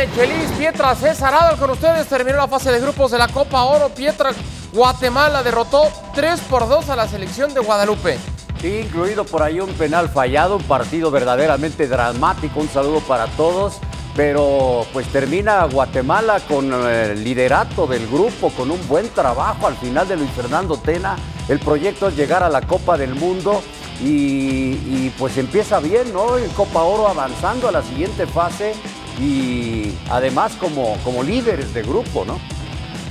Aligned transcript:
Picante. 0.00 0.08
Chelis, 0.14 0.50
Pietra, 0.58 0.94
César 0.94 1.34
Adal 1.34 1.58
con 1.58 1.70
ustedes. 1.70 2.06
Terminó 2.06 2.38
la 2.38 2.48
fase 2.48 2.70
de 2.70 2.80
grupos 2.80 3.10
de 3.10 3.18
la 3.18 3.28
Copa 3.28 3.64
Oro. 3.64 3.88
Pietra, 3.90 4.30
Guatemala 4.72 5.42
derrotó 5.42 5.88
3 6.14 6.40
por 6.42 6.68
2 6.68 6.88
a 6.90 6.96
la 6.96 7.08
selección 7.08 7.52
de 7.54 7.60
Guadalupe. 7.60 8.18
Incluido 8.62 9.24
por 9.24 9.42
ahí 9.42 9.60
un 9.60 9.72
penal 9.74 10.08
fallado, 10.08 10.56
un 10.56 10.62
partido 10.62 11.10
verdaderamente 11.10 11.86
dramático. 11.86 12.60
Un 12.60 12.68
saludo 12.68 13.00
para 13.00 13.26
todos. 13.26 13.78
Pero 14.16 14.86
pues 14.92 15.06
termina 15.08 15.64
Guatemala 15.66 16.40
con 16.40 16.72
el 16.72 17.22
liderato 17.22 17.86
del 17.86 18.06
grupo, 18.08 18.50
con 18.50 18.70
un 18.70 18.88
buen 18.88 19.08
trabajo 19.10 19.66
al 19.66 19.76
final 19.76 20.08
de 20.08 20.16
Luis 20.16 20.30
Fernando 20.30 20.76
Tena. 20.76 21.16
El 21.48 21.60
proyecto 21.60 22.08
es 22.08 22.16
llegar 22.16 22.42
a 22.42 22.48
la 22.48 22.62
Copa 22.62 22.98
del 22.98 23.14
Mundo 23.14 23.62
y, 24.02 24.72
y, 24.72 25.14
pues 25.18 25.36
empieza 25.36 25.78
bien, 25.78 26.12
¿no? 26.12 26.38
En 26.38 26.48
Copa 26.50 26.82
Oro 26.82 27.06
avanzando 27.06 27.68
a 27.68 27.72
la 27.72 27.82
siguiente 27.82 28.26
fase 28.26 28.74
y 29.20 29.94
además 30.10 30.52
como, 30.58 30.96
como 31.04 31.22
líderes 31.22 31.74
de 31.74 31.82
grupo, 31.82 32.24
¿no? 32.24 32.40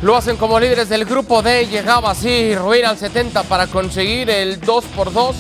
Lo 0.02 0.16
hacen 0.16 0.38
como 0.38 0.59
líderes 0.59 0.89
del 0.89 1.06
grupo 1.06 1.42
D. 1.42 1.67
Llegaba 1.67 2.11
así 2.11 2.56
Ruina 2.56 2.89
al 2.89 2.97
70 2.97 3.44
para 3.44 3.67
conseguir 3.67 4.30
el 4.30 4.59
2 4.61 4.86
por 4.95 5.11
2 5.11 5.36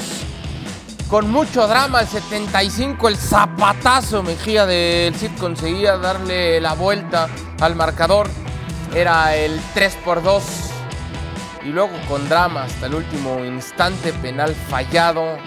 Con 1.09 1.31
mucho 1.31 1.65
drama, 1.65 2.01
el 2.01 2.07
75, 2.07 3.07
el 3.07 3.15
zapatazo 3.15 4.21
Mejía 4.21 4.65
del 4.65 5.15
Cid 5.15 5.31
conseguía 5.39 5.97
darle 5.97 6.59
la 6.59 6.73
vuelta 6.73 7.29
al 7.61 7.75
marcador. 7.75 8.29
Era 8.93 9.35
el 9.35 9.59
3 9.73 9.97
por 10.03 10.21
2 10.21 10.43
y 11.65 11.69
luego 11.69 11.91
con 12.07 12.27
drama 12.29 12.63
hasta 12.63 12.85
el 12.85 12.95
último 12.95 13.43
instante 13.43 14.13
penal 14.13 14.55
fallado 14.69 15.37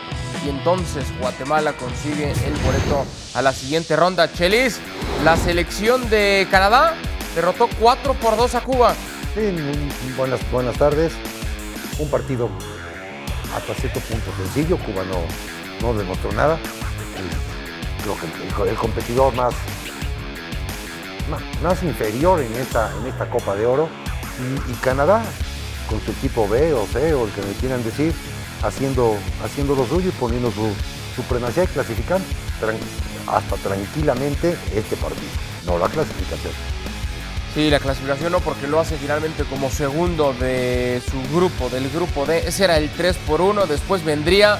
y 0.44 0.48
entonces 0.48 1.06
Guatemala 1.20 1.72
consigue 1.74 2.32
el 2.32 2.54
boleto 2.64 3.04
a 3.34 3.42
la 3.42 3.52
siguiente 3.52 3.96
ronda. 3.96 4.32
Chelis, 4.32 4.78
la 5.24 5.36
selección 5.36 6.08
de 6.10 6.46
Canadá 6.50 6.94
derrotó 7.34 7.68
4 7.80 8.14
por 8.14 8.36
2 8.36 8.54
a 8.54 8.60
Cuba. 8.62 8.94
Sí, 9.34 9.54
buenas, 10.16 10.40
buenas 10.50 10.76
tardes. 10.76 11.12
Un 11.98 12.10
partido 12.10 12.48
hasta 13.54 13.74
cierto 13.74 14.00
punto 14.00 14.30
sencillo. 14.36 14.76
Cuba 14.78 15.04
no, 15.04 15.20
no 15.86 15.98
demostró 15.98 16.32
nada. 16.32 16.58
El, 17.16 18.62
el, 18.62 18.68
el 18.68 18.76
competidor 18.76 19.34
más, 19.34 19.54
más, 21.30 21.40
más, 21.62 21.82
inferior 21.82 22.40
en 22.40 22.52
esta, 22.54 22.90
en 23.00 23.06
esta 23.06 23.28
Copa 23.30 23.54
de 23.54 23.66
Oro. 23.66 23.88
Y, 24.40 24.72
y 24.72 24.74
Canadá 24.76 25.22
con 25.88 26.00
su 26.00 26.10
equipo 26.12 26.48
B 26.48 26.72
o 26.72 26.86
C 26.86 27.12
o 27.14 27.26
el 27.26 27.30
que 27.32 27.42
me 27.42 27.52
quieran 27.54 27.84
decir, 27.84 28.14
haciendo, 28.62 29.16
haciendo 29.44 29.74
lo 29.74 29.86
suyo 29.86 30.08
y 30.08 30.12
poniendo 30.12 30.50
su 30.50 30.72
supremacía 31.16 31.64
y 31.64 31.68
clasificando 31.68 32.24
tran 32.60 32.76
hasta 33.26 33.56
tranquilamente 33.56 34.56
este 34.74 34.96
partido, 34.96 35.28
no 35.66 35.78
la 35.78 35.88
clasificación. 35.88 36.52
Sí, 37.54 37.68
la 37.68 37.80
clasificación 37.80 38.32
no, 38.32 38.40
porque 38.40 38.66
lo 38.66 38.80
hace 38.80 38.96
finalmente 38.96 39.44
como 39.44 39.70
segundo 39.70 40.32
de 40.32 41.02
su 41.10 41.36
grupo, 41.36 41.68
del 41.68 41.90
grupo 41.90 42.24
D. 42.24 42.48
Ese 42.48 42.64
era 42.64 42.78
el 42.78 42.88
3 42.88 43.14
por 43.26 43.42
1. 43.42 43.66
Después 43.66 44.02
vendría 44.04 44.58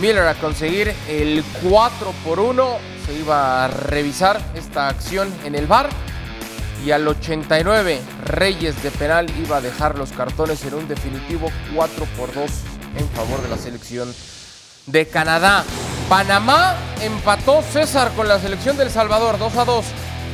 Miller 0.00 0.26
a 0.26 0.34
conseguir 0.34 0.94
el 1.06 1.44
4 1.62 2.12
por 2.24 2.40
1. 2.40 2.78
Se 3.04 3.12
iba 3.12 3.64
a 3.64 3.68
revisar 3.68 4.40
esta 4.54 4.88
acción 4.88 5.30
en 5.44 5.54
el 5.54 5.66
bar 5.66 5.90
y 6.84 6.92
al 6.92 7.06
89 7.06 8.00
Reyes 8.24 8.82
de 8.82 8.90
penal 8.90 9.26
iba 9.38 9.58
a 9.58 9.60
dejar 9.60 9.98
los 9.98 10.12
cartones 10.12 10.64
en 10.64 10.74
un 10.74 10.88
definitivo 10.88 11.50
4 11.74 12.06
por 12.16 12.32
2 12.32 12.50
en 12.96 13.08
favor 13.10 13.42
de 13.42 13.48
la 13.48 13.58
selección 13.58 14.14
de 14.86 15.06
Canadá. 15.06 15.64
Panamá 16.08 16.76
empató 17.00 17.62
César 17.62 18.12
con 18.14 18.28
la 18.28 18.38
selección 18.38 18.76
del 18.76 18.90
Salvador 18.90 19.38
2 19.38 19.56
a 19.56 19.64
2. 19.64 19.84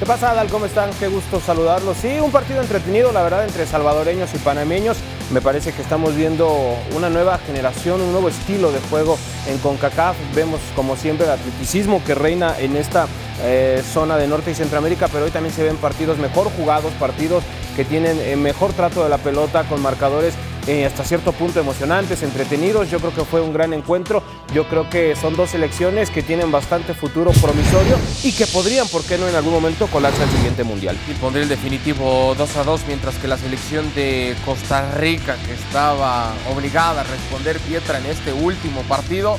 ¿Qué 0.01 0.07
pasa, 0.07 0.31
Adal? 0.31 0.49
¿Cómo 0.49 0.65
están? 0.65 0.91
Qué 0.99 1.09
gusto 1.09 1.41
saludarlos. 1.41 1.99
Sí, 1.99 2.19
un 2.21 2.33
partido 2.33 2.63
entretenido, 2.63 3.13
la 3.13 3.23
verdad, 3.23 3.45
entre 3.45 3.67
salvadoreños 3.67 4.33
y 4.35 4.39
panameños. 4.39 4.97
Me 5.31 5.43
parece 5.43 5.73
que 5.73 5.83
estamos 5.83 6.17
viendo 6.17 6.75
una 6.97 7.11
nueva 7.11 7.37
generación, 7.37 8.01
un 8.01 8.11
nuevo 8.11 8.31
estilo 8.31 8.73
de 8.73 8.81
juego 8.89 9.19
en 9.47 9.59
CONCACAF. 9.59 10.17
Vemos, 10.35 10.59
como 10.75 10.97
siempre, 10.97 11.27
el 11.27 11.33
atleticismo 11.33 12.03
que 12.03 12.15
reina 12.15 12.59
en 12.59 12.77
esta 12.77 13.09
eh, 13.43 13.83
zona 13.93 14.17
de 14.17 14.27
Norte 14.27 14.51
y 14.51 14.55
Centroamérica, 14.55 15.09
pero 15.09 15.27
hoy 15.27 15.31
también 15.31 15.55
se 15.55 15.65
ven 15.65 15.77
partidos 15.77 16.17
mejor 16.17 16.51
jugados, 16.51 16.93
partidos 16.95 17.45
que 17.77 17.85
tienen 17.85 18.19
eh, 18.21 18.37
mejor 18.37 18.73
trato 18.73 19.05
de 19.05 19.11
la 19.11 19.19
pelota, 19.19 19.65
con 19.65 19.83
marcadores 19.83 20.33
eh, 20.71 20.87
hasta 20.87 21.03
cierto 21.03 21.33
punto 21.33 21.59
emocionantes, 21.59 22.23
entretenidos. 22.23 22.89
Yo 22.89 23.01
creo 23.01 23.13
que 23.13 23.25
fue 23.25 23.41
un 23.41 23.53
gran 23.53 23.73
encuentro. 23.73 24.23
Yo 24.55 24.69
creo 24.69 24.89
que 24.89 25.17
son 25.17 25.35
dos 25.35 25.51
selecciones 25.51 26.11
que 26.11 26.23
tienen 26.23 26.53
bastante 26.53 26.95
futuro 26.95 27.33
promisorio 27.33 27.99
y 28.23 28.31
que 28.31 28.47
podrían, 28.47 28.87
¿por 28.87 29.05
qué 29.05 29.19
no, 29.19 29.27
en 29.27 29.35
algún 29.35 29.53
momento 29.53 29.89
colarse 29.89 30.23
al 30.23 30.31
siguiente 30.31 30.63
mundial? 30.63 30.97
Y 31.09 31.15
pondré 31.15 31.43
el 31.43 31.49
definitivo 31.49 32.37
2 32.39 32.57
a 32.57 32.63
2, 32.63 32.83
mientras 32.87 33.17
que 33.17 33.27
la 33.27 33.37
selección 33.37 33.93
de 33.97 34.37
Costa 34.45 34.93
Rica, 34.93 35.35
que 35.45 35.55
estaba 35.55 36.33
obligada 36.55 37.01
a 37.01 37.05
responder 37.05 37.59
Pietra 37.59 37.99
en 37.99 38.07
este 38.07 38.33
último 38.33 38.83
partido, 38.83 39.39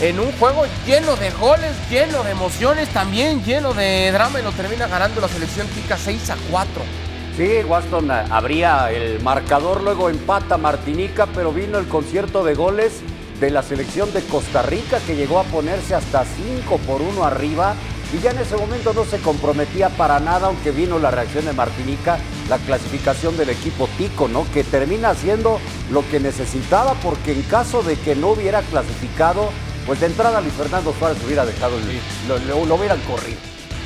en 0.00 0.18
un 0.18 0.32
juego 0.32 0.64
lleno 0.84 1.14
de 1.14 1.30
goles, 1.30 1.76
lleno 1.88 2.24
de 2.24 2.32
emociones, 2.32 2.88
también 2.88 3.44
lleno 3.44 3.72
de 3.72 4.10
drama 4.10 4.40
y 4.40 4.42
lo 4.42 4.50
termina 4.50 4.88
ganando 4.88 5.20
la 5.20 5.28
selección 5.28 5.68
tica 5.68 5.96
6 5.96 6.30
a 6.30 6.36
4. 6.50 7.05
Sí, 7.36 7.62
Waston 7.68 8.10
abría 8.10 8.90
el 8.90 9.22
marcador, 9.22 9.82
luego 9.82 10.08
empata 10.08 10.56
Martinica, 10.56 11.26
pero 11.34 11.52
vino 11.52 11.76
el 11.76 11.86
concierto 11.86 12.42
de 12.42 12.54
goles 12.54 13.02
de 13.38 13.50
la 13.50 13.62
selección 13.62 14.10
de 14.14 14.22
Costa 14.22 14.62
Rica 14.62 15.00
que 15.06 15.16
llegó 15.16 15.38
a 15.38 15.44
ponerse 15.44 15.94
hasta 15.94 16.24
5 16.24 16.78
por 16.86 17.02
1 17.02 17.24
arriba 17.24 17.74
y 18.14 18.22
ya 18.22 18.30
en 18.30 18.38
ese 18.38 18.56
momento 18.56 18.94
no 18.94 19.04
se 19.04 19.18
comprometía 19.18 19.90
para 19.90 20.18
nada, 20.18 20.46
aunque 20.46 20.70
vino 20.70 20.98
la 20.98 21.10
reacción 21.10 21.44
de 21.44 21.52
Martinica, 21.52 22.16
la 22.48 22.56
clasificación 22.56 23.36
del 23.36 23.50
equipo 23.50 23.86
Tico, 23.98 24.28
¿no? 24.28 24.46
Que 24.54 24.64
termina 24.64 25.10
haciendo 25.10 25.60
lo 25.90 26.08
que 26.08 26.20
necesitaba 26.20 26.94
porque 27.02 27.32
en 27.32 27.42
caso 27.42 27.82
de 27.82 27.96
que 27.96 28.16
no 28.16 28.28
hubiera 28.28 28.62
clasificado, 28.62 29.50
pues 29.84 30.00
de 30.00 30.06
entrada 30.06 30.40
Luis 30.40 30.54
Fernando 30.54 30.94
Suárez 30.98 31.18
hubiera 31.22 31.44
dejado, 31.44 31.76
el, 31.76 31.84
lo, 32.28 32.38
lo, 32.38 32.64
lo 32.64 32.74
hubieran 32.76 33.00
corrido. 33.00 33.40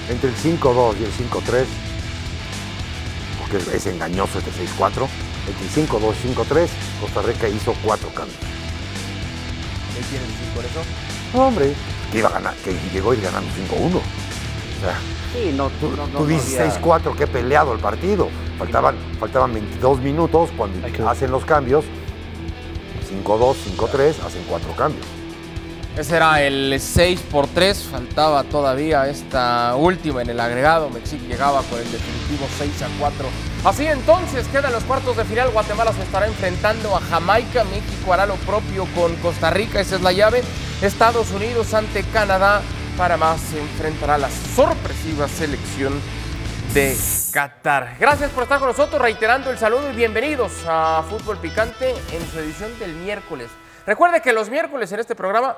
Entre 0.08 0.30
el 0.30 0.36
5-2 0.36 0.94
y 1.00 1.04
el 1.04 1.12
5-3, 1.12 1.64
porque 3.50 3.76
es 3.76 3.86
engañoso 3.86 4.38
este 4.38 4.50
6-4, 4.50 5.06
entre 5.48 5.82
el 5.82 5.88
5-2 5.88 6.14
y 6.24 6.34
5-3, 6.34 6.68
Costa 7.00 7.22
Rica 7.22 7.48
hizo 7.48 7.74
cuatro 7.84 8.08
cambios. 8.10 8.38
¿Qué 9.94 10.00
quiere 10.08 10.24
decir 10.24 10.48
por 10.54 10.64
eso? 10.64 10.80
No, 11.34 11.46
hombre, 11.48 11.74
que 12.12 12.18
iba 12.18 12.28
a 12.28 12.32
ganar, 12.32 12.54
que 12.56 12.74
llegó 12.92 13.10
a 13.10 13.14
ir 13.14 13.22
ganando 13.22 13.50
5-1. 13.50 13.96
O 13.96 14.00
sea, 14.80 14.98
Sí, 15.32 15.52
no, 15.54 15.68
tú, 15.80 15.90
no, 15.90 16.06
no, 16.08 16.18
tú 16.18 16.20
no 16.20 16.26
dices 16.26 16.58
había- 16.58 16.80
6-4, 16.80 17.14
que 17.16 17.26
peleado 17.28 17.72
el 17.72 17.78
partido. 17.78 18.28
Faltaban, 18.58 18.96
faltaban 19.20 19.52
22 19.54 20.00
minutos 20.00 20.50
cuando 20.56 20.78
hacen 21.08 21.30
los 21.30 21.44
cambios. 21.44 21.84
5-2, 23.24 23.56
5-3, 23.76 24.18
hacen 24.26 24.42
cuatro 24.48 24.74
cambios. 24.76 25.06
Ese 26.00 26.16
era 26.16 26.40
el 26.40 26.80
6 26.80 27.20
por 27.30 27.46
3, 27.46 27.88
faltaba 27.90 28.42
todavía 28.44 29.06
esta 29.06 29.74
última 29.76 30.22
en 30.22 30.30
el 30.30 30.40
agregado. 30.40 30.88
México 30.88 31.22
llegaba 31.28 31.62
con 31.64 31.78
el 31.78 31.92
definitivo 31.92 32.48
6 32.56 32.82
a 32.84 32.88
4. 32.98 33.28
Así 33.66 33.86
entonces 33.86 34.48
quedan 34.48 34.72
los 34.72 34.82
cuartos 34.84 35.18
de 35.18 35.26
final. 35.26 35.50
Guatemala 35.50 35.92
se 35.92 36.00
estará 36.00 36.26
enfrentando 36.26 36.96
a 36.96 37.02
Jamaica. 37.02 37.64
México 37.64 38.14
hará 38.14 38.24
lo 38.24 38.36
propio 38.36 38.86
con 38.94 39.14
Costa 39.16 39.50
Rica, 39.50 39.78
esa 39.78 39.96
es 39.96 40.00
la 40.00 40.12
llave. 40.12 40.42
Estados 40.80 41.32
Unidos 41.32 41.74
ante 41.74 42.02
Canadá. 42.04 42.62
Panamá 42.96 43.36
se 43.36 43.60
enfrentará 43.60 44.14
a 44.14 44.18
la 44.18 44.30
sorpresiva 44.30 45.28
selección 45.28 46.00
de 46.72 46.96
Qatar. 47.30 47.96
Gracias 48.00 48.30
por 48.30 48.44
estar 48.44 48.58
con 48.58 48.68
nosotros, 48.68 49.02
reiterando 49.02 49.50
el 49.50 49.58
saludo 49.58 49.92
y 49.92 49.96
bienvenidos 49.96 50.64
a 50.66 51.04
Fútbol 51.10 51.36
Picante 51.36 51.90
en 51.90 52.26
su 52.30 52.38
edición 52.38 52.70
del 52.78 52.94
miércoles. 52.94 53.50
Recuerde 53.86 54.22
que 54.22 54.32
los 54.32 54.48
miércoles 54.48 54.92
en 54.92 55.00
este 55.00 55.14
programa 55.14 55.56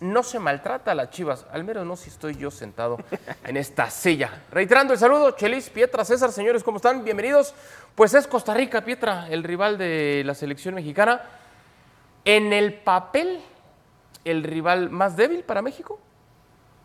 no 0.00 0.22
se 0.22 0.38
maltrata 0.38 0.92
a 0.92 0.94
las 0.94 1.10
chivas, 1.10 1.46
al 1.52 1.62
menos 1.62 1.86
no 1.86 1.94
si 1.94 2.08
estoy 2.08 2.34
yo 2.34 2.50
sentado 2.50 2.98
en 3.44 3.56
esta 3.56 3.90
silla. 3.90 4.42
Reiterando 4.50 4.94
el 4.94 4.98
saludo, 4.98 5.32
Chelis, 5.32 5.68
Pietra, 5.68 6.04
César, 6.04 6.32
señores, 6.32 6.64
¿cómo 6.64 6.78
están? 6.78 7.04
Bienvenidos. 7.04 7.54
Pues 7.94 8.14
es 8.14 8.26
Costa 8.26 8.54
Rica, 8.54 8.82
Pietra, 8.82 9.28
el 9.28 9.44
rival 9.44 9.76
de 9.76 10.22
la 10.24 10.34
selección 10.34 10.74
mexicana. 10.74 11.20
En 12.24 12.52
el 12.52 12.74
papel, 12.74 13.40
el 14.24 14.42
rival 14.42 14.88
más 14.88 15.16
débil 15.16 15.44
para 15.44 15.60
México. 15.60 16.00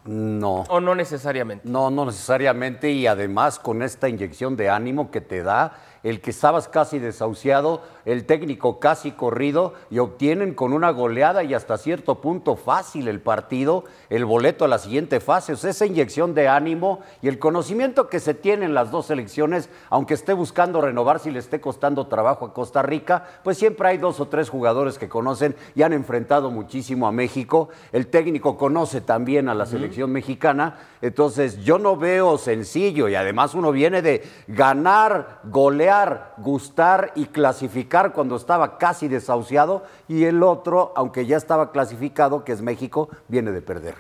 No. 0.04 0.66
¿O 0.70 0.80
no 0.80 0.94
necesariamente? 0.94 1.68
No, 1.68 1.90
no 1.90 2.06
necesariamente 2.06 2.92
y 2.92 3.08
además 3.08 3.60
con 3.60 3.82
esta 3.82 4.08
inyección 4.08 4.56
de 4.56 4.70
ánimo 4.70 5.10
que 5.10 5.22
te 5.22 5.42
da 5.42 5.74
el 6.06 6.22
que 6.22 6.30
estabas 6.30 6.68
casi 6.68 7.00
desahuciado, 7.00 7.82
el 8.06 8.26
técnico 8.26 8.80
casi 8.80 9.14
corrido 9.14 9.74
y 9.90 9.98
obtienen 9.98 10.54
con 10.54 10.72
una 10.72 10.92
goleada 10.92 11.44
y 11.44 11.56
hasta 11.56 11.80
cierto 11.80 12.22
punto 12.22 12.56
fácil 12.56 13.08
el 13.08 13.22
partido, 13.22 13.86
el 14.12 14.24
boleto 14.24 14.66
a 14.66 14.68
la 14.68 14.78
siguiente 14.78 15.20
fase. 15.20 15.54
O 15.54 15.56
sea, 15.56 15.72
esa 15.72 15.88
inyección 15.88 16.36
de 16.36 16.48
ánimo 16.48 17.00
y 17.24 17.28
el 17.28 17.40
conocimiento 17.40 18.08
que 18.08 18.20
se 18.20 18.36
tiene 18.36 18.66
en 18.66 18.76
las 18.76 18.92
dos 18.92 19.08
selecciones, 19.08 19.68
aunque 19.90 20.14
esté 20.14 20.34
buscando 20.34 20.80
renovar 20.80 21.20
si 21.20 21.32
le 21.32 21.40
esté 21.40 21.60
costando 21.60 22.06
trabajo 22.06 22.46
a 22.46 22.54
Costa 22.54 22.84
Rica, 22.84 23.26
pues 23.44 23.58
siempre 23.58 23.88
hay 23.88 23.98
dos 23.98 24.20
o 24.20 24.28
tres 24.28 24.52
jugadores 24.52 25.00
que 25.00 25.10
conocen 25.10 25.56
y 25.74 25.82
han 25.82 25.94
enfrentado 25.94 26.52
muchísimo 26.52 27.08
a 27.08 27.12
México. 27.12 27.70
El 27.92 28.06
técnico 28.06 28.58
conoce 28.58 29.02
también 29.02 29.50
a 29.50 29.56
la 29.56 29.66
selección 29.66 30.12
mexicana. 30.12 30.78
Entonces 31.02 31.64
yo 31.64 31.80
no 31.80 31.98
veo 31.98 32.38
sencillo 32.38 33.10
y 33.10 33.16
además 33.16 33.56
uno 33.56 33.72
viene 33.72 34.04
de 34.04 34.24
ganar, 34.48 35.40
golear 35.46 35.95
gustar 36.38 37.12
y 37.16 37.26
clasificar 37.26 38.12
cuando 38.14 38.36
estaba 38.36 38.78
casi 38.78 39.08
desahuciado 39.08 39.84
y 40.08 40.26
el 40.26 40.44
otro, 40.44 40.94
aunque 40.96 41.26
ya 41.26 41.38
estaba 41.38 41.72
clasificado, 41.72 42.44
que 42.44 42.52
es 42.52 42.62
México, 42.62 43.10
viene 43.28 43.52
de 43.52 43.62
perder. 43.62 43.96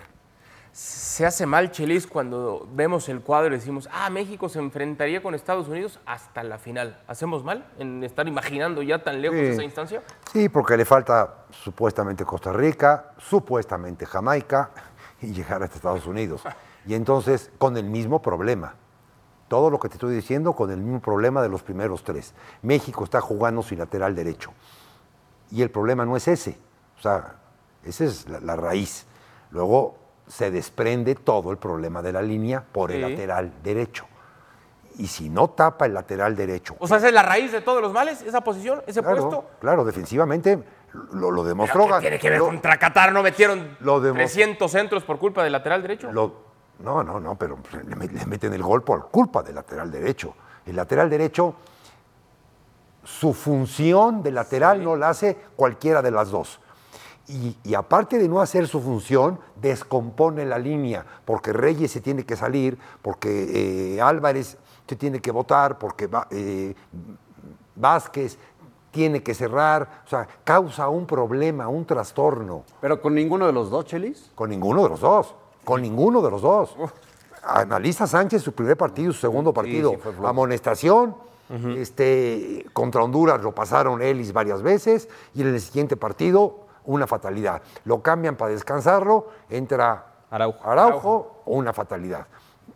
Se 0.71 1.25
hace 1.25 1.45
mal, 1.45 1.71
Chelis, 1.71 2.05
cuando 2.05 2.67
vemos 2.73 3.07
el 3.07 3.21
cuadro 3.21 3.47
y 3.53 3.57
decimos, 3.57 3.87
ah, 3.93 4.09
México 4.09 4.49
se 4.49 4.59
enfrentaría 4.59 5.23
con 5.23 5.33
Estados 5.33 5.69
Unidos 5.69 6.01
hasta 6.05 6.43
la 6.43 6.57
final. 6.57 6.99
¿Hacemos 7.07 7.45
mal 7.45 7.65
en 7.79 8.03
estar 8.03 8.27
imaginando 8.27 8.81
ya 8.81 9.01
tan 9.01 9.21
lejos 9.21 9.37
Sí. 9.39 9.45
esa 9.45 9.63
instancia? 9.63 10.01
Sí, 10.33 10.49
porque 10.49 10.75
le 10.75 10.83
falta 10.83 11.45
supuestamente 11.51 12.25
Costa 12.25 12.51
Rica, 12.51 13.11
supuestamente 13.17 14.05
Jamaica 14.05 14.71
y 15.21 15.27
llegar 15.31 15.63
hasta 15.63 15.77
Estados 15.77 16.05
Unidos. 16.07 16.41
Y 16.85 16.93
entonces, 16.93 17.51
con 17.57 17.77
el 17.77 17.85
mismo 17.85 18.21
problema. 18.21 18.75
Todo 19.47 19.69
lo 19.69 19.79
que 19.79 19.87
te 19.89 19.95
estoy 19.95 20.15
diciendo 20.15 20.53
con 20.53 20.71
el 20.71 20.77
mismo 20.77 20.99
problema 21.01 21.41
de 21.41 21.49
los 21.49 21.61
primeros 21.61 22.03
tres. 22.03 22.33
México 22.63 23.03
está 23.03 23.21
jugando 23.21 23.61
sin 23.61 23.77
lateral 23.79 24.15
derecho. 24.15 24.51
Y 25.51 25.61
el 25.61 25.69
problema 25.69 26.03
no 26.05 26.17
es 26.17 26.27
ese. 26.27 26.57
O 26.97 27.01
sea, 27.01 27.35
esa 27.83 28.05
es 28.05 28.27
la, 28.27 28.39
la 28.39 28.55
raíz. 28.55 29.05
Luego 29.51 29.97
se 30.27 30.49
desprende 30.49 31.13
todo 31.13 31.51
el 31.51 31.57
problema 31.57 32.01
de 32.01 32.11
la 32.13 32.21
línea 32.23 32.63
por 32.71 32.91
el 32.91 33.01
lateral 33.01 33.53
derecho. 33.63 34.05
Y 34.97 35.07
si 35.07 35.29
no 35.29 35.49
tapa 35.49 35.85
el 35.87 35.93
lateral 35.93 36.37
derecho 36.37 36.77
O 36.79 36.87
sea, 36.87 36.97
esa 36.97 37.09
es 37.09 37.13
la 37.13 37.21
raíz 37.21 37.51
de 37.51 37.59
todos 37.59 37.81
los 37.81 37.91
males, 37.91 38.21
esa 38.21 38.39
posición, 38.41 38.81
ese 38.87 39.01
Claro, 39.01 39.21
puesto. 39.29 39.49
claro, 39.59 39.83
defensivamente 39.83 40.63
lo, 41.11 41.31
lo 41.31 41.43
demostró. 41.43 41.85
¿Qué 41.87 41.99
tiene 41.99 42.17
que 42.17 42.29
ver 42.29 42.39
lo- 42.39 42.45
contra 42.47 42.79
Qatar? 42.79 43.11
¿No 43.11 43.21
metieron 43.21 43.77
lo 43.81 43.99
demo- 43.99 44.15
300 44.15 44.71
centros 44.71 45.03
por 45.03 45.19
culpa 45.19 45.43
del 45.43 45.51
lateral 45.51 45.81
derecho? 45.81 46.11
lo- 46.11 46.54
no, 46.79 47.03
no, 47.03 47.19
no, 47.19 47.35
pero 47.35 47.57
le, 47.71 47.95
met- 47.95 48.11
le 48.11 48.25
meten 48.25 48.53
el 48.53 48.63
gol 48.63 48.83
por 48.83 49.09
culpa 49.09 49.41
del 49.43 49.55
lateral 49.55 49.91
derecho. 49.91 50.33
El 50.65 50.75
lateral 50.75 51.09
derecho, 51.09 51.55
su 53.03 53.33
función 53.33 54.23
de 54.23 54.31
lateral 54.31 54.83
no 54.83 54.95
la 54.95 55.09
hace 55.09 55.37
cualquiera 55.55 56.01
de 56.01 56.11
las 56.11 56.31
dos. 56.31 56.59
Y, 57.27 57.57
y 57.63 57.73
aparte 57.73 58.19
de 58.19 58.27
no 58.29 58.39
hacer 58.41 58.67
su 58.67 58.81
función, 58.81 59.39
descompone 59.59 60.45
la 60.45 60.59
línea, 60.59 61.05
porque 61.25 61.53
Reyes 61.53 61.91
se 61.91 62.01
tiene 62.01 62.23
que 62.23 62.35
salir, 62.35 62.77
porque 63.01 63.95
eh, 63.95 64.01
Álvarez 64.01 64.57
se 64.87 64.95
tiene 64.95 65.19
que 65.19 65.31
votar, 65.31 65.79
porque 65.79 66.07
eh, 66.31 66.75
Vázquez 67.75 68.37
tiene 68.91 69.23
que 69.23 69.33
cerrar, 69.33 70.03
o 70.05 70.07
sea, 70.07 70.27
causa 70.43 70.87
un 70.87 71.05
problema, 71.05 71.67
un 71.67 71.85
trastorno. 71.85 72.63
Pero 72.79 73.01
con 73.01 73.13
ninguno 73.15 73.45
de 73.47 73.53
los 73.53 73.69
dos, 73.69 73.85
Chelis. 73.85 74.31
Con 74.35 74.49
ninguno 74.51 74.83
de 74.83 74.89
los 74.89 74.99
dos. 75.01 75.35
Con 75.65 75.81
ninguno 75.81 76.21
de 76.21 76.31
los 76.31 76.41
dos. 76.41 76.75
Analiza 77.43 78.07
Sánchez 78.07 78.41
su 78.41 78.53
primer 78.53 78.77
partido, 78.77 79.11
su 79.11 79.19
segundo 79.19 79.53
partido. 79.53 79.91
sí. 79.91 80.09
Amonestación. 80.23 81.15
este, 81.77 82.65
contra 82.73 83.03
Honduras 83.03 83.41
lo 83.41 83.53
pasaron 83.53 84.01
Ellis 84.01 84.33
varias 84.33 84.63
veces 84.63 85.07
y 85.35 85.41
en 85.41 85.49
el 85.49 85.61
siguiente 85.61 85.95
partido 85.97 86.65
una 86.85 87.07
fatalidad. 87.07 87.61
Lo 87.83 88.01
cambian 88.01 88.35
para 88.35 88.51
descansarlo, 88.51 89.27
entra 89.49 90.05
Araujo. 90.29 90.69
Araujo, 90.69 91.41
una 91.45 91.73
fatalidad. 91.73 92.27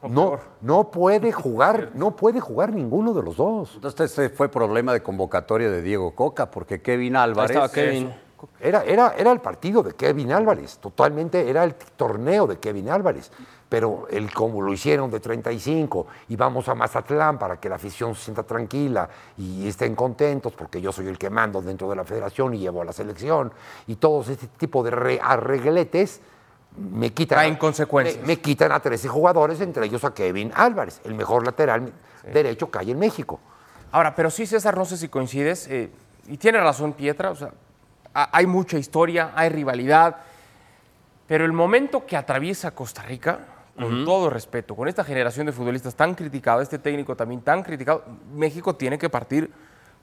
No, 0.08 0.40
no 0.62 0.92
puede 0.92 1.32
jugar, 1.32 1.92
no 1.96 2.16
puede 2.16 2.40
jugar 2.40 2.74
ninguno 2.74 3.14
de 3.14 3.24
los 3.24 3.38
dos. 3.38 3.72
Entonces 3.76 4.12
ese 4.12 4.30
fue 4.30 4.50
problema 4.50 4.94
de 4.94 5.02
convocatoria 5.04 5.70
de 5.70 5.82
Diego 5.82 6.16
Coca, 6.16 6.50
porque 6.52 6.82
Kevin 6.82 7.16
Álvarez... 7.16 7.52
estaba 7.52 7.72
Kevin. 7.72 8.14
Era, 8.60 8.84
era, 8.84 9.14
era 9.18 9.32
el 9.32 9.40
partido 9.40 9.82
de 9.84 9.94
Kevin 9.94 10.32
Álvarez, 10.32 10.78
totalmente 10.78 11.50
era 11.50 11.64
el 11.64 11.76
torneo 11.76 12.48
de 12.48 12.58
Kevin 12.60 12.90
Álvarez. 12.90 13.32
Pero 13.70 14.08
el 14.10 14.34
como 14.34 14.62
lo 14.64 14.74
hicieron 14.74 15.12
de 15.12 15.20
35 15.20 16.08
y 16.30 16.36
vamos 16.36 16.68
a 16.70 16.74
Mazatlán 16.76 17.38
para 17.38 17.60
que 17.60 17.70
la 17.70 17.76
afición 17.76 18.16
se 18.16 18.24
sienta 18.24 18.42
tranquila 18.42 19.08
y 19.38 19.68
estén 19.68 19.96
contentos 19.96 20.54
porque 20.54 20.82
yo 20.82 20.92
soy 20.92 21.08
el 21.08 21.20
que 21.20 21.30
mando 21.30 21.62
dentro 21.62 21.88
de 21.88 21.96
la 21.96 22.04
federación 22.04 22.56
y 22.56 22.60
llevo 22.60 22.82
a 22.82 22.86
la 22.86 22.94
selección 22.94 23.52
y 23.86 23.98
todos 23.98 24.30
este 24.30 24.48
tipo 24.48 24.82
de 24.82 24.90
re- 24.90 25.20
arregletes 25.22 26.20
me 26.78 27.12
quitan, 27.14 27.58
consecuencias. 27.58 28.22
Me, 28.22 28.28
me 28.28 28.40
quitan 28.40 28.72
a 28.72 28.80
13 28.80 29.08
jugadores, 29.08 29.62
entre 29.62 29.86
ellos 29.86 30.04
a 30.04 30.14
Kevin 30.16 30.52
Álvarez, 30.56 31.00
el 31.04 31.14
mejor 31.14 31.46
lateral 31.46 31.92
derecho 32.32 32.72
que 32.72 32.80
hay 32.80 32.92
en 32.92 33.00
México. 33.00 33.40
Ahora, 33.92 34.16
pero 34.16 34.30
sí, 34.32 34.46
César, 34.48 34.78
no 34.78 34.86
sé 34.86 34.98
si 34.98 35.10
coincides, 35.10 35.68
eh, 35.68 35.92
y 36.28 36.38
tiene 36.38 36.60
razón 36.60 36.94
Pietra, 36.94 37.32
o 37.32 37.36
sea, 37.36 37.52
hay 38.14 38.46
mucha 38.48 38.78
historia, 38.78 39.32
hay 39.36 39.50
rivalidad, 39.50 40.18
pero 41.28 41.46
el 41.46 41.54
momento 41.54 42.06
que 42.06 42.18
atraviesa 42.18 42.72
Costa 42.72 43.04
Rica, 43.04 43.40
con 43.78 44.04
todo 44.04 44.30
respeto, 44.30 44.76
con 44.76 44.88
esta 44.88 45.04
generación 45.04 45.46
de 45.46 45.54
futbolistas 45.54 45.96
tan 45.96 46.14
criticada, 46.14 46.62
este 46.62 46.80
técnico 46.80 47.16
también 47.16 47.42
tan 47.42 47.64
criticado, 47.64 48.04
México 48.34 48.76
tiene 48.76 48.98
que 48.98 49.10
partir 49.10 49.50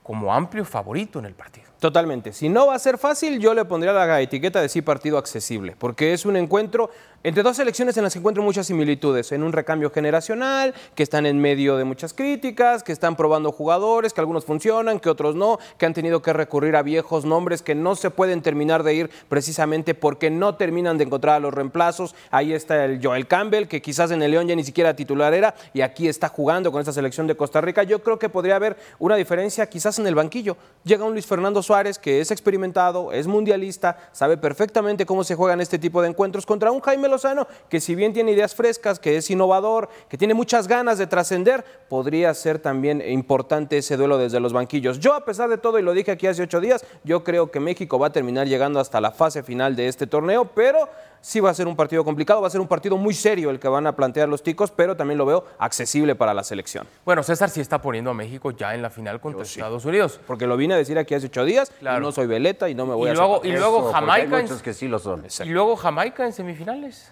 como 0.02 0.32
amplio 0.32 0.64
favorito 0.64 1.18
en 1.18 1.26
el 1.26 1.34
partido. 1.34 1.66
Totalmente. 1.80 2.32
Si 2.32 2.48
no 2.48 2.68
va 2.68 2.74
a 2.74 2.78
ser 2.78 2.96
fácil, 2.96 3.38
yo 3.38 3.52
le 3.52 3.64
pondría 3.66 3.92
la 3.92 4.20
etiqueta 4.20 4.62
de 4.62 4.68
sí 4.68 4.80
partido 4.80 5.18
accesible, 5.18 5.76
porque 5.78 6.14
es 6.14 6.24
un 6.24 6.36
encuentro 6.36 6.90
entre 7.26 7.42
dos 7.42 7.56
selecciones 7.56 7.96
en 7.96 8.04
las 8.04 8.12
que 8.12 8.20
encuentro 8.20 8.40
muchas 8.40 8.68
similitudes, 8.68 9.32
en 9.32 9.42
un 9.42 9.52
recambio 9.52 9.90
generacional, 9.90 10.74
que 10.94 11.02
están 11.02 11.26
en 11.26 11.40
medio 11.40 11.76
de 11.76 11.82
muchas 11.82 12.14
críticas, 12.14 12.84
que 12.84 12.92
están 12.92 13.16
probando 13.16 13.50
jugadores, 13.50 14.12
que 14.12 14.20
algunos 14.20 14.44
funcionan, 14.44 15.00
que 15.00 15.10
otros 15.10 15.34
no, 15.34 15.58
que 15.76 15.86
han 15.86 15.92
tenido 15.92 16.22
que 16.22 16.32
recurrir 16.32 16.76
a 16.76 16.82
viejos 16.82 17.24
nombres 17.24 17.62
que 17.62 17.74
no 17.74 17.96
se 17.96 18.10
pueden 18.10 18.42
terminar 18.42 18.84
de 18.84 18.94
ir 18.94 19.10
precisamente 19.28 19.94
porque 19.94 20.30
no 20.30 20.54
terminan 20.54 20.98
de 20.98 21.04
encontrar 21.04 21.34
a 21.34 21.40
los 21.40 21.52
reemplazos. 21.52 22.14
Ahí 22.30 22.52
está 22.52 22.84
el 22.84 23.04
Joel 23.04 23.26
Campbell, 23.26 23.66
que 23.66 23.82
quizás 23.82 24.12
en 24.12 24.22
el 24.22 24.30
León 24.30 24.46
ya 24.46 24.54
ni 24.54 24.62
siquiera 24.62 24.94
titular 24.94 25.34
era, 25.34 25.56
y 25.74 25.80
aquí 25.80 26.06
está 26.06 26.28
jugando 26.28 26.70
con 26.70 26.78
esta 26.78 26.92
selección 26.92 27.26
de 27.26 27.36
Costa 27.36 27.60
Rica. 27.60 27.82
Yo 27.82 28.04
creo 28.04 28.20
que 28.20 28.28
podría 28.28 28.54
haber 28.54 28.76
una 29.00 29.16
diferencia 29.16 29.66
quizás 29.68 29.98
en 29.98 30.06
el 30.06 30.14
banquillo. 30.14 30.56
Llega 30.84 31.04
un 31.04 31.12
Luis 31.12 31.26
Fernando 31.26 31.60
Suárez 31.66 31.98
que 31.98 32.20
es 32.20 32.30
experimentado, 32.30 33.12
es 33.12 33.26
mundialista, 33.26 33.98
sabe 34.12 34.36
perfectamente 34.36 35.04
cómo 35.04 35.24
se 35.24 35.34
juegan 35.34 35.60
este 35.60 35.78
tipo 35.78 36.00
de 36.00 36.08
encuentros 36.08 36.46
contra 36.46 36.70
un 36.70 36.80
Jaime 36.80 37.08
Lozano 37.08 37.46
que 37.68 37.80
si 37.80 37.94
bien 37.94 38.12
tiene 38.12 38.32
ideas 38.32 38.54
frescas, 38.54 38.98
que 38.98 39.16
es 39.16 39.30
innovador, 39.30 39.88
que 40.08 40.16
tiene 40.16 40.34
muchas 40.34 40.68
ganas 40.68 40.98
de 40.98 41.06
trascender, 41.06 41.64
podría 41.88 42.32
ser 42.34 42.58
también 42.58 43.02
importante 43.06 43.78
ese 43.78 43.96
duelo 43.96 44.18
desde 44.18 44.40
los 44.40 44.52
banquillos. 44.52 45.00
Yo 45.00 45.14
a 45.14 45.24
pesar 45.24 45.50
de 45.50 45.58
todo, 45.58 45.78
y 45.78 45.82
lo 45.82 45.92
dije 45.92 46.12
aquí 46.12 46.26
hace 46.26 46.42
ocho 46.42 46.60
días, 46.60 46.84
yo 47.04 47.24
creo 47.24 47.50
que 47.50 47.60
México 47.60 47.98
va 47.98 48.08
a 48.08 48.12
terminar 48.12 48.46
llegando 48.46 48.80
hasta 48.80 49.00
la 49.00 49.10
fase 49.10 49.42
final 49.42 49.76
de 49.76 49.88
este 49.88 50.06
torneo, 50.06 50.50
pero 50.54 50.88
sí 51.20 51.40
va 51.40 51.50
a 51.50 51.54
ser 51.54 51.66
un 51.66 51.74
partido 51.76 52.04
complicado, 52.04 52.40
va 52.40 52.46
a 52.46 52.50
ser 52.50 52.60
un 52.60 52.68
partido 52.68 52.96
muy 52.96 53.14
serio 53.14 53.50
el 53.50 53.58
que 53.58 53.68
van 53.68 53.86
a 53.86 53.96
plantear 53.96 54.28
los 54.28 54.42
ticos, 54.42 54.70
pero 54.70 54.96
también 54.96 55.18
lo 55.18 55.26
veo 55.26 55.44
accesible 55.58 56.14
para 56.14 56.32
la 56.34 56.44
selección. 56.44 56.86
Bueno, 57.04 57.22
César 57.22 57.50
sí 57.50 57.60
está 57.60 57.80
poniendo 57.82 58.10
a 58.10 58.14
México 58.14 58.50
ya 58.52 58.74
en 58.74 58.82
la 58.82 58.90
final 58.90 59.20
contra 59.20 59.42
Estados 59.42 59.84
Unidos. 59.84 60.20
Porque 60.26 60.46
lo 60.46 60.56
vine 60.56 60.74
a 60.74 60.76
decir 60.76 60.98
aquí 60.98 61.14
hace 61.14 61.26
ocho 61.26 61.44
días, 61.44 61.70
Claro. 61.80 61.98
y 61.98 62.00
no 62.02 62.12
soy 62.12 62.26
veleta 62.26 62.68
y 62.68 62.74
no 62.74 62.86
me 62.86 62.94
voy 62.94 63.08
Y 63.08 63.10
a 63.10 63.14
luego- 63.14 63.40
y 63.44 63.52
luego 63.52 63.78
Eso, 63.80 63.92
Jamaica 63.92 64.36
Hay 64.36 64.42
muchos 64.42 64.62
que 64.62 64.72
sí 64.74 64.88
lo 64.88 64.98
son. 64.98 65.24
Y 65.44 65.48
luego 65.48 65.76
Jamaica 65.76 66.24
en 66.24 66.32
semifinales. 66.32 67.10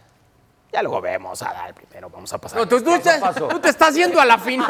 Ya 0.73 0.83
luego 0.83 1.01
vemos 1.01 1.41
a 1.41 1.53
dar 1.53 1.73
primero, 1.73 2.11
vamos 2.11 2.33
a 2.33 2.39
pasar. 2.39 2.59
No, 2.59 2.67
tú, 2.67 2.83
tú 2.83 2.91
te, 2.99 3.11
tú 3.49 3.61
te 3.61 3.69
estás 3.69 3.95
yendo 3.95 4.21
a 4.21 4.25
la 4.25 4.39
final. 4.39 4.69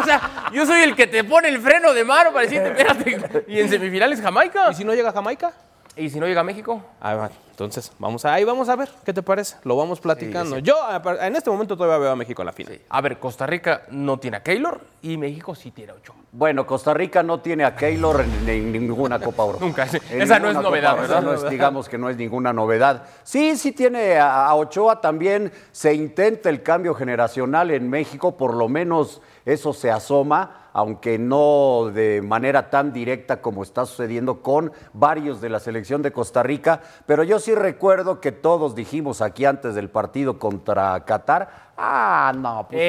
O 0.00 0.02
sea, 0.02 0.48
yo 0.54 0.64
soy 0.64 0.80
el 0.80 0.96
que 0.96 1.06
te 1.06 1.22
pone 1.22 1.48
el 1.48 1.60
freno 1.60 1.92
de 1.92 2.02
mano 2.02 2.32
para 2.32 2.46
decirte, 2.46 2.70
espérate. 2.70 3.44
Y 3.46 3.60
en 3.60 3.68
semifinales 3.68 4.22
Jamaica. 4.22 4.70
¿Y 4.70 4.74
si 4.74 4.84
no 4.84 4.94
llega 4.94 5.12
Jamaica? 5.12 5.52
¿Y 5.98 6.10
si 6.10 6.20
no 6.20 6.26
llega 6.26 6.42
a 6.42 6.44
México? 6.44 6.80
Va. 7.02 7.30
Entonces, 7.50 7.90
vamos 7.98 8.24
a, 8.24 8.34
ahí 8.34 8.44
vamos 8.44 8.68
a 8.68 8.76
ver, 8.76 8.88
¿qué 9.04 9.12
te 9.12 9.20
parece? 9.20 9.56
Lo 9.64 9.76
vamos 9.76 10.00
platicando. 10.00 10.58
Yo 10.58 10.76
en 11.20 11.34
este 11.34 11.50
momento 11.50 11.76
todavía 11.76 11.98
veo 11.98 12.12
a 12.12 12.16
México 12.16 12.40
en 12.42 12.46
la 12.46 12.52
final. 12.52 12.80
A 12.88 13.00
ver, 13.00 13.18
Costa 13.18 13.46
Rica 13.46 13.82
no 13.90 14.18
tiene 14.18 14.36
a 14.36 14.42
Keylor 14.44 14.80
y 15.02 15.16
México 15.16 15.56
sí 15.56 15.72
tiene 15.72 15.90
a 15.90 15.96
Ochoa. 15.96 16.14
Bueno, 16.30 16.66
Costa 16.66 16.92
Rica 16.92 17.22
no 17.22 17.40
tiene 17.40 17.64
a 17.64 17.74
Keylor 17.74 18.20
en, 18.20 18.48
en 18.48 18.70
ninguna 18.72 19.18
Copa 19.18 19.44
Oro. 19.44 19.58
Nunca, 19.60 19.86
sí. 19.86 19.96
Esa 20.10 20.38
no 20.38 20.50
es 20.50 20.56
novedad, 20.56 20.92
Oro, 20.92 21.00
¿verdad? 21.02 21.22
no 21.22 21.32
es- 21.32 21.48
digamos 21.48 21.88
que 21.88 21.96
no 21.96 22.10
es 22.10 22.18
ninguna 22.18 22.52
novedad. 22.52 23.04
Sí, 23.22 23.56
sí 23.56 23.72
tiene 23.72 24.18
a, 24.18 24.54
Ochoa 24.54 25.00
también. 25.00 25.50
Se 25.72 25.94
intenta 25.94 26.50
el 26.50 26.62
cambio 26.62 26.92
generacional 26.94 27.70
en 27.70 27.88
México, 27.88 28.36
por 28.36 28.52
lo 28.54 28.68
menos 28.68 29.22
eso 29.46 29.72
se 29.72 29.90
asoma, 29.90 30.68
aunque 30.74 31.18
no 31.18 31.90
de 31.94 32.20
manera 32.22 32.68
tan 32.68 32.92
directa 32.92 33.40
como 33.40 33.62
está 33.62 33.86
sucediendo 33.86 34.42
con 34.42 34.70
varios 34.92 35.40
de 35.40 35.48
la 35.48 35.60
selección 35.60 36.02
de 36.02 36.12
Costa 36.12 36.42
Rica. 36.42 36.82
Pero 37.06 37.22
yo 37.22 37.38
sí 37.38 37.54
recuerdo 37.54 38.20
que 38.20 38.32
todos 38.32 38.74
dijimos 38.74 39.22
aquí 39.22 39.46
antes 39.46 39.74
del 39.74 39.88
partido 39.88 40.38
contra 40.38 41.02
Qatar, 41.06 41.67
ah, 41.78 42.32
no, 42.36 42.66
pues 42.68 42.80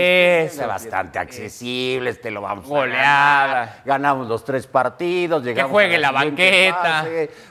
este 0.52 0.62
es 0.64 0.68
bastante 0.68 1.20
accesible, 1.20 2.10
este 2.10 2.32
lo 2.32 2.42
vamos 2.42 2.70
a 2.70 2.86
ganar. 2.86 3.82
Ganamos 3.86 4.28
los 4.28 4.44
tres 4.44 4.68
partidos, 4.68 5.44
llegamos 5.44 5.72
juegue 5.72 5.96
a 5.96 6.00
la 6.00 6.10
siguiente 6.10 6.72
banqueta. 6.72 7.06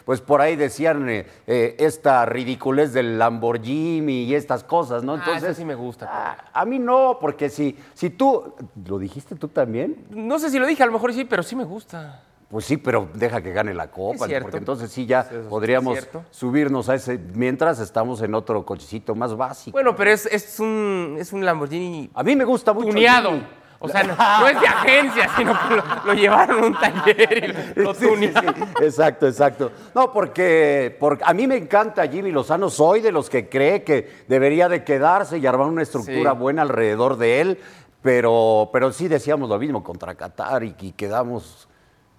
Pues 0.04 0.20
por 0.20 0.40
ahí 0.40 0.56
decían 0.56 1.08
eh, 1.08 1.26
eh, 1.46 1.76
esta 1.78 2.26
ridiculez 2.26 2.92
del 2.92 3.18
Lamborghini 3.18 4.24
y 4.24 4.34
estas 4.34 4.64
cosas, 4.64 5.02
¿no? 5.02 5.12
Ah, 5.14 5.16
Entonces, 5.18 5.44
eso 5.44 5.54
sí 5.54 5.64
me 5.64 5.74
gusta. 5.74 6.08
ah, 6.10 6.36
a 6.52 6.64
mí 6.64 6.78
no, 6.78 7.18
porque 7.20 7.48
si, 7.48 7.78
si 7.94 8.10
tú, 8.10 8.54
¿lo 8.86 8.98
dijiste 8.98 9.34
tú 9.36 9.48
también? 9.48 10.04
No 10.10 10.38
sé 10.38 10.50
si 10.50 10.58
lo 10.58 10.66
dije, 10.66 10.82
a 10.82 10.86
lo 10.86 10.92
mejor 10.92 11.12
sí, 11.12 11.24
pero 11.24 11.42
sí 11.42 11.54
me 11.56 11.64
gusta. 11.64 12.22
Pues 12.50 12.64
sí, 12.64 12.78
pero 12.78 13.08
deja 13.12 13.42
que 13.42 13.52
gane 13.52 13.74
la 13.74 13.90
copa, 13.90 14.26
porque 14.40 14.56
entonces 14.56 14.90
sí 14.90 15.04
ya 15.04 15.20
Eso 15.20 15.50
podríamos 15.50 15.98
subirnos 16.30 16.88
a 16.88 16.94
ese 16.94 17.18
mientras 17.34 17.78
estamos 17.78 18.22
en 18.22 18.34
otro 18.34 18.64
cochecito 18.64 19.14
más 19.14 19.36
básico. 19.36 19.72
Bueno, 19.74 19.94
pero 19.94 20.10
es, 20.12 20.24
es, 20.24 20.58
un, 20.58 21.16
es 21.18 21.32
un 21.34 21.44
Lamborghini 21.44 22.10
a 22.14 22.22
mí 22.22 22.34
me 22.34 22.44
gusta 22.44 22.72
mucho. 22.72 22.88
tuneado. 22.88 23.32
O 23.80 23.88
sea, 23.88 24.02
no, 24.02 24.16
no 24.40 24.48
es 24.48 24.60
de 24.60 24.66
agencia, 24.66 25.28
sino 25.36 25.52
que 25.68 25.76
lo, 25.76 25.84
lo 26.06 26.14
llevaron 26.14 26.64
a 26.64 26.66
un 26.68 26.74
taller 26.80 27.54
y 27.76 27.80
lo 27.82 27.92
Sí, 27.94 28.00
sí, 28.00 28.08
tunearon. 28.08 28.54
sí. 28.56 28.62
Exacto, 28.82 29.28
exacto. 29.28 29.70
No, 29.94 30.10
porque, 30.10 30.96
porque 30.98 31.22
a 31.26 31.34
mí 31.34 31.46
me 31.46 31.56
encanta 31.58 32.08
Jimmy 32.08 32.32
Lozano, 32.32 32.70
soy 32.70 33.02
de 33.02 33.12
los 33.12 33.28
que 33.28 33.48
cree 33.50 33.84
que 33.84 34.24
debería 34.26 34.70
de 34.70 34.84
quedarse 34.84 35.36
y 35.36 35.46
armar 35.46 35.66
una 35.68 35.82
estructura 35.82 36.32
buena 36.32 36.62
alrededor 36.62 37.18
de 37.18 37.40
él, 37.42 37.58
pero, 38.02 38.70
pero 38.72 38.90
sí 38.90 39.06
decíamos 39.06 39.48
lo 39.50 39.58
mismo 39.58 39.84
contra 39.84 40.14
Qatar 40.14 40.64
y, 40.64 40.74
y 40.80 40.92
quedamos 40.92 41.67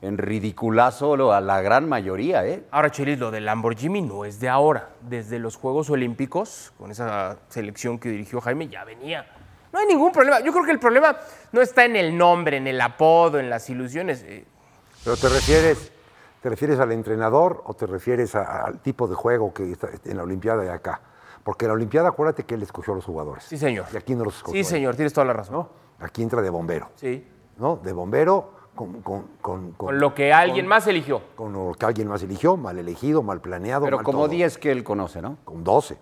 en 0.01 0.17
ridiculazo 0.17 1.33
a 1.33 1.41
la 1.41 1.61
gran 1.61 1.87
mayoría, 1.89 2.45
¿eh? 2.47 2.63
Ahora, 2.71 2.89
Chelis, 2.89 3.19
lo 3.19 3.31
del 3.31 3.45
Lamborghini 3.45 4.01
no 4.01 4.23
es 4.25 4.39
de 4.39 4.47
ahora. 4.49 4.89
Desde 5.01 5.39
los 5.39 5.55
Juegos 5.57 5.89
Olímpicos, 5.89 6.71
con 6.77 6.91
esa 6.91 7.37
selección 7.49 7.99
que 7.99 8.09
dirigió 8.09 8.39
Jaime, 8.41 8.67
ya 8.69 8.85
venía. 8.85 9.25
No 9.73 9.79
hay 9.79 9.85
ningún 9.87 10.11
problema. 10.11 10.39
Yo 10.39 10.51
creo 10.51 10.63
que 10.65 10.71
el 10.71 10.79
problema 10.79 11.17
no 11.51 11.61
está 11.61 11.85
en 11.85 11.95
el 11.95 12.17
nombre, 12.17 12.57
en 12.57 12.67
el 12.67 12.79
apodo, 12.81 13.39
en 13.39 13.49
las 13.49 13.69
ilusiones. 13.69 14.23
Eh, 14.23 14.45
Pero 15.03 15.17
te 15.17 15.29
refieres, 15.29 15.91
¿te 16.41 16.49
refieres 16.49 16.79
al 16.79 16.91
entrenador 16.91 17.61
o 17.65 17.73
te 17.73 17.85
refieres 17.85 18.35
a- 18.35 18.63
al 18.65 18.79
tipo 18.79 19.07
de 19.07 19.15
juego 19.15 19.53
que 19.53 19.71
está 19.71 19.89
en 20.05 20.17
la 20.17 20.23
Olimpiada 20.23 20.63
de 20.63 20.71
acá? 20.71 21.01
Porque 21.43 21.65
en 21.65 21.69
la 21.69 21.73
Olimpiada, 21.75 22.09
acuérdate 22.09 22.43
que 22.43 22.55
él 22.55 22.63
escogió 22.63 22.93
a 22.93 22.95
los 22.95 23.05
jugadores. 23.05 23.43
Sí, 23.43 23.57
señor. 23.57 23.85
Y 23.93 23.97
aquí 23.97 24.15
no 24.15 24.23
los 24.23 24.37
escogió. 24.37 24.63
Sí, 24.63 24.69
señor, 24.69 24.95
tienes 24.95 25.13
toda 25.13 25.25
la 25.25 25.33
razón. 25.33 25.55
¿no? 25.55 25.69
Aquí 25.99 26.23
entra 26.23 26.41
de 26.41 26.49
bombero. 26.49 26.89
Sí. 26.95 27.27
¿no? 27.57 27.75
De 27.77 27.91
bombero 27.93 28.58
con, 28.79 29.01
con, 29.01 29.23
con, 29.41 29.71
Con 29.73 29.99
lo 29.99 30.13
que 30.15 30.31
alguien 30.31 30.65
más 30.65 30.87
eligió. 30.87 31.21
con 31.35 31.51
lo 31.51 31.73
que 31.77 31.85
alguien 31.85 32.07
más 32.07 32.23
eligió, 32.23 32.55
mal 32.55 32.77
elegido, 32.79 33.21
mal 33.23 33.41
planeado. 33.41 33.83
Pero 33.83 33.97
mal 33.97 34.05
como 34.05 34.19
todo. 34.19 34.27
10 34.29 34.57
que 34.57 34.71
él 34.71 34.85
conoce, 34.85 35.21
¿no? 35.21 35.37
Con 35.43 35.65
12, 35.65 35.97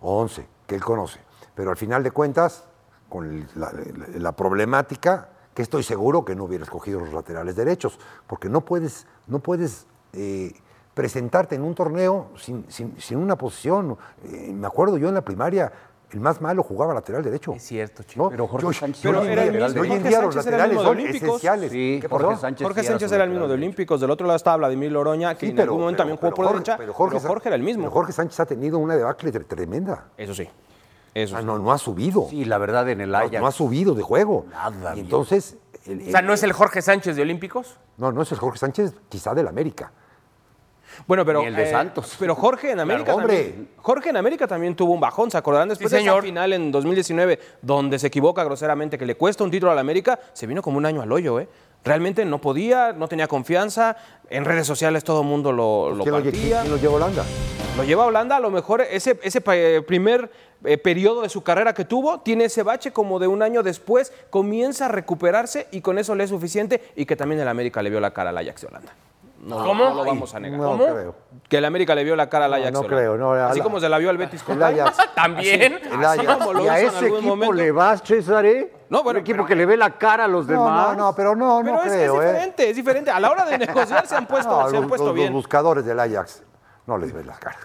11, 0.00 0.46
que 0.66 0.74
él 0.76 0.82
conoce. 0.82 1.20
Pero 1.54 1.70
al 1.70 1.76
final 1.76 2.02
de 2.02 2.10
cuentas, 2.12 2.64
con 3.10 3.26
el- 3.26 3.46
la, 3.54 3.70
la- 3.72 4.18
la 4.18 4.32
problemática, 4.32 5.28
que 5.52 5.60
estoy 5.60 5.82
seguro 5.82 6.24
que 6.24 6.34
no 6.34 6.44
hubiera 6.44 6.64
escogido 6.64 7.00
los 7.00 7.12
laterales 7.12 7.54
derechos, 7.54 7.98
porque 8.26 8.48
no 8.48 8.62
puedes, 8.62 9.06
no 9.26 9.38
puedes 9.40 9.86
eh, 10.14 10.54
presentarte 10.94 11.54
en 11.56 11.62
un 11.64 11.74
torneo 11.74 12.30
sin, 12.36 12.64
sin- 12.70 12.98
sin 12.98 13.18
una 13.18 13.36
posición. 13.36 13.98
Eh, 14.24 14.52
me 14.54 14.66
acuerdo 14.66 14.96
yo 14.96 15.08
en 15.08 15.14
la 15.14 15.22
primaria, 15.22 15.70
el 16.12 16.20
más 16.20 16.40
malo 16.40 16.62
jugaba 16.62 16.94
lateral 16.94 17.22
derecho. 17.22 17.52
Es 17.54 17.62
cierto, 17.64 18.02
chico. 18.04 18.24
¿no? 18.24 18.30
Pero 18.30 18.46
Jorge 18.46 18.66
Yo- 18.66 18.72
Sánchez 18.72 19.02
Pero 19.02 19.22
era 19.24 19.42
el 19.44 19.52
mismo, 19.52 19.80
hoy 19.80 19.86
en 19.88 19.92
Jorge 19.94 20.08
día 20.08 20.20
los 20.22 20.34
Sánchez 20.34 20.46
era 20.46 20.56
el 20.56 20.62
laterales 20.62 20.68
mismo 20.70 20.80
de 20.82 20.86
son 20.86 20.96
Olímpicos. 20.96 21.28
esenciales. 21.28 21.70
Sí, 21.72 21.98
¿Qué 22.00 22.08
Jorge? 22.08 22.36
Sánchez. 22.36 22.64
Jorge 22.66 22.80
era 22.80 22.88
Sánchez 22.90 23.12
era 23.12 23.24
el 23.24 23.30
mismo 23.30 23.48
de. 23.48 23.54
Olímpicos, 23.54 24.00
del 24.00 24.10
otro 24.10 24.26
lado 24.26 24.36
estaba 24.36 24.56
Vladimir 24.58 24.92
Loroña, 24.92 25.34
que 25.34 25.46
Sí, 25.46 25.52
en 25.52 25.60
algún 25.60 25.80
momento 25.80 25.96
pero- 25.96 25.98
también 25.98 26.16
jugó 26.16 26.26
pero 26.28 26.36
por 26.36 26.44
Jorge- 26.46 26.54
derecha, 26.58 26.76
pero 26.76 26.92
pero 26.92 27.20
Jorge, 27.28 27.48
era 27.48 27.56
el 27.56 27.62
mismo. 27.62 27.82
pero 27.82 27.90
Jorge 27.92 28.12
Sánchez 28.12 28.40
ha 28.40 28.46
tenido 28.46 28.78
una 28.78 28.94
debacle 28.96 29.32
tre- 29.32 29.46
tremenda. 29.46 30.04
Eso 30.16 30.34
sí, 30.34 30.48
eso 31.14 31.36
Ah, 31.36 31.40
sí. 31.40 31.46
no, 31.46 31.58
no 31.58 31.72
ha 31.72 31.78
subido. 31.78 32.26
Sí, 32.30 32.44
la 32.44 32.58
verdad, 32.58 32.88
en 32.88 33.00
el 33.00 33.14
Ajax. 33.14 33.40
no 33.40 33.46
ha 33.46 33.52
subido 33.52 33.94
de 33.94 34.02
juego. 34.02 34.46
Nada, 34.50 34.94
Y 34.96 35.00
entonces. 35.00 35.56
el- 35.86 36.06
O 36.08 36.10
sea, 36.10 36.22
¿no 36.22 36.32
es 36.32 36.42
el 36.42 36.52
Jorge 36.52 36.82
Sánchez 36.82 37.16
de 37.16 37.22
Olímpicos? 37.22 37.78
No, 37.96 38.12
no 38.12 38.22
es 38.22 38.30
el 38.32 38.38
Jorge 38.38 38.58
Sánchez, 38.58 38.92
quizá 39.08 39.34
del 39.34 39.48
América. 39.48 39.92
Bueno, 41.06 41.24
pero, 41.24 41.40
Ni 41.40 41.46
el 41.46 41.56
de 41.56 41.70
Santos. 41.70 42.16
pero 42.18 42.34
Jorge 42.34 42.70
en 42.70 42.80
América 42.80 43.14
hombre. 43.14 43.36
también, 43.44 43.68
Jorge 43.76 44.10
en 44.10 44.16
América 44.16 44.46
también 44.46 44.74
tuvo 44.76 44.92
un 44.94 45.00
bajón, 45.00 45.30
¿se 45.30 45.38
acordarán? 45.38 45.68
Después 45.68 45.90
Sí, 45.90 45.96
de 45.96 46.02
esa 46.02 46.20
final 46.22 46.52
en 46.52 46.70
2019, 46.72 47.38
donde 47.62 47.98
se 47.98 48.06
equivoca 48.08 48.42
groseramente, 48.44 48.98
que 48.98 49.06
le 49.06 49.14
cuesta 49.16 49.44
un 49.44 49.50
título 49.50 49.72
al 49.72 49.78
América, 49.78 50.18
se 50.32 50.46
vino 50.46 50.62
como 50.62 50.78
un 50.78 50.86
año 50.86 51.02
al 51.02 51.10
hoyo, 51.12 51.40
¿eh? 51.40 51.48
Realmente 51.84 52.24
no 52.24 52.40
podía, 52.40 52.92
no 52.92 53.06
tenía 53.06 53.28
confianza, 53.28 53.96
en 54.28 54.44
redes 54.44 54.66
sociales 54.66 55.04
todo 55.04 55.20
el 55.20 55.26
mundo 55.28 55.52
lo, 55.52 55.90
lo 55.94 56.02
¿Quién 56.02 56.14
lo, 56.14 56.20
lle- 56.20 56.24
partía. 56.24 56.60
quién 56.62 56.72
lo 56.72 56.78
lleva 56.78 56.92
a 56.94 56.96
Holanda? 56.96 57.24
Lo 57.76 57.84
lleva 57.84 58.04
a 58.04 58.06
Holanda, 58.06 58.36
a 58.36 58.40
lo 58.40 58.50
mejor 58.50 58.80
ese, 58.80 59.20
ese 59.22 59.42
eh, 59.52 59.82
primer 59.86 60.30
eh, 60.64 60.78
periodo 60.78 61.22
de 61.22 61.28
su 61.28 61.42
carrera 61.42 61.74
que 61.74 61.84
tuvo, 61.84 62.20
tiene 62.20 62.46
ese 62.46 62.62
bache 62.64 62.90
como 62.90 63.18
de 63.20 63.26
un 63.28 63.42
año 63.42 63.62
después, 63.62 64.12
comienza 64.30 64.86
a 64.86 64.88
recuperarse 64.88 65.68
y 65.70 65.80
con 65.82 65.98
eso 65.98 66.14
le 66.16 66.24
es 66.24 66.30
suficiente 66.30 66.82
y 66.96 67.04
que 67.06 67.14
también 67.14 67.40
el 67.40 67.46
América 67.48 67.82
le 67.82 67.90
vio 67.90 68.00
la 68.00 68.12
cara 68.12 68.30
al 68.30 68.38
Ajax 68.38 68.62
de 68.62 68.66
Holanda. 68.68 68.92
No, 69.46 69.64
¿Cómo? 69.64 69.84
no 69.90 69.94
lo 69.94 70.04
vamos 70.04 70.34
a 70.34 70.40
negar. 70.40 70.58
No 70.58 70.70
¿Cómo? 70.72 70.84
creo. 70.86 71.14
Que 71.48 71.58
el 71.58 71.64
América 71.64 71.94
le 71.94 72.02
vio 72.02 72.16
la 72.16 72.28
cara 72.28 72.46
al 72.46 72.54
Ajax. 72.54 72.72
no 72.72 72.82
creo, 72.82 73.16
no, 73.16 73.32
Así 73.32 73.58
la- 73.58 73.64
como 73.64 73.78
se 73.78 73.88
la 73.88 73.98
vio 73.98 74.10
al 74.10 74.16
Betis 74.18 74.42
con 74.42 74.56
El 74.56 74.62
Ajax. 74.80 74.98
También. 75.14 75.74
El 75.74 76.04
Así 76.04 76.20
Ajax. 76.26 76.38
como 76.38 76.52
lo 76.52 76.64
¿Y 76.64 76.68
a 76.68 76.80
ese 76.80 76.96
algún 76.98 77.18
equipo 77.18 77.22
momento. 77.36 77.52
le 77.54 77.70
vas, 77.70 78.02
César, 78.02 78.44
eh? 78.44 78.72
No, 78.90 79.02
bueno, 79.04 79.18
Un 79.18 79.22
equipo 79.22 79.36
pero- 79.36 79.46
que 79.46 79.54
le 79.54 79.66
ve 79.66 79.76
la 79.76 79.90
cara 79.96 80.24
a 80.24 80.28
los 80.28 80.46
demás. 80.48 80.96
no, 80.96 81.04
no, 81.06 81.14
pero 81.14 81.36
no, 81.36 81.60
Pero 81.62 81.76
no 81.76 81.82
es, 81.82 81.92
creo, 81.92 82.20
es 82.22 82.28
¿eh? 82.28 82.32
diferente, 82.32 82.70
es 82.70 82.76
diferente. 82.76 83.10
A 83.12 83.20
la 83.20 83.30
hora 83.30 83.44
de 83.44 83.58
negociar 83.66 84.06
se 84.06 84.16
han 84.16 84.26
puesto, 84.26 84.50
No, 84.62 84.68
se 84.68 84.76
han 84.76 84.82
los, 84.82 84.88
puesto 84.88 85.06
los- 85.06 85.14
bien. 85.14 85.26
los 85.32 85.34
buscadores 85.42 85.84
del 85.84 86.00
Ajax 86.00 86.42
no 86.86 86.98
les 86.98 87.12
ven 87.12 87.26
las 87.26 87.38
caras. 87.38 87.60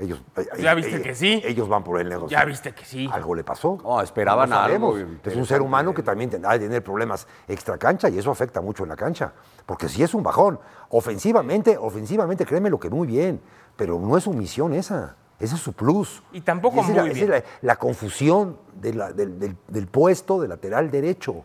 Ellos, 0.00 0.20
Ya 0.58 0.72
eh, 0.72 0.74
viste 0.74 0.96
eh, 0.96 1.02
que 1.02 1.14
sí. 1.14 1.42
Ellos 1.44 1.68
van 1.68 1.84
por 1.84 2.00
el 2.00 2.08
negocio. 2.08 2.36
Ya 2.36 2.44
viste 2.44 2.72
que 2.72 2.84
sí. 2.84 3.08
Algo 3.12 3.34
le 3.34 3.44
pasó. 3.44 3.78
No, 3.82 4.00
esperaban 4.00 4.48
No 4.50 4.58
algo 4.58 4.96
Es 5.24 5.36
un 5.36 5.44
ser 5.46 5.60
humano 5.62 5.92
que 5.92 6.02
también 6.02 6.30
tendrá 6.30 6.52
que 6.52 6.60
tener 6.60 6.82
problemas 6.82 7.26
extra 7.46 7.76
cancha 7.78 8.08
y 8.08 8.18
eso 8.18 8.30
afecta 8.30 8.60
mucho 8.60 8.82
en 8.84 8.88
la 8.88 8.96
cancha. 8.96 9.32
Porque 9.66 9.88
si 9.88 10.02
es 10.02 10.14
un 10.14 10.22
bajón, 10.22 10.58
ofensivamente, 10.88 11.76
ofensivamente, 11.78 12.44
créeme 12.46 12.70
lo 12.70 12.78
que 12.80 12.90
muy 12.90 13.06
bien, 13.06 13.40
pero 13.76 13.98
no 13.98 14.16
es 14.16 14.24
su 14.24 14.32
misión 14.32 14.72
esa. 14.74 15.16
Ese 15.38 15.54
es 15.54 15.60
su 15.60 15.72
plus. 15.72 16.22
Y 16.32 16.42
tampoco 16.42 16.80
esa 16.80 16.90
es 16.90 16.96
la- 16.96 17.02
muy 17.02 17.10
esa 17.12 17.20
es 17.20 17.26
bien. 17.28 17.42
la, 17.62 17.68
la 17.72 17.76
confusión 17.76 18.58
de 18.74 18.94
la- 18.94 19.12
del, 19.12 19.38
del- 19.38 19.56
del 19.68 19.86
puesto 19.86 20.40
de 20.40 20.48
lateral 20.48 20.90
derecho. 20.90 21.44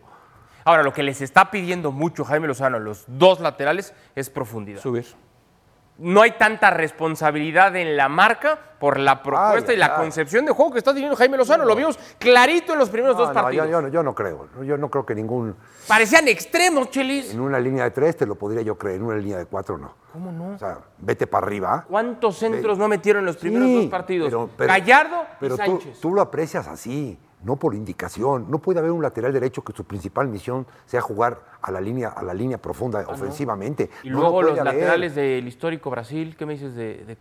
Ahora, 0.64 0.82
lo 0.82 0.92
que 0.92 1.02
les 1.02 1.20
está 1.22 1.50
pidiendo 1.50 1.92
mucho 1.92 2.24
Jaime 2.24 2.46
Lozano 2.48 2.76
a 2.76 2.80
los 2.80 3.04
dos 3.06 3.40
laterales 3.40 3.94
es 4.14 4.28
profundidad. 4.30 4.80
Subir. 4.80 5.06
No 5.98 6.20
hay 6.20 6.32
tanta 6.32 6.68
responsabilidad 6.70 7.74
en 7.76 7.96
la 7.96 8.08
marca 8.10 8.58
por 8.78 8.98
la 9.00 9.22
propuesta 9.22 9.70
Ay, 9.70 9.76
y 9.76 9.80
la 9.80 9.86
ay, 9.86 9.92
concepción 9.96 10.44
de 10.44 10.52
juego 10.52 10.72
que 10.72 10.78
está 10.78 10.92
teniendo 10.92 11.16
Jaime 11.16 11.38
Lozano. 11.38 11.64
Lo 11.64 11.74
vimos 11.74 11.98
clarito 12.18 12.74
en 12.74 12.78
los 12.78 12.90
primeros 12.90 13.16
No, 13.16 13.22
dos 13.24 13.34
no, 13.34 13.42
partidos. 13.42 13.66
yo, 13.66 13.70
yo 13.72 13.80
no- 13.80 13.88
yo 13.88 14.02
no 14.02 14.14
creo. 14.14 14.46
Yo 14.62 14.76
no 14.76 14.90
creo 14.90 15.06
que 15.06 15.14
ningún. 15.14 15.56
Parecían 15.88 16.28
extremos, 16.28 16.90
Chelis. 16.90 17.32
En 17.32 17.40
una 17.40 17.58
línea 17.58 17.84
de 17.84 17.92
tres 17.92 18.14
te 18.16 18.26
lo 18.26 18.34
podría 18.34 18.60
yo 18.60 18.76
creer, 18.76 18.96
en 18.96 19.04
una 19.04 19.16
línea 19.16 19.38
de 19.38 19.46
cuatro 19.46 19.78
no. 19.78 19.94
¿Cómo 20.12 20.30
no? 20.32 20.54
O 20.54 20.58
sea, 20.58 20.78
vete 20.98 21.26
para 21.26 21.46
arriba. 21.46 21.86
¿Cuántos 21.88 22.36
centros 22.36 22.76
no 22.76 22.88
metieron 22.88 23.20
en 23.20 23.26
los 23.26 23.38
primeros 23.38 23.66
Sí, 23.68 23.76
dos 23.82 23.86
partidos? 23.86 24.28
pero- 24.28 24.50
pero- 24.54 24.68
Gallardo 24.68 25.24
Pero 25.40 25.56
tú, 25.56 25.62
Sánchez. 25.64 26.00
tú 26.00 26.12
lo 26.12 26.20
aprecias 26.20 26.66
así, 26.68 27.18
no 27.46 27.56
por 27.56 27.74
indicación. 27.74 28.46
No 28.50 28.58
puede 28.58 28.80
haber 28.80 28.90
un 28.90 29.02
lateral 29.02 29.32
derecho 29.32 29.62
que 29.62 29.72
su 29.72 29.84
principal 29.84 30.26
misión 30.28 30.66
sea 30.84 31.00
jugar 31.00 31.40
a 31.62 31.70
la 31.70 31.80
línea, 31.80 32.08
a 32.08 32.22
la 32.22 32.34
línea 32.34 32.58
profunda 32.58 33.04
ofensivamente. 33.06 33.88
Ah, 33.92 33.98
Y 34.02 34.10
No 34.10 34.16
lo 34.16 34.20
luego 34.22 34.42
los 34.42 34.56
laterales 34.56 35.14
del 35.14 35.46
histórico 35.46 35.88
Brasil, 35.88 36.34
¿qué 36.36 36.44
me 36.44 36.54
dices 36.54 36.74
de, 36.74 37.04
de- 37.04 37.16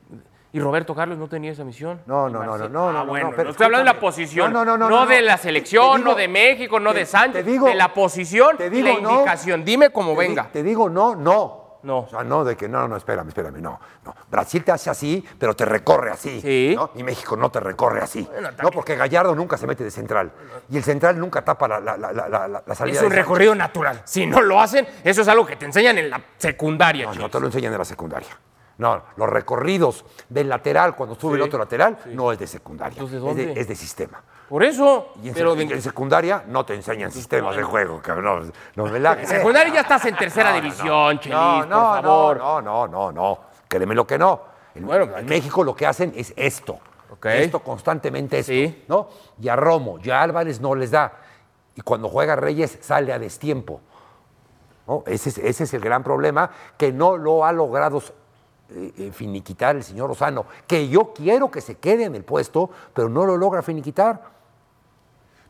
Y 0.51 0.59
Roberto 0.59 0.95
Carlos 0.95 1.17
no 1.19 1.27
tenía 1.27 1.51
esa 1.51 1.63
misión. 1.63 2.01
No, 2.07 2.27
Y 2.27 2.33
no, 2.33 2.43
no, 2.43 2.57
no, 2.57 2.69
no, 2.69 2.89
Ah, 2.89 2.93
no, 2.93 3.05
bueno, 3.05 3.29
no, 3.29 3.35
pero 3.35 3.49
estoy 3.51 3.65
hablando 3.65 3.87
de 3.89 3.93
la 3.93 3.99
posición. 3.99 4.51
No, 4.51 4.65
no, 4.65 4.77
no, 4.77 4.89
no, 4.89 5.01
no, 5.01 5.05
de 5.05 5.21
la 5.21 5.37
selección, 5.37 5.97
digo- 5.97 6.09
no 6.11 6.15
de 6.15 6.27
México, 6.27 6.79
no 6.79 6.91
te- 6.91 6.99
de 6.99 7.05
Sánchez, 7.05 7.45
te 7.45 7.51
digo- 7.51 7.67
de 7.67 7.75
la 7.75 7.93
posición 7.93 8.57
te 8.57 8.67
y 8.67 8.81
la 8.81 8.91
indicación. 8.93 9.63
Dime 9.63 9.91
cómo 9.91 10.15
Te 10.15 10.21
di- 10.21 10.27
venga. 10.27 10.49
Te 10.51 10.63
digo 10.63 10.89
no, 10.89 11.15
no. 11.15 11.64
No. 11.85 11.99
O 11.99 12.09
sea, 12.09 12.23
no 12.23 12.43
de 12.43 12.57
que 12.57 12.67
no, 12.67 12.87
no, 12.87 12.97
espérame, 12.97 13.27
espérame, 13.27 13.61
no, 13.61 13.79
no. 14.03 14.15
Brasil 14.29 14.63
te 14.63 14.71
hace 14.71 14.89
así, 14.89 15.23
pero 15.37 15.55
te 15.55 15.65
recorre 15.65 16.09
así. 16.09 16.41
Sí. 16.41 16.73
¿no? 16.75 16.89
Y 16.95 17.03
México 17.03 17.37
no 17.37 17.51
te 17.51 17.59
recorre 17.59 18.01
así. 18.01 18.23
Bueno, 18.23 18.49
no, 18.61 18.71
porque 18.71 18.95
Gallardo 18.95 19.35
nunca 19.35 19.55
se 19.55 19.67
mete 19.67 19.83
de 19.83 19.91
central. 19.91 20.31
Y 20.69 20.77
el 20.77 20.83
central 20.83 21.19
nunca 21.19 21.43
tapa 21.43 21.67
la, 21.67 21.79
la, 21.79 21.97
la, 21.97 22.75
salida. 22.75 22.99
Es 22.99 23.05
un 23.05 23.11
recorrido 23.11 23.53
natural. 23.53 24.01
Si 24.05 24.25
no 24.25 24.41
lo 24.41 24.59
hacen, 24.59 24.87
eso 25.03 25.21
es 25.21 25.27
algo 25.27 25.45
que 25.45 25.55
te 25.55 25.65
enseñan 25.65 25.97
en 25.99 26.09
la 26.09 26.19
secundaria. 26.37 27.05
No, 27.05 27.13
no 27.13 27.29
te 27.29 27.39
lo 27.39 27.45
enseñan 27.45 27.71
en 27.71 27.79
la 27.79 27.85
secundaria. 27.85 28.35
No, 28.77 29.03
los 29.15 29.29
recorridos 29.29 30.03
del 30.27 30.49
lateral 30.49 30.95
cuando 30.95 31.15
sube 31.15 31.35
el 31.35 31.43
otro 31.43 31.59
lateral 31.59 31.97
no 32.07 32.31
es 32.31 32.39
de 32.39 32.47
secundaria. 32.47 32.93
Entonces, 32.93 33.17
es, 33.17 33.23
¿dónde? 33.23 33.45
de, 33.45 33.61
es 33.61 33.67
de 33.67 33.75
sistema. 33.75 34.21
Por 34.49 34.63
eso. 34.63 35.13
Y 35.23 35.29
en, 35.29 35.33
pero 35.33 35.55
sec- 35.55 35.67
de- 35.67 35.73
en 35.75 35.81
secundaria 35.81 36.43
no 36.47 36.65
te 36.65 36.75
enseñan 36.75 37.11
sistemas 37.11 37.55
de 37.55 37.63
juego, 37.63 37.99
cabrón. 38.01 38.51
No, 38.75 38.87
en 38.87 39.27
secundaria 39.27 39.73
ya 39.73 39.81
estás 39.81 40.05
en 40.05 40.15
tercera 40.15 40.49
No, 40.55 40.55
división, 40.61 41.15
no. 41.15 41.19
Chelis, 41.21 41.37
No, 41.37 41.59
por 41.59 41.69
no, 41.71 41.79
favor. 42.01 42.37
No, 42.37 42.61
no, 42.61 42.87
no, 42.87 43.11
no. 43.11 43.39
Créeme 43.67 43.95
lo 43.95 44.05
que 44.05 44.17
no. 44.17 44.41
En, 44.75 44.85
Bueno, 44.85 45.17
en 45.17 45.25
México 45.25 45.63
lo 45.63 45.75
que 45.75 45.87
hacen 45.87 46.13
es 46.15 46.33
esto. 46.35 46.79
Esto 47.23 47.59
constantemente 47.61 48.37
esto. 48.39 48.51
Sí. 48.51 48.83
¿no? 48.87 49.07
Y 49.41 49.47
a 49.47 49.55
Romo, 49.55 49.97
y 50.03 50.11
a 50.11 50.21
Álvarez 50.21 50.61
no 50.61 50.75
les 50.75 50.91
da. 50.91 51.11
Y 51.73 51.81
cuando 51.81 52.07
juega 52.07 52.35
Reyes 52.35 52.77
sale 52.81 53.11
a 53.13 53.17
destiempo. 53.17 53.81
¿no? 54.87 55.03
Ese, 55.07 55.29
es, 55.29 55.37
ese 55.39 55.63
es 55.63 55.73
el 55.73 55.81
gran 55.81 56.03
problema 56.03 56.51
que 56.77 56.91
no 56.93 57.17
lo 57.17 57.43
ha 57.45 57.51
logrado 57.51 58.03
eh, 58.69 58.93
eh, 58.97 59.11
finiquitar 59.11 59.75
el 59.75 59.83
señor 59.83 60.09
Lozano, 60.09 60.45
que 60.67 60.87
yo 60.87 61.13
quiero 61.13 61.49
que 61.49 61.61
se 61.61 61.77
quede 61.79 62.03
en 62.03 62.13
el 62.15 62.23
puesto, 62.23 62.69
pero 62.93 63.09
no 63.09 63.25
lo 63.25 63.37
logra 63.37 63.63
finiquitar. 63.63 64.34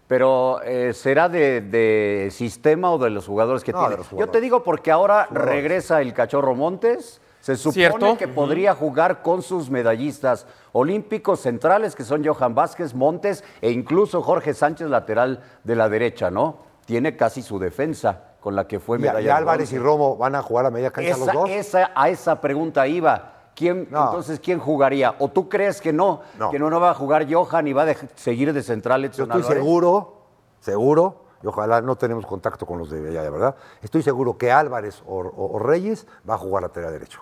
Pero 0.08 0.62
eh, 0.64 0.94
será 0.94 1.30
de, 1.30 1.62
de 1.62 2.30
sistema 2.32 2.92
o 2.92 2.98
de 3.00 3.10
los 3.10 3.26
jugadores 3.28 3.64
que 3.64 3.72
No, 3.72 3.80
tiene. 3.80 3.98
los 3.98 4.06
Yo 4.06 4.10
te 4.10 4.16
jugadores. 4.16 4.42
digo 4.44 4.64
porque 4.64 4.92
ahora 4.92 5.26
Jugadores. 5.30 5.56
regresa 5.56 6.02
el 6.02 6.14
cachorro 6.14 6.54
Montes. 6.56 7.22
Se 7.40 7.56
supone 7.56 7.74
Cierto. 7.76 8.18
que 8.18 8.28
podría 8.28 8.74
jugar 8.74 9.22
con 9.22 9.42
sus 9.44 9.70
medallistas 9.70 10.48
olímpicos 10.72 11.42
centrales, 11.42 11.96
que 11.96 12.04
son 12.04 12.26
Johan 12.26 12.56
Vázquez, 12.56 12.94
Montes 12.96 13.44
e 13.62 13.70
incluso 13.72 14.22
Jorge 14.24 14.54
Sánchez, 14.56 14.90
lateral 14.90 15.44
de 15.64 15.76
la 15.76 15.88
derecha, 15.90 16.32
¿no? 16.32 16.58
Tiene 16.86 17.16
casi 17.16 17.42
su 17.44 17.60
defensa 17.60 18.34
con 18.40 18.56
la 18.56 18.68
que 18.68 18.80
fue 18.80 18.98
Y, 18.98 19.02
medalla. 19.02 19.22
y 19.22 19.24
de 19.26 19.32
Álvarez 19.32 19.72
y. 19.74 19.78
Romo 19.78 20.18
van 20.18 20.34
a 20.36 20.42
jugar 20.42 20.66
a 20.68 20.72
media 20.72 20.90
cancha 20.92 21.12
Esa- 21.12 21.26
los 21.26 21.34
dos. 21.34 21.50
esa- 21.50 21.92
a 21.96 22.10
esa 22.10 22.42
pregunta 22.42 22.88
iba. 22.88 23.35
¿Quién, 23.56 23.88
No. 23.90 24.06
Entonces, 24.08 24.40
¿quién 24.40 24.60
jugaría? 24.60 25.16
¿O 25.20 25.30
tú 25.30 25.48
crees 25.50 25.80
que 25.82 25.94
no? 25.94 26.22
No. 26.38 26.52
Que 26.52 26.60
no, 26.60 26.70
no 26.70 26.80
va 26.80 26.92
a 26.92 26.94
jugar 26.94 27.26
Johan 27.32 27.68
y 27.68 27.74
va 27.74 27.84
a 27.84 27.94
seguir 28.16 28.52
de 28.54 28.62
central 28.62 29.02
Yo 29.04 29.08
Edson 29.08 29.24
estoy 29.26 29.42
Álvarez? 29.42 29.64
seguro, 29.64 30.18
seguro, 30.60 31.22
y 31.42 31.48
ojalá 31.48 31.82
no 31.82 31.96
tenemos 31.96 32.26
contacto 32.26 32.66
con 32.66 32.78
los 32.80 32.90
de 32.90 33.08
allá, 33.18 33.30
¿verdad? 33.30 33.56
Estoy 33.82 34.04
seguro 34.04 34.38
que 34.38 34.52
Álvarez 34.52 35.02
o, 35.08 35.20
o- 35.20 35.56
o 35.56 35.60
Reyes 35.60 36.06
va 36.30 36.34
a 36.36 36.38
jugar 36.38 36.64
lateral 36.64 36.92
derecho. 36.92 37.22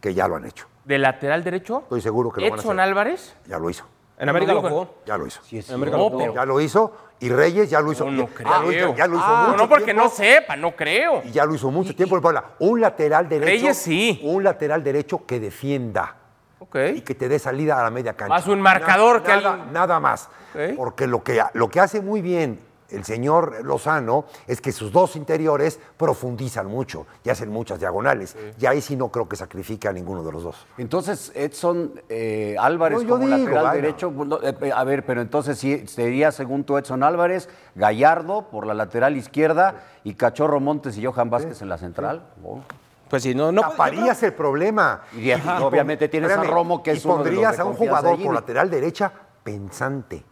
Que 0.00 0.14
ya 0.14 0.26
lo 0.26 0.36
han 0.36 0.46
hecho. 0.46 0.66
¿De 0.84 0.96
lateral 0.98 1.44
derecho? 1.44 1.80
Estoy 1.82 2.00
seguro 2.00 2.30
que 2.32 2.40
lo 2.40 2.46
van 2.50 2.58
a 2.58 2.62
Edson 2.62 2.80
hacer. 2.80 2.88
Álvarez. 2.88 3.34
Ya 3.46 3.58
lo 3.58 3.68
hizo. 3.68 3.84
En 4.20 4.28
América 4.28 4.52
lo 4.52 4.60
jugó. 4.62 4.94
Ya 5.06 5.16
lo 5.16 5.26
hizo. 5.26 5.40
En 5.50 5.74
América 5.74 5.96
No, 5.96 6.04
lo 6.04 6.08
jugó. 6.10 6.18
pero- 6.18 6.34
Ya 6.34 6.44
lo 6.44 6.60
hizo. 6.60 6.92
Y 7.20 7.28
Reyes 7.30 7.68
ya 7.70 7.80
lo 7.80 7.90
hizo. 7.92 8.04
No, 8.04 8.10
no 8.12 8.28
ya, 8.28 8.34
creo. 8.34 8.60
lo, 8.62 8.72
hizo- 8.72 8.94
ya 8.94 9.06
lo 9.06 9.16
hizo 9.16 9.24
Ah, 9.26 9.44
mucho 9.48 9.56
no, 9.62 9.68
porque 9.68 9.84
tiempo. 9.86 10.02
no 10.04 10.08
sepa, 10.10 10.56
no 10.56 10.76
creo. 10.76 11.22
Y 11.24 11.30
ya 11.32 11.44
lo 11.44 11.54
hizo 11.54 11.70
mucho 11.70 11.94
tiempo 11.96 12.16
el 12.16 12.22
Puebla. 12.22 12.44
Un 12.60 12.80
lateral 12.80 13.28
derecho. 13.28 13.46
Reyes 13.50 13.76
sí. 13.78 14.20
Un 14.22 14.44
lateral 14.44 14.84
derecho 14.84 15.24
que 15.26 15.40
defienda. 15.40 16.16
Ok. 16.62 16.76
y 16.94 17.00
que 17.00 17.14
te 17.14 17.26
dé 17.28 17.38
salida 17.38 17.80
a 17.80 17.82
la 17.82 17.90
media 17.90 18.12
cancha. 18.12 18.34
Más 18.34 18.46
un 18.46 18.60
marcador 18.60 19.22
que 19.22 19.32
nada, 19.34 19.52
alguien- 19.54 19.72
nada 19.72 19.98
más. 19.98 20.28
Ok. 20.54 20.76
Porque 20.76 21.06
lo 21.06 21.22
que, 21.24 21.42
lo 21.54 21.68
que 21.70 21.80
hace 21.80 22.02
muy 22.02 22.20
bien 22.20 22.60
el 22.92 23.04
señor 23.04 23.64
Lozano 23.64 24.24
es 24.46 24.60
que 24.60 24.72
sus 24.72 24.92
dos 24.92 25.16
interiores 25.16 25.78
profundizan 25.96 26.66
mucho 26.66 27.06
y 27.24 27.30
hacen 27.30 27.50
muchas 27.50 27.80
diagonales. 27.80 28.36
Y 28.58 28.66
ahí 28.66 28.80
sí 28.80 28.96
no 28.96 29.08
creo 29.08 29.28
que 29.28 29.36
sacrifique 29.36 29.88
a 29.88 29.92
ninguno 29.92 30.22
de 30.22 30.32
los 30.32 30.42
dos. 30.42 30.66
Entonces, 30.78 31.32
Edson 31.34 32.00
eh, 32.08 32.56
Álvarez 32.58 33.02
No, 33.02 33.08
como 33.08 33.26
digo, 33.26 33.38
lateral 33.38 33.64
vaya. 33.64 33.82
derecho, 33.82 34.10
no, 34.10 34.40
eh, 34.42 34.54
eh, 34.60 34.72
a 34.74 34.84
ver, 34.84 35.04
pero 35.04 35.20
entonces 35.20 35.58
sí, 35.58 35.86
sería 35.86 36.32
según 36.32 36.64
tú 36.64 36.78
Edson 36.78 37.02
Álvarez, 37.02 37.48
Gallardo 37.74 38.48
por 38.50 38.66
la 38.66 38.74
lateral 38.74 39.16
izquierda 39.16 39.82
y 40.04 40.14
Cachorro 40.14 40.60
Montes 40.60 40.96
y 40.98 41.04
Johan 41.04 41.30
Vázquez 41.30 41.62
en 41.62 41.68
la 41.68 41.78
central. 41.78 42.26
Oh. 42.44 42.60
Pues 43.08 43.24
sí, 43.24 43.34
no, 43.34 43.50
no. 43.50 43.62
Taparías 43.62 44.22
el 44.22 44.34
problema. 44.34 45.02
Y 45.16 45.32
obviamente 45.32 46.08
tienes 46.08 46.30
a 46.30 46.34
espérame, 46.34 46.54
Romo, 46.54 46.82
que 46.82 46.94
y 46.94 46.96
es 46.96 47.04
uno 47.04 47.14
de 47.14 47.18
los 47.18 47.28
pondrías 47.28 47.56
de 47.56 47.62
a 47.62 47.64
un 47.64 47.74
jugador 47.74 48.22
por 48.22 48.32
lateral 48.32 48.70
derecha 48.70 49.12
pensante. 49.42 50.24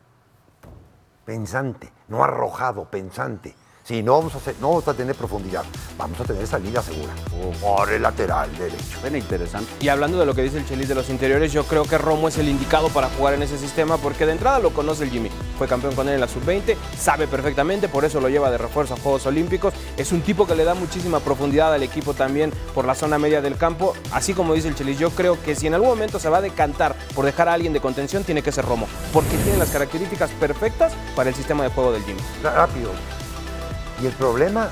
Pensante. 1.25 1.98
No 2.09 2.25
arrojado, 2.25 2.87
pensante. 2.87 3.55
Sí, 3.89 4.03
no 4.03 4.13
vamos, 4.19 4.35
a 4.35 4.37
hacer- 4.37 4.55
no 4.61 4.69
vamos 4.69 4.87
a 4.87 4.93
tener 4.93 5.15
profundidad. 5.17 5.65
Vamos 5.97 6.21
a 6.21 6.25
tener 6.25 6.47
salida 6.47 6.83
segura. 6.83 7.11
Por 7.59 7.91
el 7.91 8.03
lateral 8.03 8.51
derecho. 8.59 8.85
Suena 9.01 9.17
interesante. 9.17 9.71
Y 9.81 9.89
hablando 9.89 10.19
de 10.19 10.27
lo 10.27 10.35
que 10.35 10.43
dice 10.43 10.59
el 10.59 10.69
Chelis 10.69 10.89
de 10.89 10.95
los 10.95 11.09
interiores, 11.09 11.55
yo 11.55 11.65
creo 11.65 11.85
que 11.85 11.97
Romo 11.97 12.29
es 12.29 12.37
el 12.37 12.51
indicado 12.51 12.91
para 12.91 13.09
jugar 13.09 13.33
en 13.33 13.43
ese 13.43 13.57
sistema 13.57 13.97
porque 13.97 14.27
de 14.27 14.33
entrada 14.33 14.59
lo 14.59 14.75
conoce 14.75 15.05
el 15.05 15.11
Jimmy. 15.11 15.31
Fue 15.57 15.67
campeón 15.67 15.95
con 15.95 16.07
él 16.07 16.17
en 16.17 16.21
la 16.21 16.29
sub-20, 16.29 16.77
sabe 17.01 17.27
perfectamente, 17.29 17.89
por 17.89 18.05
eso 18.05 18.21
lo 18.21 18.29
lleva 18.29 18.51
de 18.51 18.59
refuerzo 18.59 18.93
a 18.93 18.99
Juegos 18.99 19.25
Olímpicos. 19.25 19.73
Es 19.97 20.13
un 20.13 20.21
tipo 20.21 20.47
que 20.47 20.55
le 20.55 20.65
da 20.65 20.75
muchísima 20.75 21.21
profundidad 21.21 21.73
al 21.73 21.83
equipo 21.83 22.13
también 22.13 22.53
por 22.75 22.85
la 22.85 22.95
zona 22.95 23.19
media 23.19 23.41
del 23.41 23.57
campo. 23.57 23.95
Así 24.13 24.35
como 24.35 24.53
dice 24.53 24.69
el 24.69 24.75
Chelis, 24.75 24.99
yo 24.99 25.09
creo 25.13 25.43
que 25.43 25.57
si 25.57 25.67
en 25.67 25.73
algún 25.73 25.89
momento 25.89 26.19
se 26.19 26.29
va 26.29 26.39
a 26.39 26.43
decantar 26.43 26.95
por 27.15 27.25
dejar 27.25 27.49
a 27.49 27.55
alguien 27.55 27.73
de 27.73 27.81
contención, 27.81 28.23
tiene 28.23 28.43
que 28.43 28.53
ser 28.53 28.67
Romo, 28.67 28.87
porque 29.15 29.35
tiene 29.39 29.57
las 29.57 29.71
características 29.71 30.29
perfectas 30.39 30.93
para 31.17 31.31
el 31.31 31.35
sistema 31.35 31.65
de 31.65 31.71
juego 31.71 31.91
del 31.93 32.05
Jimmy. 32.05 32.21
Rápido. 32.43 32.91
Y 34.03 34.07
el 34.07 34.13
problema 34.13 34.69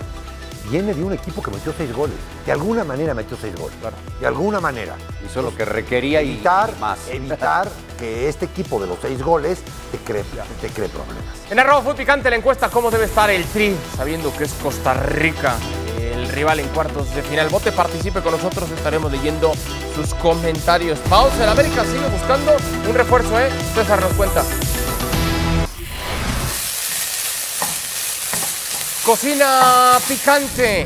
viene 0.70 0.94
de 0.94 1.02
un 1.02 1.12
equipo 1.12 1.42
que 1.42 1.50
metió 1.50 1.72
seis 1.76 1.92
goles. 1.94 2.16
De 2.44 2.52
alguna 2.52 2.84
manera 2.84 3.14
metió 3.14 3.36
seis 3.40 3.54
goles. 3.56 3.76
De 4.20 4.26
alguna 4.26 4.60
manera. 4.60 4.96
Hizo 5.24 5.42
lo 5.42 5.54
que 5.54 5.64
requería 5.64 6.20
Evitar, 6.20 6.72
y 6.76 6.80
más. 6.80 6.98
evitar 7.08 7.68
que 7.98 8.28
este 8.28 8.44
equipo 8.46 8.80
de 8.80 8.86
los 8.86 8.98
seis 9.00 9.22
goles 9.22 9.60
te 9.90 9.98
cree, 9.98 10.24
te 10.60 10.68
cree 10.68 10.88
problemas. 10.88 11.24
En 11.50 11.58
arroba 11.58 11.82
fue 11.82 11.94
picante 11.94 12.30
la 12.30 12.36
encuesta 12.36 12.68
cómo 12.68 12.90
debe 12.90 13.04
estar 13.06 13.30
el 13.30 13.44
Tri, 13.44 13.74
sabiendo 13.96 14.34
que 14.36 14.44
es 14.44 14.52
Costa 14.54 14.94
Rica 14.94 15.56
el 15.98 16.28
rival 16.28 16.60
en 16.60 16.68
cuartos 16.68 17.14
de 17.14 17.22
final. 17.22 17.48
Vote, 17.48 17.72
participe 17.72 18.20
con 18.20 18.32
nosotros, 18.32 18.70
estaremos 18.70 19.10
leyendo 19.10 19.52
sus 19.94 20.14
comentarios. 20.14 20.98
Pausa, 21.10 21.44
el 21.44 21.48
América 21.48 21.84
sigue 21.84 22.06
buscando 22.08 22.52
un 22.88 22.94
refuerzo, 22.94 23.38
¿eh? 23.38 23.48
César 23.74 24.00
nos 24.00 24.12
cuenta. 24.12 24.42
Cocina 29.06 29.98
picante. 30.08 30.84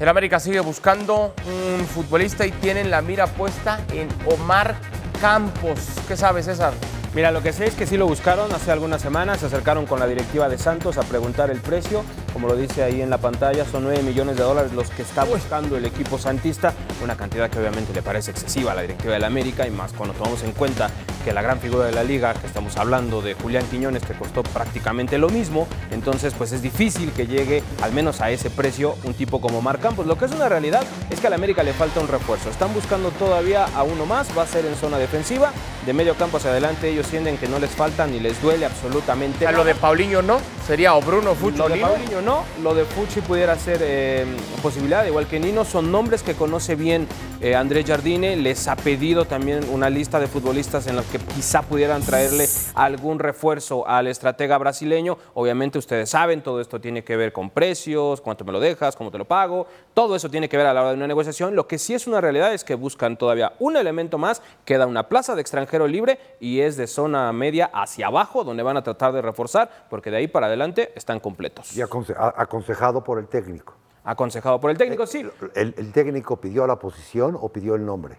El 0.00 0.08
América 0.08 0.40
sigue 0.40 0.58
buscando 0.58 1.32
un 1.46 1.86
futbolista 1.86 2.44
y 2.44 2.50
tienen 2.50 2.90
la 2.90 3.00
mira 3.00 3.28
puesta 3.28 3.78
en 3.92 4.08
Omar 4.26 4.74
Campos. 5.20 5.78
¿Qué 6.08 6.16
sabes, 6.16 6.46
César? 6.46 6.74
Mira, 7.14 7.30
lo 7.30 7.42
que 7.42 7.52
sé 7.52 7.66
es 7.66 7.74
que 7.74 7.86
sí 7.86 7.98
lo 7.98 8.06
buscaron 8.06 8.50
hace 8.54 8.70
algunas 8.72 9.02
semanas, 9.02 9.40
se 9.40 9.46
acercaron 9.46 9.84
con 9.84 10.00
la 10.00 10.06
directiva 10.06 10.48
de 10.48 10.56
Santos 10.56 10.96
a 10.96 11.02
preguntar 11.02 11.50
el 11.50 11.60
precio, 11.60 12.04
como 12.32 12.48
lo 12.48 12.56
dice 12.56 12.82
ahí 12.82 13.02
en 13.02 13.10
la 13.10 13.18
pantalla, 13.18 13.66
son 13.66 13.82
9 13.82 14.02
millones 14.02 14.38
de 14.38 14.42
dólares 14.42 14.72
los 14.72 14.88
que 14.88 15.02
está 15.02 15.24
buscando 15.24 15.76
el 15.76 15.84
equipo 15.84 16.16
santista, 16.16 16.72
una 17.02 17.14
cantidad 17.14 17.50
que 17.50 17.58
obviamente 17.58 17.92
le 17.92 18.00
parece 18.00 18.30
excesiva 18.30 18.72
a 18.72 18.74
la 18.74 18.80
directiva 18.80 19.12
del 19.12 19.24
América 19.24 19.66
y 19.66 19.70
más 19.70 19.92
cuando 19.92 20.14
tomamos 20.14 20.42
en 20.42 20.52
cuenta 20.52 20.88
que 21.22 21.34
la 21.34 21.42
gran 21.42 21.60
figura 21.60 21.84
de 21.84 21.92
la 21.92 22.02
liga, 22.02 22.32
que 22.32 22.46
estamos 22.46 22.78
hablando 22.78 23.20
de 23.20 23.34
Julián 23.34 23.66
Quiñones, 23.66 24.04
que 24.04 24.14
costó 24.14 24.42
prácticamente 24.42 25.18
lo 25.18 25.28
mismo, 25.28 25.68
entonces 25.90 26.32
pues 26.36 26.52
es 26.52 26.62
difícil 26.62 27.12
que 27.12 27.26
llegue 27.26 27.62
al 27.82 27.92
menos 27.92 28.22
a 28.22 28.30
ese 28.30 28.48
precio 28.48 28.96
un 29.04 29.12
tipo 29.12 29.40
como 29.40 29.60
Mar 29.60 29.78
Campos. 29.80 30.06
Lo 30.06 30.16
que 30.16 30.24
es 30.24 30.32
una 30.32 30.48
realidad 30.48 30.82
es 31.10 31.20
que 31.20 31.26
al 31.26 31.34
América 31.34 31.62
le 31.62 31.74
falta 31.74 32.00
un 32.00 32.08
refuerzo, 32.08 32.48
están 32.48 32.72
buscando 32.72 33.10
todavía 33.10 33.66
a 33.66 33.82
uno 33.82 34.06
más, 34.06 34.28
va 34.36 34.44
a 34.44 34.46
ser 34.46 34.64
en 34.64 34.74
zona 34.76 34.96
defensiva, 34.96 35.52
de 35.84 35.92
medio 35.92 36.14
campo 36.14 36.38
hacia 36.38 36.50
adelante 36.50 36.88
ellos 36.88 37.01
sienten 37.02 37.38
que 37.38 37.48
no 37.48 37.58
les 37.58 37.70
falta 37.70 38.06
ni 38.06 38.20
les 38.20 38.40
duele 38.42 38.66
absolutamente 38.66 39.46
A 39.46 39.52
lo 39.52 39.64
de 39.64 39.74
Paulinho 39.74 40.22
no, 40.22 40.40
sería 40.66 40.94
o 40.94 41.00
Bruno 41.00 41.34
Lo 41.56 41.68
de 41.68 41.74
Lino. 41.74 41.88
Paulinho 41.88 42.22
no, 42.22 42.44
lo 42.62 42.74
de 42.74 42.84
Fuchi 42.84 43.20
pudiera 43.20 43.56
ser 43.56 43.80
eh, 43.82 44.24
posibilidad, 44.62 45.04
igual 45.06 45.26
que 45.26 45.40
Nino, 45.40 45.64
son 45.64 45.90
nombres 45.90 46.22
que 46.22 46.34
conoce 46.34 46.76
bien 46.76 47.08
eh, 47.40 47.56
Andrés 47.56 47.84
Jardine, 47.86 48.36
les 48.36 48.68
ha 48.68 48.76
pedido 48.76 49.24
también 49.24 49.60
una 49.72 49.90
lista 49.90 50.20
de 50.20 50.28
futbolistas 50.28 50.86
en 50.86 50.94
los 50.94 51.04
que 51.06 51.18
quizá 51.18 51.62
pudieran 51.62 52.02
traerle 52.02 52.46
algún 52.74 53.18
refuerzo 53.18 53.86
al 53.88 54.06
estratega 54.06 54.56
brasileño, 54.58 55.18
obviamente 55.34 55.78
ustedes 55.78 56.10
saben, 56.10 56.42
todo 56.42 56.60
esto 56.60 56.80
tiene 56.80 57.02
que 57.02 57.16
ver 57.16 57.32
con 57.32 57.50
precios, 57.50 58.20
cuánto 58.20 58.44
me 58.44 58.52
lo 58.52 58.60
dejas, 58.60 58.94
cómo 58.94 59.10
te 59.10 59.18
lo 59.18 59.24
pago, 59.24 59.66
todo 59.94 60.14
eso 60.14 60.30
tiene 60.30 60.48
que 60.48 60.56
ver 60.56 60.66
a 60.66 60.74
la 60.74 60.82
hora 60.82 60.90
de 60.90 60.96
una 60.96 61.08
negociación, 61.08 61.56
lo 61.56 61.66
que 61.66 61.78
sí 61.78 61.94
es 61.94 62.06
una 62.06 62.20
realidad 62.20 62.54
es 62.54 62.62
que 62.62 62.76
buscan 62.76 63.16
todavía 63.16 63.54
un 63.58 63.76
elemento 63.76 64.18
más, 64.18 64.42
queda 64.64 64.86
una 64.86 65.08
plaza 65.08 65.34
de 65.34 65.40
extranjero 65.40 65.88
libre 65.88 66.20
y 66.38 66.60
es 66.60 66.76
de 66.76 66.86
zona 66.86 67.32
media 67.32 67.68
hacia 67.74 68.06
abajo, 68.06 68.44
donde 68.44 68.62
van 68.62 68.76
a 68.76 68.84
tratar 68.84 69.12
de 69.12 69.22
reforzar, 69.22 69.86
porque 69.90 70.10
de 70.10 70.18
ahí 70.18 70.28
para 70.28 70.51
adelante 70.52 70.92
están 70.94 71.20
completos. 71.20 71.76
Y 71.76 71.80
aconse- 71.80 72.14
aconsejado 72.16 73.02
por 73.02 73.18
el 73.18 73.26
técnico. 73.28 73.74
Aconsejado 74.04 74.60
por 74.60 74.70
el 74.70 74.76
técnico, 74.78 75.06
sí. 75.06 75.24
¿El, 75.54 75.74
el 75.76 75.92
técnico 75.92 76.40
pidió 76.40 76.66
la 76.66 76.76
posición 76.76 77.36
o 77.40 77.48
pidió 77.50 77.74
el 77.76 77.84
nombre? 77.86 78.18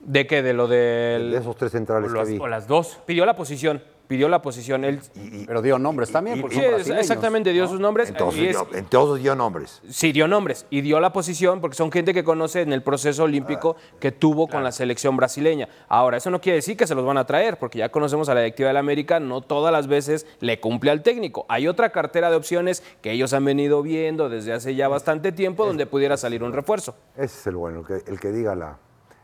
¿De 0.00 0.26
qué? 0.26 0.42
De 0.42 0.52
lo 0.52 0.68
del... 0.68 1.32
De 1.32 1.38
esos 1.38 1.56
tres 1.56 1.72
centrales 1.72 2.12
que 2.12 2.24
vi. 2.24 2.38
o 2.38 2.46
las 2.46 2.68
dos. 2.68 3.00
Pidió 3.06 3.26
la 3.26 3.34
posición, 3.34 3.82
pidió 4.06 4.28
la 4.28 4.42
posición. 4.42 4.84
Él... 4.84 5.00
Y- 5.14 5.42
y- 5.42 5.46
Pero 5.46 5.62
dio 5.62 5.78
nombres 5.78 6.10
también, 6.12 6.38
y- 6.38 6.40
porque 6.42 6.56
son 6.84 6.96
exactamente, 6.98 7.52
dio 7.52 7.66
sus 7.68 7.80
nombres. 7.80 8.08
entonces, 8.08 8.40
y 8.40 8.46
es- 8.46 8.50
dio, 8.56 8.68
entonces 8.74 9.22
dio 9.22 9.34
nombres. 9.34 9.82
Sí, 9.88 10.12
dio 10.12 10.28
nombres 10.28 10.66
y 10.70 10.80
dio 10.80 11.00
la 11.00 11.12
posición 11.12 11.60
porque 11.60 11.76
son 11.76 11.90
gente 11.92 12.14
que 12.14 12.24
conoce 12.24 12.62
en 12.62 12.72
el 12.72 12.82
proceso 12.82 13.24
olímpico 13.24 13.76
que 14.00 14.12
tuvo 14.12 14.48
con 14.48 14.62
la 14.64 14.72
selección 14.72 15.16
brasileña. 15.16 15.68
Ahora, 15.88 16.16
eso 16.16 16.30
no 16.30 16.40
quiere 16.40 16.56
decir 16.56 16.76
que 16.76 16.86
se 16.86 16.94
los 16.94 17.04
van 17.04 17.18
a 17.18 17.26
traer, 17.26 17.58
porque 17.58 17.78
ya 17.78 17.88
conocemos 17.90 18.28
a 18.28 18.34
la 18.34 18.40
directiva 18.40 18.68
del 18.68 18.76
América, 18.76 19.20
no 19.20 19.40
todas 19.40 19.72
las 19.72 19.86
veces 19.86 20.26
le 20.40 20.60
cumple 20.60 20.90
al 20.90 21.02
técnico. 21.02 21.46
Hay 21.48 21.68
otra 21.68 21.90
cartera 21.90 22.30
de 22.30 22.36
opciones 22.36 22.82
que 23.02 23.12
ellos 23.12 23.32
han 23.32 23.44
venido 23.44 23.82
viendo 23.82 24.28
desde 24.28 24.52
hace 24.52 24.74
ya 24.74 24.88
bastante 24.88 25.32
tiempo 25.32 25.66
donde 25.66 25.86
pudiera 25.86 26.16
salir 26.16 26.42
un 26.42 26.52
refuerzo. 26.52 26.94
Ese 27.16 27.24
es 27.40 27.46
el 27.46 27.56
bueno, 27.56 27.80
el 27.80 27.86
que, 27.86 28.10
el 28.10 28.20
que 28.20 28.32
diga 28.32 28.54
la, 28.54 28.78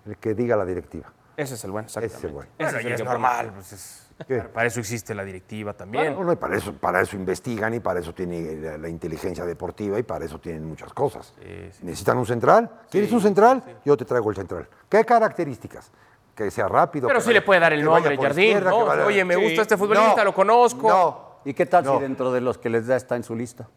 el 0.07 0.17
que 0.17 0.35
diga 0.35 0.57
la 0.57 0.65
directiva. 0.65 1.13
Ese 1.37 1.55
es 1.55 1.65
el 1.65 1.71
bueno, 1.71 1.87
exactamente. 1.87 2.17
Ese 2.19 2.27
es 2.27 2.31
el 2.31 2.35
bueno. 2.35 2.51
Ese 2.59 2.73
Bueno, 2.73 2.79
es 2.81 2.85
y 2.91 3.03
es 3.03 3.05
normal. 3.05 3.53
pues 3.55 3.73
es- 3.73 4.07
¿Qué? 4.27 4.39
para 4.41 4.67
eso 4.67 4.81
existe 4.81 5.15
la 5.15 5.25
directiva 5.25 5.73
también. 5.73 6.15
Bueno, 6.15 6.25
no, 6.25 6.33
y 6.33 6.37
para 6.37 6.57
eso, 6.57 6.73
para 6.73 7.01
eso 7.01 7.17
investigan 7.17 7.75
y 7.75 7.81
para 7.81 8.01
eso 8.01 8.15
tiene 8.15 8.57
la, 8.57 8.79
la 8.79 8.89
inteligencia 8.89 9.45
deportiva 9.45 9.99
y 9.99 10.03
para 10.03 10.25
eso 10.25 10.39
tienen 10.41 10.65
muchas 10.65 10.93
cosas. 10.93 11.35
¿Necesitan 11.83 12.19
un 12.19 12.27
central? 12.27 12.71
¿Quieres 12.91 13.13
un 13.13 13.21
central? 13.21 13.63
Yo 13.85 13.97
te 13.97 14.05
traigo 14.05 14.31
el 14.31 14.37
central. 14.37 14.69
¿Qué 14.89 15.05
características? 15.05 15.91
Que 16.35 16.51
sea 16.51 16.67
rápido. 16.69 17.09
Pero 17.09 17.21
sí 17.21 17.33
le 17.33 17.43
puede 17.43 17.61
dar 17.61 17.73
el 17.73 17.85
nombre, 17.85 18.17
Jardín, 18.17 18.59
Oye, 19.07 19.25
me 19.25 19.35
Sí. 19.35 19.43
gusta 19.43 19.63
este 19.63 19.77
futbolista, 19.77 20.17
No, 20.17 20.25
lo 20.25 20.35
conozco. 20.35 20.89
No. 20.89 21.33
¿Y 21.45 21.55
qué 21.55 21.67
tal 21.67 21.85
No. 21.85 21.97
si 21.97 22.03
dentro 22.03 22.33
de 22.33 22.41
los 22.41 22.57
que 22.57 22.71
les 22.71 22.87
da 22.87 22.97
está 22.97 23.17
en 23.17 23.25
su 23.25 23.35
lista? 23.35 23.69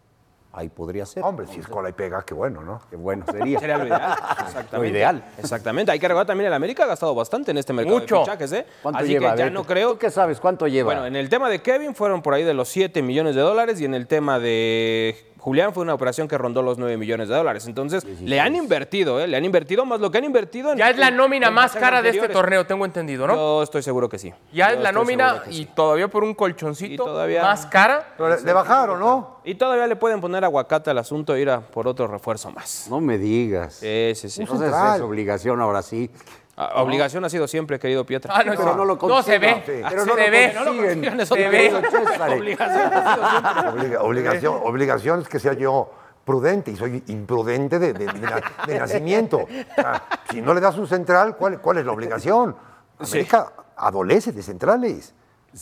Ahí 0.56 0.70
podría 0.70 1.06
ser. 1.06 1.24
Hombre, 1.24 1.48
si 1.48 1.60
es 1.60 1.68
cola 1.68 1.90
y 1.90 1.94
pega, 1.94 2.24
qué 2.24 2.34
bueno, 2.34 2.62
¿no? 2.62 2.82
Qué 2.90 2.96
bueno 2.96 3.26
sería. 3.30 3.60
Sería 3.66 3.78
lo 3.78 3.86
ideal. 3.86 4.16
Exactamente. 4.40 4.78
Lo 4.78 4.86
ideal. 4.86 5.24
Exactamente. 5.38 5.92
Hay 5.92 6.00
que 6.00 6.08
recordar 6.08 6.28
también 6.28 6.48
el 6.48 6.54
América 6.54 6.84
ha 6.86 6.88
gastado 6.88 7.14
bastante 7.14 7.52
en 7.52 7.58
este 7.58 7.74
mercado 7.74 8.00
Mucho. 8.00 8.16
de 8.16 8.22
fichajes, 8.22 8.52
¿eh? 8.54 8.66
¿Cuánto 8.82 9.00
Así 9.00 9.10
lleva? 9.10 9.34
que 9.34 9.40
ya 9.40 9.50
no 9.50 9.64
creo. 9.66 9.94
¿Tú 9.94 9.98
qué 10.00 10.10
sabes? 10.10 10.40
¿Cuánto 10.40 10.68
lleva? 10.68 10.94
Bueno, 10.94 11.06
en 11.06 11.16
el 11.16 11.30
tema 11.30 11.50
de 11.50 11.62
Kevin 11.62 11.94
fueron 11.96 12.22
por 12.22 12.34
ahí 12.34 12.44
de 12.44 12.54
los 12.54 12.70
7 12.70 13.02
millones 13.02 13.36
de 13.36 13.42
dólares 13.42 13.80
y 13.82 13.86
en 13.86 13.94
el 13.94 14.08
tema 14.08 14.40
de 14.40 15.34
Julián 15.46 15.74
fue 15.76 15.84
una 15.84 15.94
operación 15.94 16.28
que 16.28 16.40
rondó 16.40 16.64
los 16.64 16.80
9 16.80 16.98
millones 16.98 17.30
de 17.30 17.36
dólares. 17.36 17.68
Entonces, 17.68 18.04
le 18.20 18.40
han 18.40 18.56
invertido, 18.56 19.20
¿eh? 19.20 19.28
Le 19.28 19.38
han 19.38 19.46
invertido 19.46 19.86
más 19.86 20.00
lo 20.00 20.10
que 20.10 20.18
han 20.18 20.24
invertido 20.24 20.72
en. 20.72 20.80
Ya 20.80 20.90
es 20.90 20.98
la 20.98 21.12
nómina 21.12 21.52
más 21.52 21.76
cara 21.76 22.02
de 22.02 22.10
este 22.10 22.30
torneo, 22.30 22.66
tengo 22.66 22.84
entendido, 22.84 23.28
¿no? 23.28 23.36
Yo 23.36 23.62
estoy 23.62 23.84
seguro 23.84 24.10
que 24.10 24.18
sí. 24.18 24.34
Ya 24.52 24.70
Yo 24.72 24.78
es 24.78 24.82
la 24.82 24.92
nómina 24.92 25.44
y 25.52 25.58
sí. 25.58 25.70
todavía 25.76 26.08
por 26.08 26.24
un 26.24 26.34
colchoncito 26.34 27.06
todavía- 27.06 27.44
más 27.44 27.68
cara. 27.68 28.16
Pero 28.18 28.36
le, 28.36 28.42
le 28.42 28.54
bajaron, 28.54 29.00
¿no? 29.00 29.42
Y 29.44 29.54
todavía 29.54 29.86
le 29.86 29.96
pueden 29.96 30.20
poner 30.20 30.44
aguacate 30.44 30.90
al 30.90 30.98
asunto 30.98 31.36
e 31.36 31.42
ir 31.42 31.50
a 31.52 31.60
por 31.62 31.88
otro 31.88 32.08
refuerzo 32.08 32.50
más. 32.50 32.88
No 32.90 33.00
me 33.00 33.20
digas. 33.20 33.76
Sí, 33.76 34.14
sí, 34.16 34.30
sí. 34.30 34.42
Entonces 34.42 34.74
es 34.74 35.02
obligación 35.02 35.62
ahora 35.62 35.84
sí. 35.84 36.10
Ah, 36.58 36.82
Obligación 36.82 37.26
ha 37.26 37.30
sido 37.30 37.48
siempre, 37.48 37.78
querido 37.80 38.06
Pietra. 38.06 38.34
Ah, 38.34 38.44
no, 38.44 38.52
Pero 38.52 38.72
sí. 38.72 38.78
no 38.78 38.86
lo 38.86 38.96
No 38.96 39.22
se 39.24 39.40
ve. 39.40 39.50
Ah, 39.84 39.88
Pero 39.90 40.02
se 40.04 40.08
no 40.08 40.16
lo 40.16 40.16
ve. 40.16 40.54
consiguen. 40.56 41.26
Se 41.26 41.50
ve. 41.50 41.70
Obligación 42.38 42.94
ha 42.94 43.14
sido 43.16 43.30
siempre. 43.30 43.70
Obliga- 43.72 44.02
obligación, 44.02 44.60
obligación 44.64 45.22
es 45.22 45.28
que 45.28 45.40
sea 45.40 45.54
yo 45.54 45.92
prudente 46.24 46.72
y 46.72 46.76
soy 46.78 47.04
imprudente 47.08 47.78
de, 47.78 47.94
de- 47.94 48.06
de 48.08 48.20
na- 48.22 48.42
de 48.66 48.80
nacimiento. 48.80 49.40
O 49.40 49.48
sea, 49.76 50.04
si 50.32 50.42
no 50.42 50.54
le 50.54 50.62
das 50.62 50.78
un 50.78 50.88
central, 50.88 51.36
¿cuál, 51.36 51.60
cuál 51.60 51.78
es 51.80 51.86
la 51.86 51.92
obligación? 51.92 52.56
América 53.00 53.52
adolece 53.76 54.32
de 54.32 54.42
centrales. 54.42 55.14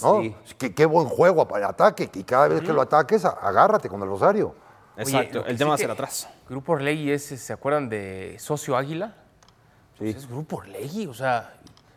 ¿no? 0.02 0.22
Sí. 0.22 0.36
Qué, 0.58 0.74
qué 0.76 0.86
buen 0.86 1.08
juego 1.08 1.48
para 1.48 1.66
el 1.66 1.70
ataque. 1.72 2.10
Y 2.14 2.24
cada 2.24 2.48
vez 2.50 2.62
que 2.62 2.72
lo 2.72 2.82
ataques, 2.82 3.26
agárrate 3.26 3.90
con 3.90 4.02
el 4.04 4.08
Rosario. 4.10 4.56
Exacto, 4.96 5.44
el 5.46 5.54
sí 5.54 5.58
tema 5.58 5.70
va 5.70 5.76
a 5.76 5.78
ser 5.80 5.90
atrás. 5.90 6.30
Grupo 6.48 6.74
Orlegui 6.74 7.12
ese, 7.12 7.36
¿se 7.38 7.52
acuerdan 7.52 7.90
de 7.90 8.36
Socio 8.38 8.78
Águila? 8.78 9.16
Pues 9.98 10.16
es 10.16 10.28
Grupo 10.28 10.58
Orlegui, 10.58 11.08
o 11.08 11.14
sea, 11.14 11.54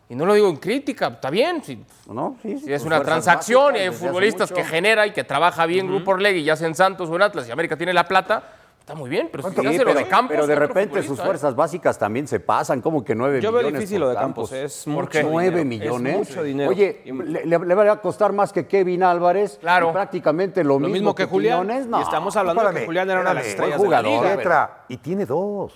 y 0.09 0.15
no 0.15 0.25
lo 0.25 0.33
digo 0.33 0.47
en 0.47 0.57
crítica, 0.57 1.07
está 1.07 1.29
bien, 1.29 1.61
si, 1.63 1.83
¿No? 2.07 2.37
Sí, 2.41 2.57
sí, 2.59 2.65
si 2.65 2.73
es 2.73 2.83
una 2.85 3.01
transacción 3.01 3.75
y 3.75 3.79
hay 3.79 3.91
futbolistas 3.91 4.51
que 4.51 4.63
genera 4.63 5.05
y 5.05 5.11
que 5.11 5.23
trabaja 5.23 5.65
bien 5.65 5.87
Grupo 5.87 6.11
Orlegui, 6.11 6.43
ya 6.43 6.55
sea 6.55 6.67
en 6.67 6.75
Santos 6.75 7.09
o 7.09 7.15
en 7.15 7.23
Atlas 7.23 7.47
y 7.47 7.51
América 7.51 7.75
tiene 7.75 7.93
la 7.93 8.07
plata, 8.07 8.43
está 8.79 8.95
muy 8.95 9.09
bien, 9.09 9.27
pero 9.29 9.43
si 9.49 9.53
Sí, 9.53 9.77
lo 9.79 9.93
de 9.93 10.07
Campos... 10.07 10.33
pero 10.33 10.47
de 10.47 10.55
repente 10.55 11.03
sus 11.03 11.19
¿eh? 11.19 11.21
fuerzas 11.21 11.53
básicas 11.57 11.99
también 11.99 12.25
se 12.25 12.39
pasan, 12.39 12.81
como 12.81 13.03
que 13.03 13.15
nueve 13.15 13.41
Yo 13.41 13.51
veo 13.51 13.63
millones. 13.63 13.81
difícil 13.81 13.99
por 13.99 14.07
lo 14.07 14.09
de 14.13 14.15
Campos, 14.15 14.51
es 14.53 14.83
¿Por 14.85 14.93
mucho 14.93 15.09
qué? 15.09 15.23
¿Nueve 15.23 15.63
dinero, 15.65 15.95
es 15.95 16.01
millones? 16.01 16.29
mucho 16.29 16.43
dinero. 16.43 16.69
Oye, 16.69 17.01
le, 17.03 17.57
va 17.57 17.91
a 17.91 17.99
costar 17.99 18.31
más 18.31 18.53
que 18.53 18.65
Kevin 18.65 19.03
Álvarez. 19.03 19.57
Claro. 19.59 19.89
y 19.89 19.91
prácticamente 19.91 20.63
lo, 20.63 20.79
Lo 20.79 20.87
mismo 20.87 21.13
que 21.13 21.25
Julián. 21.25 21.63
Quiñones, 21.63 21.87
no. 21.87 21.99
Y 21.99 22.03
estamos 22.03 22.33
hablando 22.37 22.63
de 22.63 22.79
que 22.79 22.85
Julián 22.85 23.09
era 23.09 23.19
una 23.19 23.31
de 23.31 23.35
las 23.35 23.47
estrellas 23.47 23.77
buen 23.77 23.89
de 23.89 23.95
la 23.97 24.03
jugador, 24.03 24.37
liga. 24.37 24.85
Y 24.87 24.97
tiene 24.97 25.25
dos. 25.25 25.73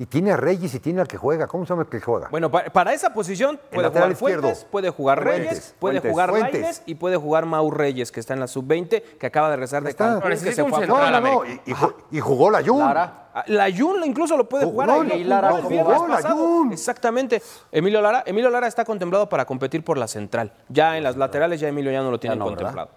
Y 0.00 0.06
tiene 0.06 0.32
a 0.32 0.36
Reyes 0.38 0.74
y 0.74 0.80
tiene 0.80 1.02
al 1.02 1.06
que 1.08 1.18
juega. 1.18 1.46
¿Cómo 1.46 1.66
se 1.66 1.68
llama 1.74 1.82
el 1.82 1.88
que 1.90 2.00
juega? 2.00 2.28
Bueno, 2.30 2.50
pa- 2.50 2.64
para, 2.64 2.94
esa 2.94 3.12
posición 3.12 3.60
puede 3.70 3.82
lateral 3.82 4.08
jugar 4.14 4.16
Fuentes, 4.16 4.50
izquierdo. 4.52 4.70
puede 4.70 4.88
jugar 4.88 5.22
Fuentes, 5.22 5.48
Reyes, 5.50 5.74
puede 5.78 5.92
Fuentes, 6.00 6.10
jugar 6.10 6.30
Fuentes. 6.30 6.52
Lainez 6.54 6.82
y 6.86 6.94
puede 6.94 7.16
jugar 7.18 7.44
Mau 7.44 7.70
Reyes, 7.70 8.10
que 8.10 8.18
está 8.18 8.32
en 8.32 8.40
la 8.40 8.46
sub-20, 8.46 9.02
que 9.18 9.26
acaba 9.26 9.50
de 9.50 9.56
regresar 9.56 9.82
de 9.82 9.90
está. 9.90 10.06
Cancún, 10.06 10.30
No, 10.30 10.30
que 10.30 10.52
se 10.54 10.64
fue 10.64 10.84
a 10.84 10.86
no, 10.86 11.10
no, 11.10 11.20
no. 11.20 11.44
Y, 11.44 11.60
y 11.66 11.74
ju- 11.74 11.94
y 12.12 12.18
jugó 12.20 12.50
la 12.50 12.62
Jun. 12.64 12.78
Lara. 12.78 13.28
Ah, 13.34 13.44
La 13.48 13.70
Jun 13.70 14.02
incluso 14.06 14.38
lo 14.38 14.48
puede 14.48 14.64
Jugó, 14.64 14.82
jugar. 14.84 14.88
no, 15.06 15.12
ahí 15.14 15.22
lo 15.22 15.28
Lara 15.28 15.50
el 15.58 15.62
jugó, 15.64 16.08
la. 16.08 16.22
Jun. 16.30 16.72
Exactamente. 16.72 17.42
Emilio 17.70 18.00
Lara, 18.00 18.22
Emilio 18.24 18.48
Lara 18.48 18.68
está 18.68 18.86
contemplado 18.86 19.28
para 19.28 19.44
competir 19.44 19.84
por 19.84 19.98
la 19.98 20.08
central. 20.08 20.50
Ya 20.70 20.96
en 20.96 21.04
las 21.04 21.18
laterales 21.18 21.60
ya 21.60 21.68
Emilio 21.68 21.92
ya 21.92 22.00
no 22.00 22.10
lo 22.10 22.18
tiene 22.18 22.36
no, 22.36 22.46
contemplado. 22.46 22.88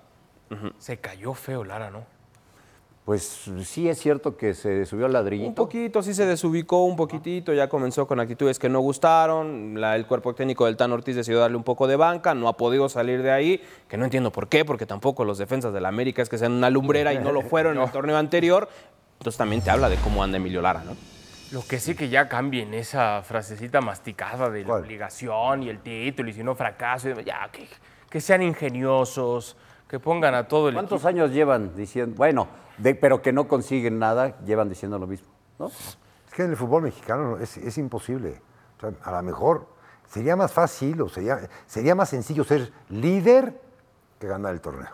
Se 0.78 0.98
cayó 1.02 1.34
feo 1.34 1.66
Lara, 1.66 1.90
¿no? 1.92 2.06
Pues 3.06 3.50
sí 3.66 3.90
es 3.90 4.00
cierto 4.00 4.38
que 4.38 4.54
se 4.54 4.86
subió 4.86 5.08
al 5.08 5.12
ladrillito. 5.14 5.50
Un 5.50 5.56
poquito, 5.56 6.02
sí 6.02 6.14
se 6.14 6.26
desubicó 6.26 6.86
un 6.86 6.96
poquitito, 6.96 7.54
ya 7.54 7.68
comenzó 7.68 8.08
con 8.08 8.22
actitudes 8.22 8.60
que 8.60 8.70
no 8.70 8.80
gustaron, 8.80 9.80
la- 9.82 9.98
el 9.98 10.06
cuerpo 10.06 10.34
técnico 10.34 10.66
del 10.68 10.78
Tan 10.78 10.94
Ortiz 10.94 11.14
decidió 11.18 11.40
darle 11.42 11.58
un 11.58 11.66
poco 11.66 11.86
de 11.88 11.98
banca, 11.98 12.34
no 12.34 12.48
ha 12.48 12.56
podido 12.56 12.88
salir 12.88 13.22
de 13.22 13.32
ahí, 13.32 13.62
que 13.90 13.98
no 13.98 14.06
entiendo 14.06 14.32
por 14.32 14.48
qué, 14.48 14.64
porque 14.64 14.86
tampoco 14.86 15.26
los 15.26 15.38
defensas 15.38 15.74
del 15.74 15.86
América 15.86 16.22
es 16.22 16.30
que 16.30 16.38
sean 16.38 16.54
una 16.54 16.70
lumbrera 16.70 17.12
y 17.14 17.20
no 17.20 17.34
lo 17.34 17.42
fueron 17.42 17.76
en 17.76 17.84
el 17.84 17.92
torneo 17.92 18.16
anterior, 18.18 18.70
entonces 19.20 19.38
también 19.38 19.62
te 19.62 19.70
habla 19.70 19.90
de 19.90 19.98
cómo 19.98 20.24
anda 20.24 20.38
Emilio 20.38 20.62
Lara, 20.62 20.84
¿no? 20.86 20.96
Lo 21.52 21.62
que 21.68 21.80
sí 21.82 21.96
que 21.96 22.08
ya 22.08 22.30
cambien 22.30 22.74
esa 22.74 23.22
frasecita 23.22 23.82
masticada 23.82 24.50
de 24.50 24.62
la 24.62 24.68
¿Cuál? 24.68 24.84
obligación 24.84 25.62
y 25.64 25.70
el 25.70 25.80
título 25.80 26.30
y 26.30 26.34
si 26.34 26.42
no 26.42 26.56
fracaso, 26.56 27.10
ya 27.20 27.50
que, 27.52 27.68
que 28.10 28.22
sean 28.22 28.42
ingeniosos, 28.42 29.56
que 29.94 30.00
pongan 30.00 30.34
a 30.34 30.48
todo 30.48 30.70
el 30.70 30.74
¿Cuántos 30.74 31.02
equipo. 31.02 31.10
años 31.10 31.30
llevan 31.32 31.76
diciendo, 31.76 32.16
bueno, 32.18 32.48
de- 32.80 32.96
pero 32.96 33.22
que 33.22 33.32
no 33.32 33.48
consiguen 33.48 34.00
nada, 34.00 34.36
llevan 34.44 34.68
diciendo 34.68 34.98
lo 34.98 35.06
mismo? 35.06 35.28
¿no? 35.60 35.68
Es 35.68 36.34
que 36.36 36.42
en 36.42 36.50
el 36.50 36.58
fútbol 36.58 36.82
mexicano 36.82 37.38
es, 37.38 37.58
es 37.58 37.78
imposible. 37.78 38.42
O 38.78 38.80
sea, 38.80 38.92
a 39.04 39.12
lo 39.12 39.22
mejor 39.22 39.68
sería 40.08 40.36
más 40.36 40.52
fácil 40.52 41.00
o 41.04 41.10
sería, 41.10 41.48
sería 41.68 41.94
más 41.94 42.10
sencillo 42.10 42.44
ser 42.44 42.72
líder 42.90 43.62
que 44.20 44.26
ganar 44.26 44.56
el 44.56 44.62
torneo. 44.62 44.90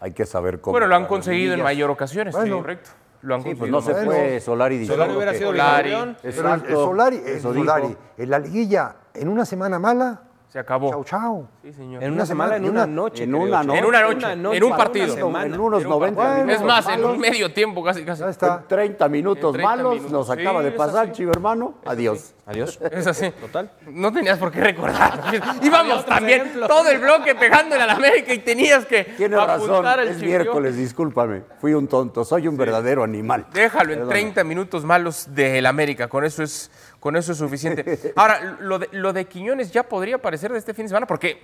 Hay 0.00 0.12
que 0.12 0.26
saber 0.26 0.60
cómo. 0.60 0.72
Bueno, 0.72 0.86
lo 0.88 0.94
han 0.96 1.06
conseguido 1.06 1.54
en 1.54 1.62
mayor 1.62 1.88
ocasiones, 1.88 2.36
sí, 2.38 2.50
correcto. 2.50 2.90
Lo 3.22 3.36
han 3.36 3.42
Sí, 3.42 3.54
pues 3.54 3.70
conseguido. 3.70 3.80
no 3.80 3.80
se 3.80 3.92
Bueno. 4.04 4.10
fue 4.10 4.40
Solari 4.40 4.76
diciendo 4.76 5.02
Solari 5.02 5.16
hubiera 5.16 5.32
que- 5.32 5.38
sido 5.38 5.50
Solari. 5.52 5.92
Exacto, 6.22 6.74
Solari, 6.84 7.16
el 7.16 7.26
eso 7.28 7.52
dijo. 7.54 7.64
Solari, 7.64 7.96
en 8.18 8.30
la 8.30 8.38
liguilla, 8.38 8.96
en 9.14 9.28
una 9.30 9.46
semana 9.46 9.78
mala, 9.78 10.20
Se 10.56 10.60
acabó. 10.60 10.88
chao, 10.88 11.04
chao. 11.04 11.48
Sí, 11.62 11.70
señor. 11.74 12.02
En 12.02 12.12
una 12.14 12.24
semana, 12.24 12.56
en 12.56 12.64
una 12.64 12.86
noche. 12.86 13.24
en 13.24 13.34
una 13.34 13.60
Che. 13.60 13.66
noche. 13.66 13.78
En 13.78 13.84
una 13.84 14.00
noche, 14.00 14.32
en 14.56 14.64
un 14.64 14.70
partido. 14.74 15.14
semana. 15.14 15.44
En 15.54 15.60
unos 15.60 15.80
Era 15.80 15.88
un 15.90 15.94
90 16.00 16.16
partido. 16.22 16.46
minutos. 16.46 16.60
Es 16.62 16.66
más, 16.66 16.88
en 16.96 17.04
un 17.04 17.18
medio 17.18 17.52
tiempo 17.52 17.84
casi, 17.84 18.04
casi. 18.06 18.22
Ya 18.22 18.30
está. 18.30 18.60
en 18.62 18.68
30 18.68 19.08
minutos 19.10 19.44
En 19.54 19.60
30 19.60 19.68
malos, 19.76 19.94
minutos. 19.96 20.12
nos 20.12 20.26
Sí, 20.28 20.32
acaba 20.32 20.62
de 20.62 20.70
pasar, 20.72 21.12
chivo 21.12 21.30
hermano. 21.32 21.74
Adiós. 21.84 22.32
Adiós. 22.46 22.78
Es 22.90 23.06
así. 23.06 23.30
Total. 23.32 23.70
No 23.90 24.10
tenías 24.10 24.38
por 24.38 24.50
qué 24.50 24.62
recordar. 24.62 25.20
Íbamos 25.62 26.06
también 26.06 26.40
ejemplos. 26.40 26.68
todo 26.68 26.88
el 26.88 26.98
bloque 27.00 27.34
pegándole 27.34 27.82
a 27.82 27.86
la 27.86 27.92
América 27.92 28.32
y 28.32 28.38
tenías 28.38 28.86
que 28.86 29.04
Tienes 29.04 29.38
razón, 29.38 29.70
apuntar 29.70 30.00
al 30.00 30.08
es 30.08 30.22
miércoles, 30.22 30.74
discúlpame. 30.74 31.42
Fui 31.60 31.74
un 31.74 31.86
tonto, 31.86 32.24
soy 32.24 32.48
un 32.48 32.56
verdadero 32.56 33.04
animal. 33.04 33.46
Déjalo 33.52 33.90
en 33.92 33.98
Perdona. 33.98 34.10
30 34.10 34.44
minutos 34.44 34.84
malos 34.86 35.26
del 35.34 35.66
América, 35.66 36.08
con 36.08 36.24
eso 36.24 36.42
es, 36.42 36.70
con 37.00 37.16
eso 37.16 37.32
es 37.32 37.38
suficiente. 37.38 38.12
Ahora, 38.16 38.58
lo 38.60 38.78
de, 38.78 38.88
lo 38.92 39.12
de 39.12 39.26
Quiñones 39.26 39.70
ya 39.72 39.82
podría 39.82 40.16
aparecer 40.16 40.52
de 40.52 40.58
este 40.58 40.74
fin 40.74 40.84
de 40.84 40.88
semana, 40.88 41.06
porque 41.06 41.40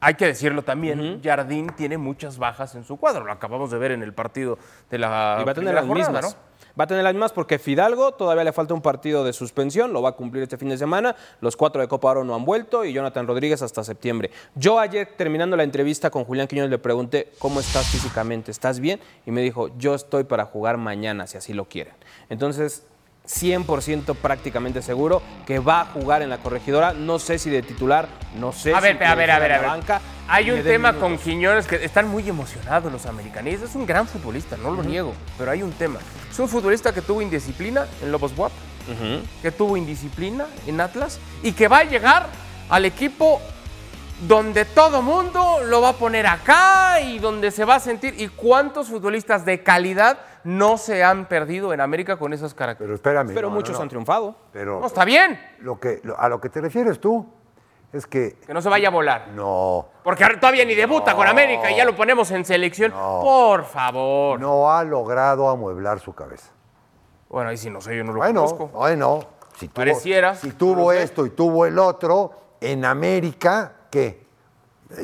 hay 0.00 0.14
que 0.14 0.26
decirlo 0.26 0.62
también, 0.62 1.20
Jardín 1.22 1.70
tiene 1.76 1.98
muchas 1.98 2.38
bajas 2.38 2.74
en 2.74 2.84
su 2.84 2.96
cuadro, 2.96 3.24
lo 3.24 3.32
acabamos 3.32 3.70
de 3.70 3.78
ver 3.78 3.90
en 3.90 4.02
el 4.02 4.12
partido 4.12 4.58
de 4.90 4.98
la 4.98 5.38
Y 5.40 5.44
va 5.44 5.52
a 5.52 5.54
tener 5.54 5.74
las 5.74 5.86
jornada, 5.86 6.12
mismas. 6.12 6.36
¿no? 6.36 6.48
Va 6.78 6.84
a 6.84 6.86
tener 6.86 7.02
las 7.02 7.12
mismas 7.12 7.32
porque 7.32 7.58
Fidalgo 7.58 8.12
todavía 8.12 8.44
le 8.44 8.52
falta 8.52 8.72
un 8.72 8.80
partido 8.80 9.24
de 9.24 9.32
suspensión, 9.32 9.92
lo 9.92 10.00
va 10.00 10.10
a 10.10 10.12
cumplir 10.12 10.44
este 10.44 10.56
fin 10.56 10.68
de 10.68 10.78
semana. 10.78 11.16
Los 11.40 11.56
cuatro 11.56 11.80
de 11.80 11.88
Copa 11.88 12.10
Oro 12.10 12.22
no 12.22 12.36
han 12.36 12.44
vuelto 12.44 12.84
y 12.84 12.92
Jonathan 12.92 13.26
Rodríguez 13.26 13.62
hasta 13.62 13.82
septiembre. 13.82 14.30
Yo 14.54 14.78
ayer, 14.78 15.08
terminando 15.16 15.56
la 15.56 15.64
entrevista 15.64 16.10
con 16.10 16.24
Julián 16.24 16.46
Quiñones, 16.46 16.70
le 16.70 16.78
pregunté, 16.78 17.32
¿cómo 17.40 17.58
estás 17.58 17.88
físicamente? 17.88 18.52
¿Estás 18.52 18.78
bien? 18.78 19.00
Y 19.26 19.32
me 19.32 19.42
dijo, 19.42 19.76
yo 19.76 19.96
estoy 19.96 20.22
para 20.22 20.44
jugar 20.44 20.76
mañana, 20.76 21.26
si 21.26 21.36
así 21.36 21.52
lo 21.52 21.64
quieren. 21.64 21.94
Entonces, 22.28 22.86
100% 23.28 24.14
prácticamente 24.16 24.82
seguro 24.82 25.22
que 25.46 25.58
va 25.58 25.82
a 25.82 25.84
jugar 25.86 26.22
en 26.22 26.30
la 26.30 26.38
corregidora. 26.38 26.92
No 26.92 27.18
sé 27.18 27.38
si 27.38 27.50
de 27.50 27.62
titular, 27.62 28.08
no 28.38 28.52
sé 28.52 28.72
A 28.72 28.78
si 28.78 28.82
ver, 28.82 29.04
a 29.04 29.14
ver, 29.14 29.30
a 29.30 29.38
ver, 29.38 29.52
a 29.52 29.58
ver. 29.58 29.66
banca. 29.68 30.00
Hay 30.28 30.50
un 30.50 30.62
tema 30.62 30.92
minutos. 30.92 31.08
con 31.10 31.18
Quiñones 31.18 31.66
que 31.66 31.84
están 31.84 32.08
muy 32.08 32.28
emocionados 32.28 32.92
los 32.92 33.06
americanistas. 33.06 33.70
Es 33.70 33.76
un 33.76 33.86
gran 33.86 34.06
futbolista, 34.06 34.56
no 34.56 34.70
lo 34.70 34.82
niego, 34.82 35.14
pero 35.38 35.50
hay 35.50 35.62
un 35.62 35.72
tema. 35.72 36.00
Es 36.30 36.38
un 36.38 36.48
futbolista 36.48 36.92
que 36.92 37.00
tuvo 37.02 37.22
indisciplina 37.22 37.86
en 38.02 38.12
Lobos 38.12 38.32
WAP, 38.36 38.52
que 39.42 39.50
tuvo 39.50 39.76
indisciplina 39.76 40.46
en 40.66 40.80
Atlas 40.80 41.18
y 41.42 41.52
que 41.52 41.68
va 41.68 41.78
a 41.78 41.84
llegar 41.84 42.26
al 42.68 42.84
equipo 42.84 43.40
donde 44.26 44.64
todo 44.64 45.00
mundo 45.02 45.58
lo 45.64 45.80
va 45.80 45.90
a 45.90 45.92
poner 45.92 46.26
acá 46.26 47.00
y 47.00 47.18
donde 47.18 47.50
se 47.50 47.64
va 47.64 47.76
a 47.76 47.80
sentir. 47.80 48.14
¿Y 48.20 48.28
cuántos 48.28 48.88
futbolistas 48.88 49.44
de 49.44 49.62
calidad 49.62 50.18
no 50.44 50.76
se 50.78 51.04
han 51.04 51.26
perdido 51.26 51.72
en 51.72 51.80
América 51.80 52.16
con 52.16 52.32
esas 52.32 52.52
Pero 52.54 52.58
características? 52.58 52.98
espérame. 52.98 53.34
Pero 53.34 53.48
no, 53.48 53.54
muchos 53.54 53.72
no, 53.72 53.78
no. 53.78 53.82
han 53.84 53.88
triunfado. 53.88 54.34
Pero 54.52 54.80
No, 54.80 54.86
está 54.86 55.04
bien, 55.04 55.40
lo 55.60 55.78
que, 55.78 56.00
lo- 56.02 56.18
a 56.18 56.28
lo 56.28 56.40
que 56.40 56.48
te 56.48 56.60
refieres 56.60 56.98
tú 57.00 57.26
es 57.92 58.06
que 58.06 58.36
que 58.46 58.52
no 58.52 58.60
se 58.60 58.68
vaya 58.68 58.88
a 58.88 58.90
volar. 58.90 59.28
no, 59.34 59.86
Porque 60.02 60.24
ahora 60.24 60.38
todavía 60.40 60.64
ni 60.64 60.74
debuta 60.74 61.14
con 61.14 61.26
América 61.26 61.70
y 61.70 61.76
ya 61.76 61.84
lo 61.84 61.94
ponemos 61.94 62.30
en 62.32 62.44
selección. 62.44 62.90
Por 62.92 63.64
favor. 63.64 64.40
no 64.40 64.70
ha 64.70 64.82
logrado 64.84 65.48
amueblar 65.48 66.00
su 66.00 66.12
cabeza. 66.14 66.50
Bueno, 67.28 67.50
ahí 67.50 67.56
sí 67.56 67.70
no 67.70 67.80
sé, 67.80 67.96
yo 67.96 68.04
no 68.04 68.12
lo 68.12 68.18
Bueno, 68.18 68.44
conozco. 68.46 68.66
bueno, 68.68 69.20
si 69.56 69.68
tuvo, 69.68 69.74
Pareciera, 69.74 70.34
si 70.34 70.52
tuvo 70.52 70.92
esto 70.92 71.24
y 71.26 71.30
tuvo 71.30 71.66
el 71.66 71.78
otro, 71.78 72.32
en 72.60 72.84
América, 72.84 73.72
¿qué? 73.90 74.26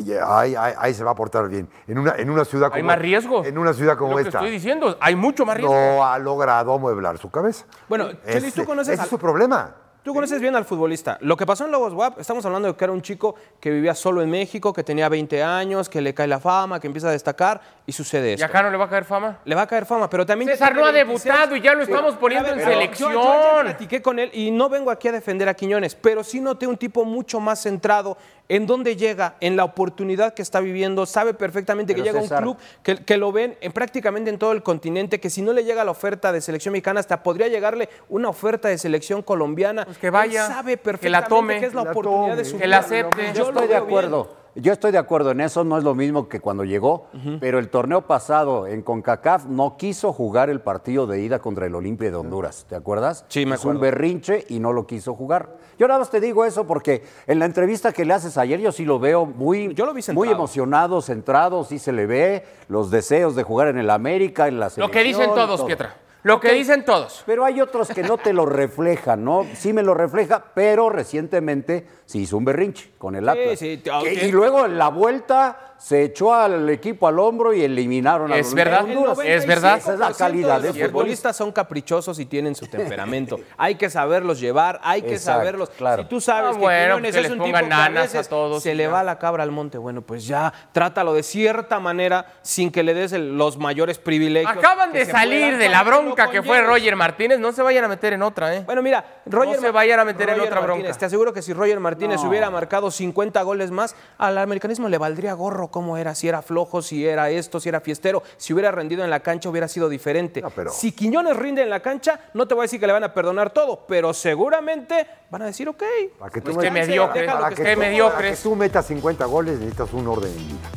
Ya, 0.02 0.38
Ahí, 0.38 0.54
ahí- 0.56 0.72
ahí 0.78 0.94
se 0.94 1.04
va 1.04 1.10
a 1.10 1.14
portar 1.14 1.46
bien. 1.48 1.68
En 1.86 1.98
una, 1.98 2.14
en 2.16 2.30
una 2.30 2.44
ciudad 2.46 2.68
como 2.68 2.76
Hay 2.76 2.82
más 2.82 2.98
riesgo. 2.98 3.44
En 3.44 3.58
una 3.58 3.74
ciudad 3.74 3.98
como 3.98 4.12
lo 4.12 4.16
que 4.16 4.22
esta. 4.28 4.38
estoy 4.38 4.50
diciendo, 4.50 4.96
hay 4.98 5.14
mucho 5.14 5.44
más 5.44 5.58
riesgo. 5.58 5.74
No 5.74 6.04
ha 6.06 6.18
logrado 6.18 6.72
amueblar 6.72 7.18
su 7.18 7.30
cabeza. 7.30 7.66
Bueno, 7.88 8.10
Chelis, 8.24 8.44
Ese, 8.44 8.60
¿tú 8.62 8.64
conoces 8.66 8.94
ese 8.94 9.02
al- 9.02 9.06
es 9.06 9.10
su 9.10 9.18
problema. 9.18 9.74
Tú 10.02 10.12
conoces 10.12 10.38
bien 10.38 10.54
al 10.54 10.66
futbolista. 10.66 11.16
Lo 11.22 11.34
que 11.34 11.46
pasó 11.46 11.64
en 11.64 11.70
Lobos 11.70 11.94
WAP, 11.94 12.20
estamos 12.20 12.44
hablando 12.44 12.68
de 12.68 12.76
que 12.76 12.84
era 12.84 12.92
un 12.92 13.00
chico 13.00 13.36
que 13.58 13.70
vivía 13.70 13.94
solo 13.94 14.20
en 14.20 14.30
México, 14.30 14.70
que 14.70 14.84
tenía 14.84 15.08
20 15.08 15.42
años, 15.42 15.88
que 15.88 16.02
le 16.02 16.12
cae 16.12 16.26
la 16.26 16.38
fama, 16.40 16.78
que 16.78 16.86
empieza 16.88 17.08
a 17.08 17.12
destacar 17.12 17.62
y 17.86 17.92
sucede 17.92 18.32
¿Y 18.32 18.34
esto. 18.34 18.44
acá 18.44 18.62
no 18.62 18.68
le 18.68 18.76
va 18.76 18.84
a 18.84 18.88
caer 18.90 19.06
fama? 19.06 19.38
Le 19.46 19.54
va 19.54 19.62
a 19.62 19.66
caer 19.66 19.86
fama, 19.86 20.10
pero 20.10 20.26
también... 20.26 20.50
César 20.50 20.74
no 20.74 20.82
ha 20.84 20.90
tiene 20.92 21.04
26. 21.04 21.24
debutado 21.24 21.56
y 21.56 21.60
ya 21.62 21.72
lo 21.72 21.82
estamos 21.84 22.16
poniendo 22.16 22.50
ver, 22.50 22.58
en 22.58 22.64
selección. 22.66 23.12
Yo, 23.14 23.22
yo 23.22 23.32
ayer 23.32 23.62
platiqué 23.62 24.02
con 24.02 24.18
él 24.18 24.28
y 24.34 24.50
no 24.50 24.68
vengo 24.68 24.90
aquí 24.90 25.08
a 25.08 25.12
defender 25.12 25.48
a 25.48 25.54
Quiñones, 25.54 25.94
pero 25.94 26.22
sí 26.22 26.38
noté 26.38 26.66
un 26.66 26.76
tipo 26.76 27.06
mucho 27.06 27.40
más 27.40 27.62
centrado 27.62 28.18
en 28.48 28.66
dónde 28.66 28.96
llega, 28.96 29.36
en 29.40 29.56
la 29.56 29.64
oportunidad 29.64 30.34
que 30.34 30.42
está 30.42 30.60
viviendo, 30.60 31.06
sabe 31.06 31.34
perfectamente 31.34 31.94
que 31.94 32.02
Pero, 32.02 32.20
llega 32.20 32.36
a 32.36 32.38
un 32.38 32.42
club 32.42 32.56
que, 32.82 32.96
que 32.96 33.16
lo 33.16 33.32
ven 33.32 33.56
en 33.60 33.72
prácticamente 33.72 34.30
en 34.30 34.38
todo 34.38 34.52
el 34.52 34.62
continente, 34.62 35.20
que 35.20 35.30
si 35.30 35.42
no 35.42 35.52
le 35.52 35.64
llega 35.64 35.84
la 35.84 35.90
oferta 35.90 36.32
de 36.32 36.40
selección 36.40 36.72
mexicana, 36.72 37.00
hasta 37.00 37.22
podría 37.22 37.48
llegarle 37.48 37.88
una 38.08 38.28
oferta 38.28 38.68
de 38.68 38.78
selección 38.78 39.22
colombiana. 39.22 39.84
Pues 39.84 39.98
que 39.98 40.10
vaya, 40.10 40.46
Él 40.46 40.52
sabe 40.52 40.76
que 40.76 41.08
la 41.08 41.22
perfectamente 41.24 41.28
tome, 41.28 41.60
que 41.60 41.66
es 41.66 41.74
la 41.74 41.80
que 41.80 41.84
la 41.86 41.90
oportunidad 41.90 42.36
de 42.36 42.44
su 42.44 42.58
que 42.58 42.66
la 42.66 42.78
acepte. 42.78 43.32
Yo 43.34 43.48
estoy 43.48 43.68
de 43.68 43.80
bien. 43.80 44.43
Acuerdo. 44.54 44.64
Yo 44.64 44.72
estoy 44.72 44.92
de 44.92 44.98
acuerdo 44.98 45.30
en 45.32 45.40
eso, 45.40 45.64
no 45.64 45.76
es 45.78 45.84
lo 45.84 45.94
mismo 45.94 46.28
que 46.28 46.40
cuando 46.40 46.64
llegó, 46.64 47.06
pero 47.40 47.58
el 47.58 47.68
torneo 47.68 48.02
pasado 48.06 48.66
en 48.66 48.82
CONCACAF 48.82 49.46
no 49.46 49.76
quiso 49.76 50.12
jugar 50.12 50.50
el 50.50 50.60
partido 50.60 51.06
de 51.06 51.20
ida 51.20 51.38
contra 51.40 51.66
el 51.66 51.74
Olimpia 51.74 52.10
de 52.10 52.16
Honduras, 52.16 52.66
¿te 52.68 52.76
acuerdas? 52.76 53.24
Sí, 53.28 53.44
me 53.46 53.56
Hizo 53.56 53.68
un 53.68 53.76
acuerdo. 53.76 53.80
berrinche 53.80 54.44
y 54.48 54.60
no 54.60 54.72
lo 54.72 54.86
quiso 54.86 55.14
jugar. 55.14 55.56
Yo 55.78 55.88
nada 55.88 55.98
más 56.00 56.10
te 56.10 56.20
digo 56.20 56.44
eso 56.44 56.66
porque 56.66 57.02
en 57.26 57.38
la 57.38 57.46
entrevista 57.46 57.92
que 57.92 58.04
le 58.04 58.14
haces 58.14 58.38
ayer 58.38 58.60
yo 58.60 58.70
sí 58.72 58.84
lo 58.84 58.98
veo 58.98 59.26
muy, 59.26 59.74
Yo 59.74 59.86
lo 59.86 59.92
vi 59.94 60.02
centrado. 60.02 60.24
muy 60.24 60.32
emocionado, 60.32 61.00
centrado, 61.02 61.64
sí 61.64 61.78
se 61.78 61.92
le 61.92 62.06
ve 62.06 62.44
los 62.68 62.90
deseos 62.90 63.34
de 63.34 63.42
jugar 63.42 63.68
en 63.68 63.78
el 63.78 63.90
América, 63.90 64.46
en 64.48 64.60
la 64.60 64.66
Lo 64.66 64.70
selección. 64.70 64.90
que 64.92 65.02
dicen 65.08 65.30
todos, 65.34 65.56
todo. 65.56 65.66
Pietra. 65.66 65.96
Lo 66.24 66.40
que 66.40 66.52
dicen 66.52 66.84
todos. 66.84 67.22
Pero 67.26 67.44
hay 67.44 67.60
otros 67.60 67.88
que 67.88 68.02
no 68.02 68.16
te 68.18 68.32
lo 68.32 68.46
reflejan, 68.46 69.22
¿no? 69.24 69.46
Sí 69.54 69.72
me 69.72 69.82
lo 69.82 69.94
refleja, 69.94 70.42
pero 70.54 70.88
recientemente 70.90 71.86
se 72.06 72.18
hizo 72.18 72.36
un 72.38 72.44
berrinche 72.46 72.92
con 72.98 73.14
el 73.14 73.24
Sí, 73.24 73.30
Atlas. 73.30 73.58
sí, 73.58 73.78
Que- 73.84 73.90
aunque- 73.90 74.12
y 74.26 74.32
luego 74.32 74.64
en 74.64 74.78
la 74.78 74.88
vuelta 74.88 75.73
se 75.78 76.02
echó 76.02 76.32
al 76.34 76.68
equipo 76.70 77.06
al 77.06 77.18
hombro 77.18 77.52
y 77.52 77.62
eliminaron 77.62 78.32
a 78.32 78.36
Es 78.36 78.46
los 78.46 78.54
verdad, 78.54 78.84
Honduras. 78.84 79.18
es 79.24 79.46
verdad. 79.46 79.78
Esa 79.78 79.92
es 79.94 79.98
la 79.98 80.12
calidad 80.12 80.60
de 80.60 80.68
los 80.68 80.78
futbolistas 80.78 81.36
son 81.36 81.52
caprichosos 81.52 82.18
y 82.18 82.26
tienen 82.26 82.54
su 82.54 82.66
temperamento. 82.66 83.38
hay 83.56 83.74
que 83.74 83.90
saberlos 83.90 84.40
llevar, 84.40 84.80
hay 84.82 85.02
que 85.02 85.14
Exacto, 85.14 85.40
saberlos. 85.40 85.70
claro. 85.70 86.02
Si 86.02 86.08
tú 86.08 86.20
sabes 86.20 86.50
Ah, 86.50 86.52
que 86.54 86.58
bueno, 86.58 86.84
Quiñones 86.96 87.12
que 87.12 87.16
es 87.18 87.22
les 87.22 87.32
un 87.32 87.38
tipo 87.44 87.58
que 87.58 88.18
a 88.18 88.22
todos 88.28 88.62
se 88.62 88.74
le 88.74 88.88
va 88.88 89.02
la 89.02 89.18
cabra 89.18 89.42
al 89.42 89.50
monte, 89.50 89.78
bueno, 89.78 90.02
pues 90.02 90.26
ya 90.26 90.52
trátalo 90.72 91.12
de 91.12 91.22
cierta 91.22 91.80
manera 91.80 92.26
sin 92.42 92.70
que 92.70 92.82
le 92.82 92.94
des 92.94 93.12
el- 93.12 93.36
los 93.36 93.58
mayores 93.58 93.98
privilegios. 93.98 94.56
Acaban 94.56 94.92
de 94.92 95.04
salir 95.04 95.56
de 95.58 95.68
la 95.68 95.82
bronca 95.82 96.30
que 96.30 96.42
fue. 96.42 96.62
Roger 96.62 96.96
Martínez. 96.96 97.38
No 97.38 97.52
se 97.52 97.62
vayan 97.62 97.84
a 97.84 97.88
meter 97.88 98.12
en 98.14 98.22
otra, 98.22 98.54
¿eh? 98.54 98.62
Bueno, 98.64 98.80
mira, 98.82 99.04
Roger 99.26 99.60
se 99.60 99.70
vayan 99.70 100.00
a 100.00 100.04
meter 100.04 100.30
en 100.30 100.40
otra 100.40 100.60
bronca. 100.60 100.74
Martínez, 100.74 100.98
Te 100.98 101.04
aseguro 101.06 101.32
que 101.32 101.42
si 101.42 101.52
Roger 101.52 101.78
Martínez 101.80 102.20
hubiera 102.22 102.48
marcado 102.50 102.90
50 102.90 103.42
goles 103.42 103.70
más, 103.70 103.94
al 104.18 104.38
americanismo 104.38 104.88
le 104.88 104.98
valdría 104.98 105.32
gorro 105.34 105.68
cómo 105.74 105.96
era, 105.96 106.14
si 106.14 106.28
era 106.28 106.40
flojo, 106.40 106.82
si 106.82 107.04
era 107.04 107.30
esto, 107.30 107.58
si 107.58 107.68
era 107.68 107.80
fiestero, 107.80 108.22
si 108.36 108.52
hubiera 108.52 108.70
rendido 108.70 109.02
en 109.02 109.10
la 109.10 109.18
cancha 109.18 109.48
hubiera 109.48 109.66
sido 109.66 109.88
diferente. 109.88 110.40
No, 110.40 110.50
pero- 110.50 110.70
Si 110.70 110.92
Quiñones 110.92 111.36
rinde 111.36 111.62
en 111.64 111.68
la 111.70 111.80
cancha, 111.80 112.20
no 112.32 112.46
te 112.46 112.54
voy 112.54 112.62
a 112.62 112.66
decir 112.66 112.78
que 112.78 112.86
le 112.86 112.92
van 112.92 113.02
a 113.02 113.12
perdonar 113.12 113.50
todo, 113.50 113.84
pero 113.88 114.14
seguramente 114.14 115.04
van 115.30 115.42
a 115.42 115.46
decir, 115.46 115.68
ok. 115.68 115.82
Para 116.16 116.30
que 116.30 116.40
Pues 116.42 116.54
tú 116.54 116.60
qué 116.60 116.70
metas- 116.70 116.96
para 117.26 117.48
que 117.48 117.56
que 117.56 117.62
qué 117.64 117.74
tú- 117.74 117.80
mediocres. 117.80 118.14
Para 118.22 118.36
que 118.36 118.42
tú 118.44 118.54
metas 118.54 118.86
50 118.86 119.24
goles 119.24 119.58
necesitas 119.58 119.92
un 119.92 120.06
orden 120.06 120.30
en 120.30 120.46
vida. 120.46 120.70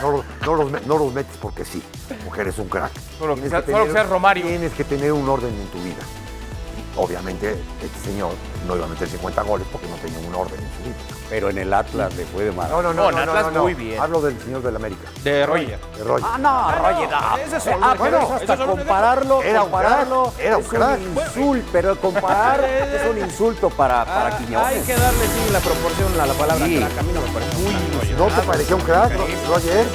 No, 0.00 0.10
los- 0.10 0.24
no 0.46 0.54
los, 0.54 0.70
me- 0.70 0.80
no 0.86 0.96
los 0.96 1.12
metes 1.12 1.36
porque 1.36 1.66
sí, 1.66 1.82
porque 2.24 2.40
eres 2.40 2.58
un 2.58 2.68
crack. 2.70 2.92
Solo 3.18 3.34
que 3.34 3.42
Tienes 3.42 3.64
sea- 3.64 3.72
solo 3.74 3.84
que 3.84 3.92
seas 3.92 4.08
Romario. 4.08 4.46
Tienes 4.46 4.72
que 4.72 4.84
tener 4.84 5.12
un 5.12 5.28
orden 5.28 5.52
en 5.52 5.66
tu 5.66 5.78
vida. 5.82 6.02
Obviamente, 6.96 7.56
este 7.82 8.00
señor 8.10 8.32
no 8.66 8.74
iba 8.74 8.86
a 8.86 8.88
meter 8.88 9.06
50 9.06 9.42
goles 9.42 9.66
porque 9.70 9.86
no 9.88 9.96
tenía 9.96 10.18
un 10.26 10.34
orden 10.34 10.58
en 10.58 10.70
su 10.78 10.82
vida. 10.84 11.09
Pero 11.30 11.48
en 11.48 11.58
el 11.58 11.72
Atlas 11.72 12.12
le 12.16 12.24
fue 12.26 12.42
de 12.44 12.50
mal. 12.52 12.68
No, 12.68 12.82
no, 12.82 12.92
no, 12.92 13.04
Con 13.04 13.14
no, 13.14 13.24
no, 13.24 13.30
Atlas 13.32 13.44
no, 13.46 13.50
no. 13.52 13.62
muy 13.62 13.74
bien. 13.74 14.00
Hablo 14.02 14.20
del 14.20 14.36
señor 14.42 14.62
del 14.62 14.74
América, 14.74 15.08
De 15.22 15.46
Roger. 15.46 15.78
de 15.96 16.04
Roger. 16.04 16.26
Ah, 16.28 16.38
no, 16.38 16.72
Roger, 16.88 17.08
no. 17.08 17.36
ese 17.38 17.56
es 17.56 17.66
Ah, 17.68 17.94
ejemplo. 17.94 18.32
hasta 18.34 18.54
es 18.54 18.60
compararlo, 18.60 19.42
Era 19.42 19.62
un 19.62 19.70
compararlo 19.70 20.22
crack, 20.34 20.40
era 20.46 20.56
un 20.56 20.62
es 20.64 20.68
crack. 20.68 20.98
un 20.98 21.16
insulto, 21.22 21.68
pero 21.72 21.96
comparar 22.00 22.64
es 22.64 23.08
un 23.08 23.18
insulto 23.18 23.70
para, 23.70 24.04
para 24.04 24.26
Ah, 24.34 24.38
Quiñones. 24.38 24.66
hay 24.66 24.80
que 24.82 24.94
darle 24.96 25.24
sí 25.26 25.52
la 25.52 25.60
proporción 25.60 26.20
a 26.20 26.26
la 26.26 26.34
palabra 26.34 26.66
Sí. 26.66 26.76
crack. 26.78 26.98
A 26.98 27.02
mí 27.02 27.12
no 27.14 27.20
me 27.20 27.28
parece 27.28 27.56
muy 27.58 28.10
¿No 28.18 28.26
te 28.26 28.42
pareció 28.42 28.76
un 28.76 28.82
crack, 28.82 29.12
Roger? 29.48 29.86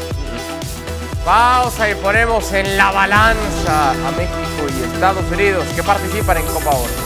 Pausa 1.26 1.90
y 1.90 1.96
ponemos 1.96 2.52
en 2.54 2.78
la 2.78 2.92
balanza 2.92 3.92
a 3.92 4.12
México 4.16 4.68
y 4.80 4.94
Estados 4.94 5.26
Unidos 5.32 5.66
que 5.76 5.84
participan 5.84 6.38
en 6.38 6.46
Copa 6.46 6.70
Oro. 6.70 7.05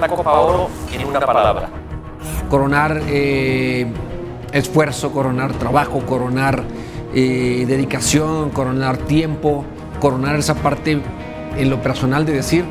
La 0.00 0.08
Copa 0.08 0.40
Oro 0.40 0.68
en 0.92 1.06
una 1.06 1.20
palabra. 1.20 1.68
coronar 2.50 3.00
eh, 3.06 3.86
esfuerzo, 4.50 5.12
coronar 5.12 5.52
trabajo, 5.52 6.00
coronar 6.00 6.64
eh, 7.14 7.64
dedicación, 7.68 8.50
coronar 8.50 8.96
tiempo, 8.96 9.64
coronar 10.00 10.34
esa 10.34 10.56
parte 10.56 11.00
en 11.56 11.70
lo 11.70 11.80
personal 11.80 12.26
de 12.26 12.32
decir, 12.32 12.64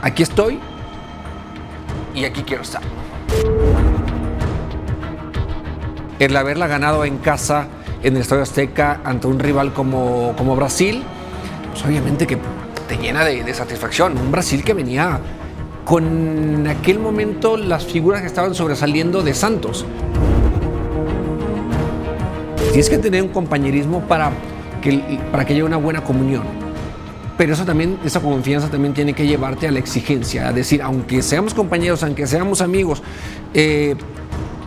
aquí 0.00 0.22
estoy 0.22 0.60
y 2.14 2.24
aquí 2.24 2.44
quiero 2.44 2.62
estar. 2.62 2.82
El 6.20 6.36
haberla 6.36 6.68
ganado 6.68 7.04
en 7.04 7.18
casa, 7.18 7.66
en 8.04 8.14
el 8.14 8.22
Estadio 8.22 8.44
Azteca, 8.44 9.00
ante 9.02 9.26
un 9.26 9.40
rival 9.40 9.72
como, 9.72 10.34
como 10.38 10.54
Brasil, 10.54 11.02
pues 11.72 11.84
obviamente 11.84 12.28
que 12.28 12.38
te 12.86 12.96
llena 12.96 13.24
de, 13.24 13.42
de 13.42 13.54
satisfacción. 13.54 14.16
Un 14.16 14.30
Brasil 14.30 14.62
que 14.62 14.72
venía 14.72 15.18
con 15.84 16.66
aquel 16.68 16.98
momento 16.98 17.56
las 17.56 17.84
figuras 17.84 18.20
que 18.20 18.26
estaban 18.26 18.54
sobresaliendo 18.54 19.22
de 19.22 19.34
Santos. 19.34 19.84
Tienes 22.68 22.88
que 22.88 22.98
tener 22.98 23.22
un 23.22 23.28
compañerismo 23.28 24.00
para 24.02 24.32
que, 24.80 25.18
para 25.30 25.44
que 25.44 25.54
haya 25.54 25.64
una 25.64 25.76
buena 25.76 26.02
comunión. 26.02 26.42
Pero 27.36 27.54
eso 27.54 27.64
también, 27.64 27.98
esa 28.04 28.20
confianza 28.20 28.68
también 28.68 28.94
tiene 28.94 29.14
que 29.14 29.26
llevarte 29.26 29.66
a 29.66 29.72
la 29.72 29.78
exigencia, 29.78 30.48
a 30.48 30.52
decir, 30.52 30.82
aunque 30.82 31.22
seamos 31.22 31.54
compañeros, 31.54 32.02
aunque 32.02 32.26
seamos 32.26 32.60
amigos, 32.60 33.02
eh, 33.54 33.96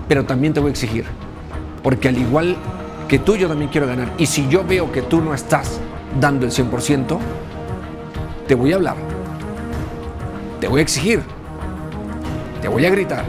pero 0.07 0.25
también 0.25 0.53
te 0.53 0.59
voy 0.59 0.69
a 0.69 0.71
exigir. 0.71 1.05
Porque 1.81 2.09
al 2.09 2.17
igual 2.17 2.57
que 3.07 3.19
tú, 3.19 3.35
yo 3.35 3.47
también 3.47 3.69
quiero 3.71 3.87
ganar. 3.87 4.11
Y 4.17 4.25
si 4.25 4.47
yo 4.49 4.65
veo 4.65 4.91
que 4.91 5.03
tú 5.03 5.21
no 5.21 5.33
estás 5.33 5.79
dando 6.19 6.45
el 6.45 6.51
100%, 6.51 7.17
te 8.47 8.55
voy 8.55 8.73
a 8.73 8.75
hablar. 8.75 9.14
Te 10.59 10.67
voy 10.67 10.79
a 10.79 10.83
exigir. 10.83 11.21
Te 12.61 12.67
voy 12.67 12.85
a 12.85 12.89
gritar. 12.89 13.25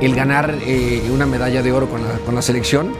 El 0.00 0.14
ganar 0.14 0.54
eh, 0.62 1.08
una 1.12 1.26
medalla 1.26 1.62
de 1.62 1.72
oro 1.72 1.88
con 1.88 2.02
la, 2.02 2.14
con 2.24 2.34
la 2.34 2.42
selección 2.42 2.92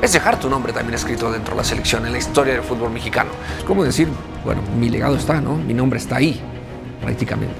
es 0.00 0.12
dejar 0.12 0.38
tu 0.38 0.50
nombre 0.50 0.72
también 0.72 0.94
escrito 0.94 1.30
dentro 1.30 1.54
de 1.54 1.58
la 1.58 1.64
selección, 1.64 2.04
en 2.06 2.12
la 2.12 2.18
historia 2.18 2.54
del 2.54 2.62
fútbol 2.62 2.90
mexicano. 2.90 3.30
Es 3.58 3.64
como 3.64 3.84
decir, 3.84 4.08
bueno, 4.44 4.60
mi 4.78 4.90
legado 4.90 5.16
está, 5.16 5.40
¿no? 5.40 5.56
Mi 5.56 5.74
nombre 5.74 5.98
está 5.98 6.16
ahí, 6.16 6.40
prácticamente. 7.00 7.54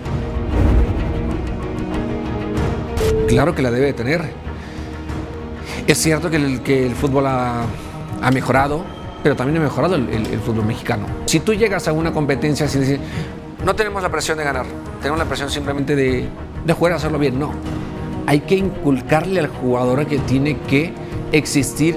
Claro 3.28 3.54
que 3.54 3.62
la 3.62 3.70
debe 3.70 3.86
de 3.86 3.92
tener. 3.94 4.30
Es 5.86 5.98
cierto 5.98 6.30
que 6.30 6.36
el, 6.36 6.62
que 6.62 6.86
el 6.86 6.94
fútbol 6.94 7.26
ha, 7.26 7.64
ha 8.22 8.30
mejorado, 8.30 8.84
pero 9.24 9.34
también 9.34 9.56
ha 9.56 9.64
mejorado 9.64 9.94
el, 9.96 10.38
fútbol 10.44 10.66
mexicano. 10.66 11.06
Si 11.24 11.40
tú 11.40 11.54
llegas 11.54 11.88
a 11.88 11.94
una 11.94 12.12
competencia 12.12 12.68
sin 12.68 12.82
decir, 12.82 13.00
no 13.64 13.74
tenemos 13.74 14.02
la 14.02 14.10
presión 14.10 14.36
de 14.36 14.44
ganar, 14.44 14.66
tenemos 15.00 15.18
la 15.18 15.24
presión 15.24 15.48
simplemente 15.48 15.96
de, 15.96 16.28
jugar 16.78 16.92
a 16.92 16.96
hacerlo 16.96 17.18
bien, 17.18 17.38
no. 17.38 17.52
Hay 18.26 18.40
que 18.40 18.56
inculcarle 18.56 19.40
al 19.40 19.46
jugador 19.46 20.04
que 20.04 20.18
tiene 20.18 20.58
que 20.68 20.92
existir 21.32 21.96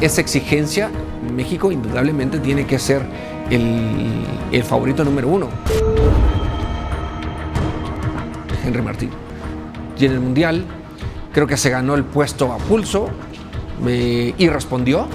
esa 0.00 0.20
exigencia. 0.20 0.90
México 1.34 1.72
indudablemente 1.72 2.38
tiene 2.38 2.66
que 2.66 2.78
ser 2.78 3.02
el, 3.50 4.24
el 4.52 4.62
favorito 4.62 5.04
número 5.04 5.26
uno. 5.26 5.48
Henry 8.64 8.80
Martín. 8.80 9.10
Y 9.98 10.06
en 10.06 10.12
el 10.12 10.20
Mundial 10.20 10.64
creo 11.32 11.48
que 11.48 11.56
se 11.56 11.68
ganó 11.70 11.96
el 11.96 12.04
puesto 12.04 12.52
a 12.52 12.58
pulso 12.58 13.08
eh, 13.88 14.34
y 14.38 14.48
respondió. 14.48 15.08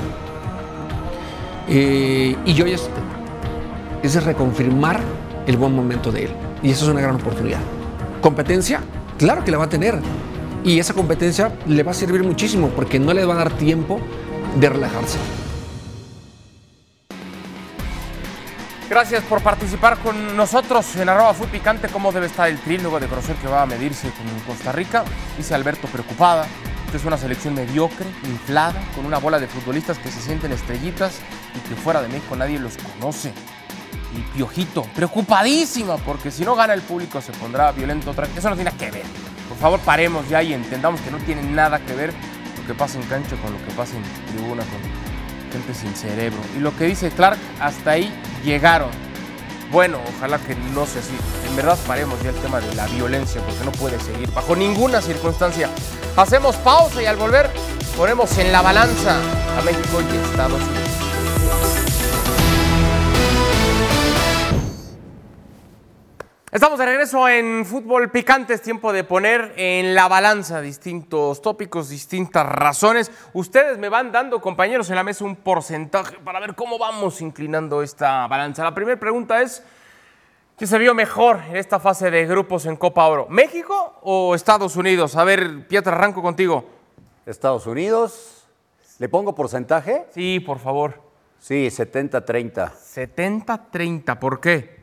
Eh, 1.70 2.36
y 2.46 2.54
yo 2.54 2.66
es, 2.66 2.90
es 4.02 4.24
reconfirmar 4.24 5.00
el 5.46 5.58
buen 5.58 5.76
momento 5.76 6.12
de 6.12 6.26
él. 6.26 6.32
Y 6.64 6.72
eso 6.72 6.86
es 6.86 6.92
una 6.92 7.02
gran 7.02 7.16
oportunidad. 7.16 7.60
¿Competencia? 8.22 8.82
Claro 9.18 9.44
que 9.44 9.52
la 9.52 9.60
va 9.60 9.66
a 9.66 9.70
tener. 9.70 10.00
Y 10.64 10.80
esa 10.80 10.94
competencia 10.94 11.54
le 11.68 11.84
va 11.84 11.92
a 11.92 11.94
servir 11.94 12.24
muchísimo 12.24 12.70
porque 12.70 13.00
no 13.00 13.14
le 13.14 13.24
va 13.24 13.36
a 13.36 13.38
dar 13.38 13.52
tiempo 13.52 14.00
de 14.60 14.70
relajarse. 14.70 15.18
Gracias 18.90 19.24
por 19.26 19.42
participar 19.42 20.00
con 20.00 20.36
nosotros 20.36 20.96
en 20.96 21.10
arroba 21.10 21.36
Fut 21.36 21.50
Picante. 21.50 21.90
¿Cómo 21.90 22.12
debe 22.12 22.26
estar 22.26 22.50
el 22.50 22.58
tri 22.58 22.80
luego 22.80 23.00
de 23.00 23.06
conocer 23.06 23.36
que 23.36 23.48
va 23.48 23.62
a 23.62 23.66
medirse 23.68 24.10
con 24.10 24.26
Costa 24.48 24.72
Rica? 24.72 25.04
Dice 25.38 25.54
Alberto 25.54 25.88
preocupada. 25.88 26.48
Esta 26.90 26.98
es 26.98 27.06
una 27.06 27.20
selección 27.20 27.54
mediocre, 27.54 28.08
inflada, 28.24 28.82
con 28.96 29.06
una 29.06 29.20
bola 29.20 29.38
de 29.38 29.46
futbolistas 29.46 30.00
que 30.00 30.10
se 30.10 30.20
sienten 30.22 30.52
estrellitas 30.52 31.20
y 31.56 31.70
que 31.70 31.76
fuera 31.76 32.02
de 32.02 32.08
México 32.08 32.36
nadie 32.36 32.58
los 32.58 32.78
conoce. 32.78 33.32
y 34.18 34.22
Piojito, 34.36 34.82
preocupadísima, 34.96 35.98
porque 35.98 36.32
si 36.32 36.44
no 36.44 36.56
gana 36.56 36.74
el 36.74 36.82
público 36.82 37.22
se 37.22 37.32
pondrá 37.34 37.72
violento 37.74 38.10
otra 38.10 38.26
vez. 38.26 38.38
Eso 38.38 38.50
no 38.50 38.56
tiene 38.56 38.72
que 38.72 38.90
ver. 38.90 39.04
Por 39.48 39.58
favor, 39.60 39.80
paremos 39.82 40.28
ya 40.30 40.42
y 40.42 40.52
entendamos 40.52 41.00
que 41.02 41.12
no 41.12 41.20
tiene 41.20 41.44
nada 41.44 41.78
que 41.78 41.94
ver 41.94 42.12
lo 42.58 42.66
que 42.66 42.74
pasa 42.74 43.00
en 43.00 43.06
cancha 43.06 43.36
con 43.36 43.54
lo 43.54 43.64
que 43.64 43.72
pasa 43.74 43.96
en 43.96 44.04
tribuna, 44.34 44.64
con 44.64 45.52
gente 45.52 45.76
sin 45.76 45.94
cerebro. 45.94 46.40
Y 46.58 46.60
lo 46.60 46.76
que 46.76 46.86
dice 46.86 47.12
Clark, 47.12 47.38
hasta 47.60 47.92
ahí 47.92 48.12
llegaron. 48.44 48.90
Bueno, 49.72 50.00
ojalá 50.18 50.40
que 50.40 50.56
no 50.56 50.86
sea 50.86 51.02
así. 51.02 51.16
En 51.48 51.56
verdad 51.56 51.78
paremos 51.86 52.22
ya 52.24 52.30
el 52.30 52.36
tema 52.38 52.60
de 52.60 52.74
la 52.74 52.88
violencia, 52.88 53.42
porque 53.42 53.64
no 53.64 53.72
puede 53.72 54.00
seguir 54.00 54.32
bajo 54.32 54.56
ninguna 54.56 55.02
circunstancia. 55.02 55.70
Hacemos 56.18 56.56
pausa 56.58 57.02
y 57.02 57.06
al 57.06 57.18
volver 57.18 57.50
ponemos 57.96 58.36
en 58.38 58.52
la 58.52 58.62
balanza 58.62 59.18
a 59.58 59.62
México 59.62 60.02
y 60.02 60.18
Estados 60.30 60.62
Unidos. 60.62 61.09
Estamos 66.52 66.80
de 66.80 66.88
regreso 66.88 67.30
en 67.30 67.64
Fútbol 67.64 68.10
Picante. 68.10 68.56
Es 68.56 68.64
tiempo 68.64 68.92
de 68.92 69.04
poner 69.04 69.54
en 69.56 69.94
la 69.94 70.08
balanza 70.08 70.62
distintos 70.62 71.44
tópicos, 71.44 71.90
distintas 71.90 72.44
razones. 72.44 73.12
Ustedes 73.34 73.78
me 73.78 73.88
van 73.88 74.12
dando, 74.12 74.42
compañeros, 74.42 74.90
en 74.90 74.96
la 74.96 75.04
mesa 75.04 75.26
un 75.26 75.36
porcentaje 75.36 76.18
para 76.18 76.40
ver 76.40 76.56
cómo 76.56 76.80
vamos 76.80 77.22
inclinando 77.22 77.84
esta 77.84 78.26
balanza. 78.26 78.64
La 78.64 78.74
primera 78.74 79.00
pregunta 79.00 79.44
es: 79.44 79.62
¿quién 80.58 80.68
se 80.68 80.80
vio 80.80 80.96
mejor 80.96 81.40
en 81.50 81.56
esta 81.56 81.80
fase 81.80 82.10
de 82.10 82.26
grupos 82.26 82.66
en 82.66 82.78
Copa 82.78 83.06
Oro? 83.06 83.28
¿México 83.30 84.00
o 84.02 84.34
Estados 84.34 84.76
Unidos? 84.76 85.16
A 85.18 85.24
ver, 85.24 85.68
Pietra, 85.68 85.94
arranco 85.96 86.24
contigo. 86.24 86.68
Estados 87.28 87.68
Unidos, 87.68 88.48
¿le 88.98 89.08
pongo 89.08 89.36
porcentaje? 89.36 90.08
Sí, 90.16 90.40
por 90.40 90.58
favor. 90.58 91.00
Sí, 91.38 91.68
70-30. 91.68 92.72
70-30, 92.74 94.18
¿por 94.18 94.40
qué? 94.42 94.79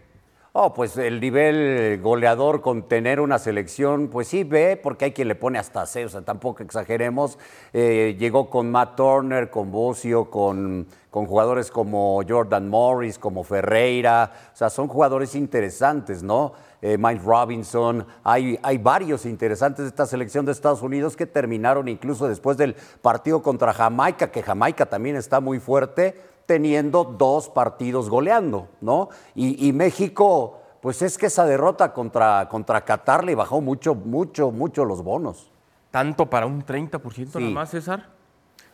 Oh, 0.59 0.73
pues 0.73 0.97
el 0.97 1.21
nivel 1.21 2.01
goleador 2.03 2.63
con 2.63 2.89
tener 2.89 3.21
una 3.21 3.39
selección, 3.39 4.09
pues 4.09 4.29
sí 4.29 4.43
ve, 4.43 4.81
porque 4.83 5.05
hay 5.05 5.13
quien 5.13 5.29
le 5.29 5.35
pone 5.35 5.59
hasta 5.59 5.85
C, 5.85 6.07
o 6.07 6.09
sea, 6.09 6.23
tampoco 6.23 6.63
exageremos. 6.63 7.39
Eh, 7.75 8.17
llegó 8.19 8.49
con 8.49 8.71
Matt 8.71 8.97
Turner, 8.97 9.51
con 9.51 9.71
Bocio, 9.71 10.31
con, 10.31 10.87
con 11.11 11.27
jugadores 11.27 11.71
como 11.71 12.23
Jordan 12.27 12.71
Morris, 12.71 13.19
como 13.19 13.45
Ferreira, 13.45 14.33
o 14.55 14.57
sea, 14.57 14.71
son 14.71 14.89
jugadores 14.89 15.35
interesantes, 15.35 16.23
¿no? 16.23 16.55
Eh, 16.81 16.97
Mike 16.99 17.21
Robinson, 17.23 18.07
hay, 18.25 18.59
hay 18.63 18.79
varios 18.79 19.27
interesantes 19.27 19.85
de 19.85 19.89
esta 19.91 20.07
selección 20.07 20.47
de 20.47 20.53
Estados 20.53 20.81
Unidos 20.81 21.19
que 21.19 21.27
terminaron 21.27 21.87
incluso 21.87 22.29
después 22.29 22.57
del 22.57 22.77
partido 23.03 23.43
contra 23.43 23.75
Jamaica, 23.75 24.31
que 24.31 24.43
Jamaica 24.43 24.87
también 24.87 25.17
está 25.17 25.41
muy 25.41 25.61
fuerte 25.61 26.15
teniendo 26.47 27.05
dos 27.05 27.49
partidos 27.49 28.09
goleando, 28.09 28.69
¿no? 28.81 29.09
Y, 29.35 29.69
y, 29.69 29.73
México, 29.73 30.61
pues 30.81 31.03
es 31.03 31.19
que 31.19 31.27
esa 31.27 31.45
derrota 31.45 31.93
contra, 31.93 32.49
contra 32.49 32.85
Qatar 32.85 33.25
le 33.25 33.35
bajó 33.35 33.61
mucho, 33.61 33.95
mucho, 33.95 34.51
mucho 34.53 34.85
los 34.85 35.03
bonos. 35.03 35.51
¿Tanto 35.91 36.31
para 36.31 36.47
un 36.47 36.65
30% 36.65 37.33
Sí. 37.33 37.39
nada 37.39 37.51
más, 37.51 37.71
César? 37.71 38.16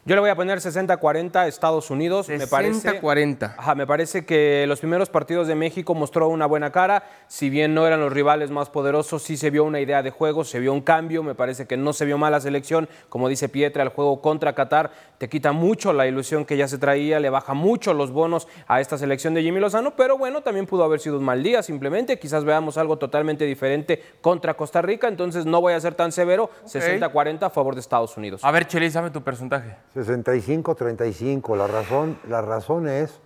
Yo 0.05 0.17
le 0.17 0.21
voy 0.21 0.31
a 0.31 0.35
poner 0.35 0.59
60-40 0.59 1.47
Estados 1.47 1.89
Unidos. 1.89 2.29
me 2.29 2.49
parece, 2.49 3.01
60-40. 3.01 3.55
Ajá, 3.57 3.77
me 3.77 3.87
parece 3.87 4.25
que 4.25 4.65
los 4.67 4.81
primeros 4.81 5.09
partidos 5.09 5.47
de 5.47 5.55
México 5.55 5.95
mostró 5.95 6.27
una 6.27 6.45
buena 6.47 6.73
cara. 6.73 7.05
Si 7.29 7.51
bien 7.51 7.73
no 7.73 7.87
eran 7.87 8.01
los 8.01 8.13
rivales 8.13 8.51
más 8.51 8.69
poderosos, 8.69 9.23
sí 9.23 9.37
se 9.37 9.51
vio 9.51 9.63
una 9.63 9.79
idea 9.79 10.03
de 10.03 10.11
juego, 10.11 10.43
se 10.43 10.59
vio 10.59 10.73
un 10.73 10.81
cambio. 10.81 11.23
Me 11.23 11.37
parece 11.37 11.69
que 11.69 11.77
no 11.77 11.93
se 11.93 12.05
vio 12.05 12.19
mal 12.19 12.33
la 12.33 12.41
selección. 12.41 12.89
Como 13.09 13.29
dice 13.29 13.49
Pietra, 13.49 13.85
el 13.85 13.91
juego 13.91 14.21
contra 14.21 14.57
Qatar 14.57 14.91
te 15.19 15.29
quita 15.29 15.53
mucho 15.53 15.93
la 15.93 16.09
ilusión 16.09 16.45
que 16.47 16.57
ya 16.57 16.67
se 16.67 16.79
traía, 16.79 17.21
le 17.21 17.31
baja 17.31 17.55
mucho 17.55 17.95
los 17.95 18.11
bonos 18.11 18.49
a 18.67 18.81
esta 18.81 18.99
selección 18.99 19.35
de 19.35 19.43
Jimmy 19.45 19.61
Lozano. 19.61 19.95
Pero 19.95 20.19
bueno, 20.19 20.41
también 20.41 20.67
pudo 20.67 20.83
haber 20.83 20.99
sido 20.99 21.19
un 21.19 21.25
mal 21.25 21.45
día 21.45 21.63
simplemente. 21.63 22.19
Quizás 22.19 22.45
veamos 22.45 22.77
algo 22.77 22.99
totalmente 22.99 23.45
diferente 23.45 24.03
contra 24.21 24.55
Costa 24.55 24.83
Rica. 24.83 25.07
Entonces 25.07 25.47
no 25.47 25.61
voy 25.61 25.75
a 25.75 25.81
ser 25.81 25.95
tan 25.95 26.11
severo. 26.11 26.51
60-40 26.67 27.45
a 27.45 27.51
favor 27.51 27.75
de 27.77 27.81
Estados 27.83 28.17
Unidos. 28.17 28.45
A 28.45 28.51
ver, 28.51 28.67
Chelis, 28.67 28.95
dame 28.95 29.11
tu 29.11 29.23
porcentaje. 29.23 29.77
65-35. 29.95 31.57
La 31.57 31.67
razón, 31.67 32.19
la 32.29 32.41
razón 32.41 32.89
es, 32.89 33.21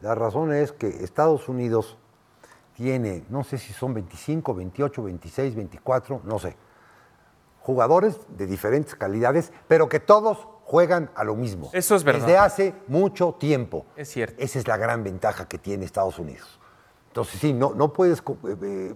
la 0.00 0.14
razón 0.14 0.52
es 0.52 0.72
que 0.72 0.88
Estados 0.88 1.48
Unidos 1.48 1.96
tiene, 2.74 3.24
no 3.28 3.44
sé 3.44 3.58
si 3.58 3.72
son 3.72 3.92
25, 3.94 4.54
28, 4.54 5.02
26, 5.02 5.54
24, 5.54 6.22
no 6.24 6.38
sé, 6.38 6.56
jugadores 7.60 8.18
de 8.28 8.46
diferentes 8.46 8.94
calidades, 8.94 9.52
pero 9.68 9.88
que 9.88 10.00
todos 10.00 10.48
juegan 10.64 11.10
a 11.14 11.24
lo 11.24 11.34
mismo. 11.34 11.68
Eso 11.72 11.94
es 11.94 12.04
verdad. 12.04 12.20
Desde 12.20 12.38
hace 12.38 12.74
mucho 12.86 13.34
tiempo. 13.38 13.86
Es 13.96 14.08
cierto. 14.08 14.40
Esa 14.42 14.58
es 14.58 14.68
la 14.68 14.76
gran 14.76 15.02
ventaja 15.04 15.46
que 15.48 15.58
tiene 15.58 15.84
Estados 15.84 16.18
Unidos. 16.18 16.60
Entonces, 17.08 17.40
sí, 17.40 17.52
no, 17.52 17.74
no 17.74 17.92
puedes 17.92 18.20
eh, 18.20 18.56
eh, 18.62 18.94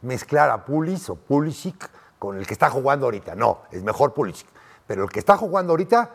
mezclar 0.00 0.50
a 0.50 0.64
Pulis 0.64 1.10
o 1.10 1.16
Pulisic 1.16 1.90
con 2.18 2.38
el 2.38 2.46
que 2.46 2.54
está 2.54 2.70
jugando 2.70 3.06
ahorita. 3.06 3.34
No, 3.34 3.60
es 3.70 3.82
mejor 3.82 4.14
Pulisic. 4.14 4.48
Pero 4.86 5.04
el 5.04 5.10
que 5.10 5.18
está 5.20 5.36
jugando 5.36 5.72
ahorita, 5.72 6.10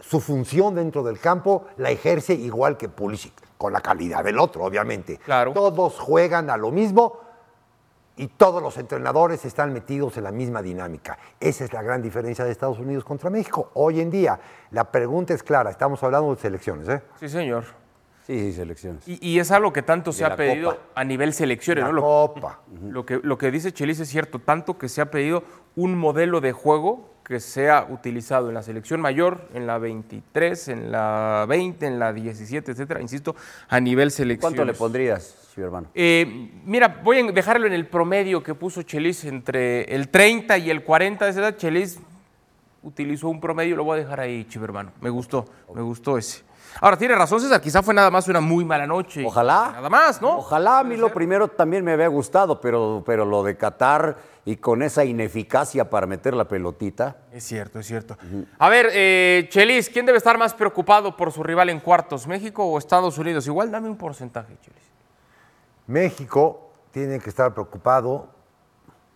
su 0.00 0.20
función 0.20 0.74
dentro 0.74 1.02
del 1.02 1.18
campo 1.18 1.66
la 1.76 1.90
ejerce 1.90 2.34
igual 2.34 2.76
que 2.76 2.88
Pulisic, 2.88 3.32
con 3.56 3.72
la 3.72 3.80
calidad 3.80 4.22
del 4.24 4.38
otro, 4.38 4.64
obviamente. 4.64 5.18
Claro. 5.18 5.52
Todos 5.52 5.98
juegan 5.98 6.50
a 6.50 6.56
lo 6.56 6.70
mismo 6.70 7.20
y 8.16 8.28
todos 8.28 8.62
los 8.62 8.76
entrenadores 8.78 9.44
están 9.44 9.72
metidos 9.72 10.16
en 10.16 10.24
la 10.24 10.30
misma 10.32 10.62
dinámica. 10.62 11.18
Esa 11.40 11.64
es 11.64 11.72
la 11.72 11.82
gran 11.82 12.00
diferencia 12.02 12.44
de 12.44 12.52
Estados 12.52 12.78
Unidos 12.78 13.04
contra 13.04 13.28
México. 13.30 13.70
Hoy 13.74 14.00
en 14.00 14.10
día, 14.10 14.38
la 14.70 14.84
pregunta 14.90 15.34
es 15.34 15.42
clara, 15.42 15.70
estamos 15.70 16.02
hablando 16.02 16.34
de 16.34 16.40
selecciones, 16.40 16.88
¿eh? 16.88 17.02
Sí, 17.18 17.28
señor. 17.28 17.64
Sí, 18.26 18.38
sí, 18.38 18.52
selecciones. 18.54 19.06
Y, 19.08 19.18
y 19.20 19.38
es 19.38 19.50
algo 19.50 19.72
que 19.72 19.82
tanto 19.82 20.12
se 20.12 20.24
ha 20.24 20.34
pedido 20.36 20.70
Copa. 20.76 20.82
a 20.94 21.04
nivel 21.04 21.34
selecciones, 21.34 21.82
La 21.84 21.88
¿no? 21.90 21.96
Lo, 21.96 22.02
Copa. 22.02 22.60
lo 22.82 23.04
que, 23.04 23.20
lo 23.22 23.36
que 23.36 23.50
dice 23.50 23.72
Chelis 23.72 24.00
es 24.00 24.08
cierto, 24.08 24.38
tanto 24.38 24.78
que 24.78 24.88
se 24.88 25.00
ha 25.02 25.10
pedido 25.10 25.42
un 25.76 25.98
modelo 25.98 26.40
de 26.40 26.52
juego 26.52 27.10
que 27.24 27.40
sea 27.40 27.86
utilizado 27.88 28.48
en 28.48 28.54
la 28.54 28.62
selección 28.62 29.00
mayor, 29.00 29.48
en 29.54 29.66
la 29.66 29.78
23, 29.78 30.68
en 30.68 30.92
la 30.92 31.46
20, 31.48 31.86
en 31.86 31.98
la 31.98 32.12
17, 32.12 32.72
etcétera, 32.72 33.00
insisto, 33.00 33.34
a 33.68 33.80
nivel 33.80 34.10
selección. 34.10 34.52
¿Cuánto 34.52 34.64
le 34.64 34.74
pondrías, 34.74 35.50
chivo 35.54 35.66
hermano? 35.66 35.88
Eh, 35.94 36.50
mira, 36.64 37.00
voy 37.02 37.20
a 37.20 37.32
dejarlo 37.32 37.66
en 37.66 37.72
el 37.72 37.86
promedio 37.86 38.42
que 38.42 38.54
puso 38.54 38.82
Chelis 38.82 39.24
entre 39.24 39.84
el 39.84 40.10
30 40.10 40.58
y 40.58 40.70
el 40.70 40.84
40 40.84 41.24
de 41.24 41.30
esa 41.30 41.40
edad. 41.40 41.56
Chelis 41.56 41.98
utilizó 42.82 43.28
un 43.28 43.40
promedio, 43.40 43.74
lo 43.74 43.84
voy 43.84 44.00
a 44.00 44.02
dejar 44.02 44.20
ahí, 44.20 44.44
chivo 44.44 44.64
hermano. 44.64 44.92
Me 45.00 45.08
gustó, 45.08 45.46
me 45.74 45.80
gustó 45.80 46.18
ese. 46.18 46.42
Ahora, 46.80 46.96
tiene 46.96 47.14
razón 47.14 47.40
César, 47.40 47.60
quizá 47.60 47.82
fue 47.82 47.94
nada 47.94 48.10
más 48.10 48.28
una 48.28 48.40
muy 48.40 48.64
mala 48.64 48.86
noche. 48.86 49.24
Ojalá. 49.24 49.70
Nada 49.74 49.88
más, 49.88 50.20
¿no? 50.20 50.38
Ojalá, 50.38 50.80
a 50.80 50.84
mí 50.84 50.96
lo 50.96 51.12
primero 51.12 51.48
también 51.48 51.84
me 51.84 51.92
había 51.92 52.08
gustado, 52.08 52.60
pero, 52.60 53.02
pero 53.06 53.24
lo 53.24 53.42
de 53.42 53.56
Qatar 53.56 54.16
y 54.46 54.56
con 54.56 54.82
esa 54.82 55.04
ineficacia 55.04 55.88
para 55.88 56.06
meter 56.06 56.34
la 56.34 56.46
pelotita. 56.46 57.16
Es 57.32 57.44
cierto, 57.44 57.78
es 57.78 57.86
cierto. 57.86 58.16
A 58.58 58.68
ver, 58.68 58.90
eh, 58.92 59.46
Chelis, 59.50 59.88
¿quién 59.88 60.04
debe 60.04 60.18
estar 60.18 60.36
más 60.36 60.52
preocupado 60.52 61.16
por 61.16 61.32
su 61.32 61.42
rival 61.42 61.70
en 61.70 61.80
cuartos, 61.80 62.26
México 62.26 62.64
o 62.64 62.78
Estados 62.78 63.16
Unidos? 63.16 63.46
Igual 63.46 63.70
dame 63.70 63.88
un 63.88 63.96
porcentaje, 63.96 64.58
Chelis. 64.60 64.82
México 65.86 66.72
tiene 66.90 67.18
que 67.20 67.30
estar 67.30 67.52
preocupado 67.54 68.28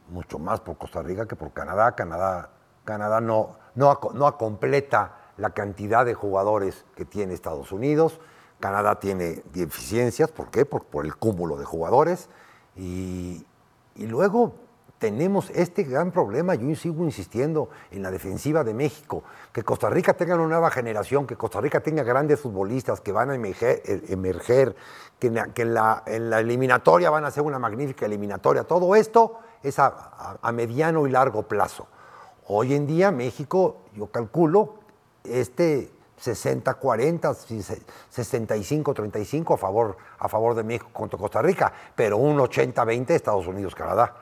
mucho 0.09 0.39
más 0.39 0.61
por 0.61 0.79
Costa 0.79 1.03
Rica 1.03 1.27
que 1.27 1.37
por 1.37 1.53
Canadá. 1.53 1.95
Canadá, 1.95 2.51
Canadá 2.85 3.21
no, 3.21 3.57
no, 3.75 3.99
no 4.15 4.39
completa 4.39 5.15
la 5.37 5.51
cantidad 5.51 6.07
de 6.07 6.15
jugadores 6.15 6.87
que 6.97 7.05
tiene 7.05 7.35
Estados 7.35 7.71
Unidos. 7.71 8.19
Canadá 8.61 8.99
tiene 8.99 9.43
deficiencias, 9.53 10.33
¿por 10.33 10.51
qué? 10.51 10.65
Por, 10.65 10.85
por 10.85 11.05
el 11.05 11.17
cúmulo 11.17 11.57
de 11.57 11.65
jugadores. 11.65 12.29
Y, 12.77 13.47
y 13.95 14.07
luego 14.07 14.55
tenemos 14.99 15.51
este 15.51 15.85
gran 15.85 16.11
problema, 16.11 16.55
yo 16.57 16.75
sigo 16.75 17.05
insistiendo 17.05 17.69
en 17.91 18.03
la 18.03 18.11
defensiva 18.11 18.65
de 18.65 18.75
México, 18.75 19.23
que 19.53 19.63
Costa 19.63 19.89
Rica 19.89 20.15
tenga 20.15 20.35
una 20.35 20.47
nueva 20.49 20.71
generación, 20.71 21.27
que 21.27 21.37
Costa 21.37 21.61
Rica 21.61 21.81
tenga 21.81 22.03
grandes 22.03 22.41
futbolistas 22.41 23.01
que 23.01 23.13
van 23.13 23.31
a 23.31 23.35
emerger, 23.37 23.81
eh, 23.85 24.75
que, 25.21 25.63
en 25.63 25.75
la, 25.75 26.03
eliminatoria 26.07 27.11
van 27.11 27.25
a 27.25 27.31
ser 27.31 27.45
una 27.45 27.59
magnífica 27.59 28.07
eliminatoria. 28.07 28.65
Todo 28.65 28.97
esto 28.97 29.39
es 29.63 29.79
a, 29.79 30.39
a- 30.43 30.53
mediano 30.53 31.07
y 31.07 31.11
largo 31.11 31.43
plazo. 31.45 31.87
Hoy 32.49 32.75
en 32.75 32.87
día 32.87 33.11
México, 33.13 33.77
yo 33.95 34.09
calculo, 34.09 34.75
este 35.23 35.91
60-40, 36.21 37.35
si 37.35 37.63
se- 37.63 37.81
65-35 38.13 39.55
a 39.55 39.57
favor, 39.57 39.97
a 40.19 40.29
favor 40.29 40.55
de 40.55 40.65
México 40.65 40.89
contra 40.93 41.19
Costa 41.19 41.41
Rica, 41.43 41.73
pero 41.95 42.17
un 42.17 42.37
80-20 42.39 43.11
Estados 43.11 43.47
Unidos-Canadá. 43.47 44.15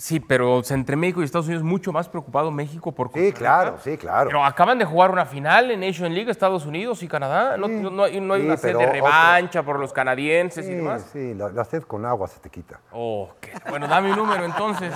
Sí, 0.00 0.18
pero 0.18 0.62
entre 0.70 0.96
México 0.96 1.20
y 1.20 1.24
Estados 1.26 1.44
Unidos 1.46 1.62
mucho 1.62 1.92
más 1.92 2.08
preocupado 2.08 2.50
México 2.50 2.90
por 2.90 3.08
Costa 3.10 3.20
Sí, 3.20 3.32
claro, 3.34 3.76
sí, 3.84 3.98
claro. 3.98 4.28
Pero 4.28 4.42
acaban 4.42 4.78
de 4.78 4.86
jugar 4.86 5.10
una 5.10 5.26
final 5.26 5.70
en 5.70 5.80
Nation 5.80 6.14
League, 6.14 6.30
Estados 6.30 6.64
Unidos 6.64 7.02
y 7.02 7.08
Canadá. 7.08 7.58
No, 7.58 7.68
no- 7.68 7.90
no 7.90 8.04
hay, 8.04 8.18
no 8.18 8.32
hay 8.32 8.40
Sí, 8.40 8.46
una 8.46 8.56
sed 8.56 8.68
de 8.70 8.76
otro- 8.76 8.92
revancha 8.92 9.62
por 9.62 9.78
los 9.78 9.92
canadienses 9.92 10.64
y 10.64 10.68
Sí, 10.68 10.74
demás. 10.74 11.04
sí, 11.12 11.34
la, 11.34 11.50
la 11.50 11.64
sed 11.66 11.82
con 11.82 12.06
agua 12.06 12.28
se 12.28 12.40
te 12.40 12.48
quita. 12.48 12.80
Oh, 12.92 13.28
qué- 13.42 13.52
Bueno, 13.68 13.86
dame 13.88 14.10
un 14.12 14.16
número 14.16 14.42
entonces. 14.42 14.90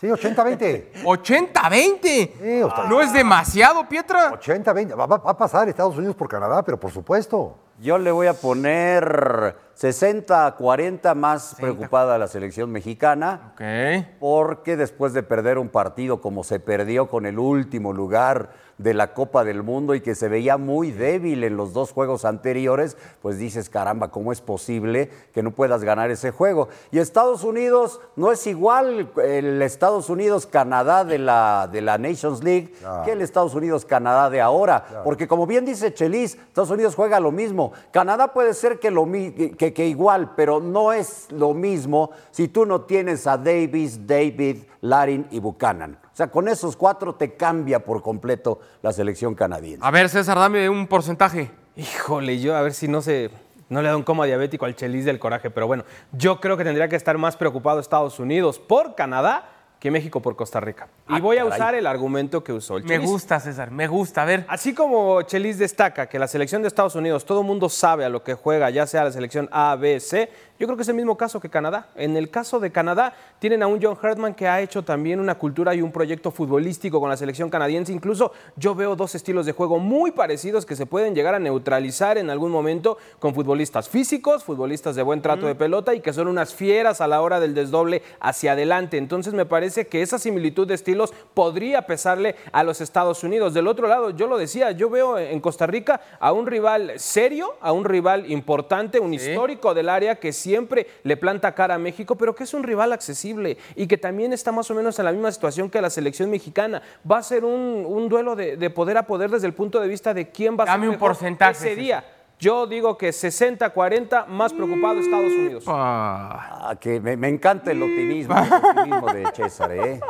Sí, 0.00 0.08
80-20. 0.08 0.90
80-20. 1.04 2.32
Sí, 2.42 2.62
o 2.62 2.70
sea- 2.74 2.84
¿No 2.88 3.00
es 3.00 3.12
demasiado, 3.12 3.88
Pietra? 3.88 4.32
80-20. 4.32 4.96
Va, 4.96 5.06
va- 5.06 5.18
va 5.18 5.30
a 5.30 5.36
pasar 5.36 5.68
Estados 5.68 5.96
Unidos 5.96 6.16
por 6.16 6.28
Canadá, 6.28 6.64
pero 6.64 6.80
por 6.80 6.90
supuesto. 6.90 7.56
Yo 7.78 7.96
le 7.96 8.10
voy 8.10 8.26
a 8.26 8.34
poner 8.34 9.54
60 9.78 10.44
a 10.44 10.56
40 10.56 11.14
más 11.14 11.54
preocupada 11.54 12.18
la 12.18 12.26
selección 12.26 12.68
mexicana. 12.72 13.52
Ok. 13.54 14.06
Porque 14.18 14.76
después 14.76 15.12
de 15.12 15.22
perder 15.22 15.56
un 15.56 15.68
partido 15.68 16.20
como 16.20 16.42
se 16.42 16.58
perdió 16.58 17.08
con 17.08 17.26
el 17.26 17.38
último 17.38 17.92
lugar 17.92 18.50
de 18.78 18.94
la 18.94 19.12
Copa 19.12 19.42
del 19.42 19.64
Mundo 19.64 19.94
y 19.96 20.00
que 20.00 20.14
se 20.14 20.28
veía 20.28 20.56
muy 20.56 20.92
débil 20.92 21.42
en 21.42 21.56
los 21.56 21.72
dos 21.72 21.90
juegos 21.92 22.24
anteriores, 22.24 22.96
pues 23.22 23.36
dices, 23.38 23.68
caramba, 23.70 24.12
¿cómo 24.12 24.30
es 24.30 24.40
posible 24.40 25.10
que 25.34 25.42
no 25.42 25.50
puedas 25.50 25.82
ganar 25.82 26.12
ese 26.12 26.30
juego? 26.30 26.68
Y 26.92 26.98
Estados 27.00 27.42
Unidos 27.42 28.00
no 28.14 28.30
es 28.30 28.46
igual 28.46 29.10
el 29.24 29.62
Estados 29.62 30.08
Unidos-Canadá 30.10 31.04
de 31.04 31.18
la, 31.18 31.68
de 31.70 31.80
la 31.82 31.98
Nations 31.98 32.42
League 32.44 32.72
que 33.04 33.12
el 33.12 33.22
Estados 33.22 33.54
Unidos-Canadá 33.54 34.30
de 34.30 34.40
ahora. 34.40 35.02
Porque 35.04 35.26
como 35.26 35.46
bien 35.46 35.64
dice 35.64 35.92
Chelis, 35.92 36.34
Estados 36.34 36.70
Unidos 36.70 36.94
juega 36.94 37.18
lo 37.18 37.32
mismo. 37.32 37.72
Canadá 37.92 38.32
puede 38.32 38.54
ser 38.54 38.78
que, 38.78 38.92
lo, 38.92 39.06
mi- 39.06 39.32
que, 39.68 39.74
que 39.74 39.86
igual, 39.86 40.34
pero 40.36 40.60
no 40.60 40.92
es 40.92 41.30
lo 41.30 41.54
mismo 41.54 42.10
si 42.30 42.48
tú 42.48 42.66
no 42.66 42.82
tienes 42.82 43.26
a 43.26 43.36
Davis, 43.36 44.06
David, 44.06 44.58
Larin 44.80 45.26
y 45.30 45.40
Buchanan. 45.40 45.98
O 46.04 46.16
sea, 46.16 46.28
con 46.30 46.48
esos 46.48 46.76
cuatro 46.76 47.14
te 47.14 47.34
cambia 47.34 47.84
por 47.84 48.02
completo 48.02 48.60
la 48.82 48.92
selección 48.92 49.34
canadiense. 49.34 49.86
A 49.86 49.90
ver, 49.90 50.08
César, 50.08 50.38
dame 50.38 50.68
un 50.68 50.86
porcentaje. 50.86 51.50
Híjole, 51.76 52.40
yo 52.40 52.56
a 52.56 52.62
ver 52.62 52.74
si 52.74 52.88
no 52.88 53.02
se. 53.02 53.30
No 53.68 53.82
le 53.82 53.88
da 53.88 53.96
un 53.96 54.02
coma 54.02 54.24
diabético 54.24 54.64
al 54.64 54.74
chelis 54.74 55.04
del 55.04 55.18
coraje, 55.18 55.50
pero 55.50 55.66
bueno, 55.66 55.84
yo 56.12 56.40
creo 56.40 56.56
que 56.56 56.64
tendría 56.64 56.88
que 56.88 56.96
estar 56.96 57.18
más 57.18 57.36
preocupado 57.36 57.80
Estados 57.80 58.18
Unidos 58.18 58.58
por 58.58 58.94
Canadá 58.94 59.57
que 59.78 59.90
México 59.90 60.20
por 60.20 60.34
Costa 60.36 60.58
Rica. 60.60 60.88
Y 61.08 61.14
Ah, 61.14 61.18
voy 61.20 61.36
a 61.36 61.44
caray. 61.44 61.56
usar 61.58 61.74
el 61.76 61.86
argumento 61.86 62.42
que 62.42 62.52
usó 62.52 62.76
el 62.78 62.84
Me 62.84 62.98
gusta, 62.98 63.38
César, 63.38 63.70
me 63.70 63.86
gusta. 63.86 64.22
A 64.22 64.24
ver. 64.24 64.44
Así 64.48 64.74
como 64.74 65.22
Chelis 65.22 65.58
destaca 65.58 66.08
que 66.08 66.18
la 66.18 66.26
selección 66.26 66.62
de 66.62 66.68
Estados 66.68 66.94
Unidos, 66.96 67.24
todo 67.24 67.42
mundo 67.42 67.68
sabe 67.68 68.04
a 68.04 68.08
lo 68.08 68.22
que 68.24 68.34
juega, 68.34 68.70
ya 68.70 68.86
sea 68.86 69.04
la 69.04 69.12
selección 69.12 69.48
A, 69.52 69.76
B, 69.76 70.00
C, 70.00 70.30
yo 70.58 70.66
creo 70.66 70.76
que 70.76 70.82
es 70.82 70.88
el 70.88 70.96
mismo 70.96 71.16
caso 71.16 71.38
que 71.38 71.48
Canadá. 71.48 71.86
En 71.94 72.16
el 72.16 72.30
caso 72.30 72.58
de 72.58 72.72
Canadá, 72.72 73.14
tienen 73.38 73.62
a 73.62 73.68
un 73.68 73.80
John 73.80 73.96
Herdman 74.02 74.34
que 74.34 74.48
ha 74.48 74.60
hecho 74.60 74.82
también 74.82 75.20
una 75.20 75.36
cultura 75.36 75.72
y 75.76 75.82
un 75.82 75.92
proyecto 75.92 76.32
futbolístico 76.32 76.98
con 76.98 77.08
la 77.08 77.16
selección 77.16 77.48
canadiense. 77.48 77.92
Incluso 77.92 78.32
yo 78.56 78.74
veo 78.74 78.96
dos 78.96 79.14
estilos 79.14 79.46
de 79.46 79.52
juego 79.52 79.78
muy 79.78 80.10
parecidos 80.10 80.66
que 80.66 80.74
se 80.74 80.86
pueden 80.86 81.14
llegar 81.14 81.36
a 81.36 81.38
neutralizar 81.38 82.18
en 82.18 82.28
algún 82.30 82.50
momento 82.50 82.98
con 83.20 83.34
futbolistas 83.36 83.88
físicos, 83.88 84.42
futbolistas 84.42 84.96
de 84.96 85.02
buen 85.04 85.22
trato 85.22 85.46
de 85.46 85.54
pelota 85.54 85.94
y 85.94 86.00
que 86.00 86.12
son 86.12 86.26
unas 86.26 86.52
fieras 86.52 87.00
a 87.00 87.06
la 87.06 87.22
hora 87.22 87.38
del 87.38 87.54
desdoble 87.54 88.02
hacia 88.18 88.52
adelante. 88.52 88.96
Entonces 88.98 89.34
me 89.34 89.46
parece 89.46 89.67
que 89.86 90.02
esa 90.02 90.18
similitud 90.18 90.66
de 90.66 90.74
estilos 90.74 91.12
podría 91.34 91.82
pesarle 91.82 92.36
a 92.52 92.62
los 92.62 92.80
Estados 92.80 93.22
Unidos. 93.24 93.54
Del 93.54 93.66
otro 93.66 93.88
lado, 93.88 94.10
yo 94.10 94.26
lo 94.26 94.38
decía, 94.38 94.72
yo 94.72 94.90
veo 94.90 95.18
en 95.18 95.40
Costa 95.40 95.66
Rica 95.66 96.00
a 96.20 96.32
un 96.32 96.46
rival 96.46 96.92
serio, 96.96 97.54
a 97.60 97.72
un 97.72 97.84
rival 97.84 98.30
importante, 98.30 99.00
un 99.00 99.14
histórico 99.14 99.74
del 99.74 99.88
área 99.88 100.16
que 100.16 100.32
siempre 100.32 100.86
le 101.02 101.16
planta 101.16 101.54
cara 101.54 101.74
a 101.74 101.78
México, 101.78 102.16
pero 102.16 102.34
que 102.34 102.44
es 102.44 102.54
un 102.54 102.62
rival 102.62 102.92
accesible 102.92 103.58
y 103.76 103.86
que 103.86 103.98
también 103.98 104.32
está 104.32 104.52
más 104.52 104.70
o 104.70 104.74
menos 104.74 104.98
en 104.98 105.04
la 105.04 105.12
misma 105.12 105.32
situación 105.32 105.70
que 105.70 105.80
la 105.80 105.90
selección 105.90 106.30
mexicana. 106.30 106.82
Va 107.10 107.18
a 107.18 107.22
ser 107.22 107.44
un, 107.44 107.84
un 107.86 108.08
duelo 108.08 108.36
de, 108.36 108.56
de 108.56 108.70
poder 108.70 108.96
a 108.96 109.04
poder 109.04 109.30
desde 109.30 109.46
el 109.46 109.54
punto 109.54 109.80
de 109.80 109.88
vista 109.88 110.14
de 110.14 110.30
quién 110.30 110.56
va 110.58 110.64
a 110.64 110.66
Dame 110.66 110.82
ser 110.82 110.88
un 110.88 110.94
mejor 110.94 111.08
porcentaje, 111.10 111.72
ese 111.72 111.76
día. 111.76 112.04
Yo 112.38 112.66
digo 112.66 112.96
que 112.96 113.08
60-40, 113.10 114.26
más 114.26 114.52
preocupado 114.52 115.00
Estados 115.00 115.32
Unidos. 115.32 115.64
Ah, 115.66 116.74
que 116.80 117.00
me, 117.00 117.16
me 117.16 117.28
encanta 117.28 117.72
el 117.72 117.82
optimismo, 117.82 118.36
el 118.38 118.52
optimismo 118.52 119.12
de 119.12 119.26
César, 119.34 119.72
¿eh? 119.72 120.00
Me 120.00 120.06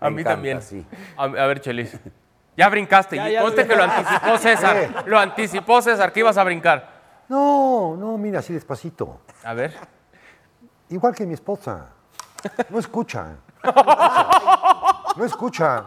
A 0.00 0.10
mí 0.10 0.20
encanta, 0.20 0.30
también. 0.30 0.62
sí. 0.62 0.84
A, 1.16 1.24
a 1.24 1.26
ver, 1.46 1.60
Chelis. 1.60 1.96
Ya 2.56 2.68
brincaste. 2.68 3.14
Ya, 3.16 3.30
y 3.30 3.32
ya, 3.34 3.42
conste 3.42 3.62
ya. 3.62 3.68
que 3.68 3.76
lo 3.76 3.82
anticipó 3.84 4.38
César. 4.38 5.04
Lo 5.06 5.18
anticipó 5.18 5.82
César, 5.82 6.12
que 6.12 6.20
ibas 6.20 6.36
a 6.36 6.44
brincar. 6.44 6.98
No, 7.28 7.96
no, 7.96 8.18
mira, 8.18 8.40
así 8.40 8.52
despacito. 8.52 9.20
A 9.44 9.54
ver. 9.54 9.74
Igual 10.88 11.14
que 11.14 11.26
mi 11.26 11.34
esposa. 11.34 11.90
No 12.70 12.78
escucha. 12.78 13.36
No 13.64 13.74
escucha. 13.74 15.16
No 15.16 15.24
escucha 15.24 15.86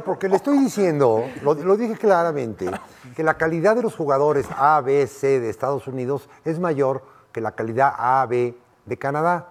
porque 0.00 0.28
le 0.28 0.36
estoy 0.36 0.58
diciendo, 0.58 1.24
lo, 1.42 1.54
lo 1.54 1.76
dije 1.76 1.96
claramente, 1.96 2.68
que 3.14 3.22
la 3.22 3.34
calidad 3.34 3.76
de 3.76 3.82
los 3.82 3.94
jugadores 3.94 4.46
A, 4.56 4.80
B, 4.80 5.06
C 5.06 5.38
de 5.38 5.50
Estados 5.50 5.86
Unidos 5.86 6.28
es 6.44 6.58
mayor 6.58 7.02
que 7.32 7.40
la 7.40 7.52
calidad 7.52 7.94
A, 7.96 8.26
B 8.26 8.56
de 8.84 8.96
Canadá. 8.96 9.48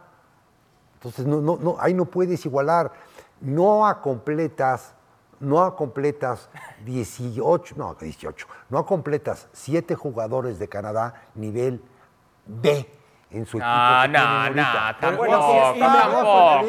Entonces, 0.95 1.25
no, 1.25 1.39
no, 1.39 1.57
no, 1.57 1.77
ahí 1.79 1.93
no 1.93 2.05
puedes 2.05 2.45
igualar. 2.45 2.91
No 3.39 3.87
a 3.87 4.01
completas, 4.01 4.93
no 5.39 5.63
a 5.63 5.75
completas 5.75 6.49
18, 6.83 7.75
no, 7.77 7.95
18, 7.95 8.47
no 8.69 8.79
a 8.79 8.85
completas 8.85 9.47
7 9.53 9.95
jugadores 9.95 10.59
de 10.59 10.67
Canadá 10.67 11.23
nivel 11.35 11.81
B 12.45 12.89
en 13.31 13.45
su 13.45 13.57
equipo. 13.57 13.67
No, 13.69 14.07
no, 14.07 14.49
no, 14.51 14.63
tampoco, 14.99 15.27
tampoco, 15.79 16.61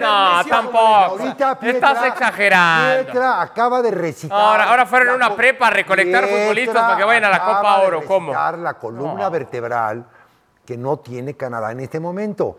no, 0.00 0.44
tampoco. 0.48 1.18
Estás 1.62 2.04
exagerando. 2.06 3.04
Pietra 3.04 3.42
acaba 3.42 3.82
de 3.82 3.90
recitar. 3.90 4.38
Ahora- 4.40 4.64
ahora 4.70 4.86
fueron 4.86 5.14
una 5.14 5.34
prepa 5.36 5.68
a 5.68 5.70
recolectar 5.70 6.24
Pietra 6.24 6.40
futbolistas 6.42 6.82
para 6.82 6.96
que 6.96 7.04
vayan 7.04 7.24
a 7.24 7.30
la 7.30 7.38
Copa 7.40 7.80
Oro, 7.82 8.04
¿cómo? 8.04 8.32
la 8.32 8.74
columna 8.74 9.28
vertebral 9.28 10.04
que 10.64 10.76
no 10.76 10.98
tiene 10.98 11.34
Canadá 11.34 11.72
en 11.72 11.80
este 11.80 12.00
momento. 12.00 12.58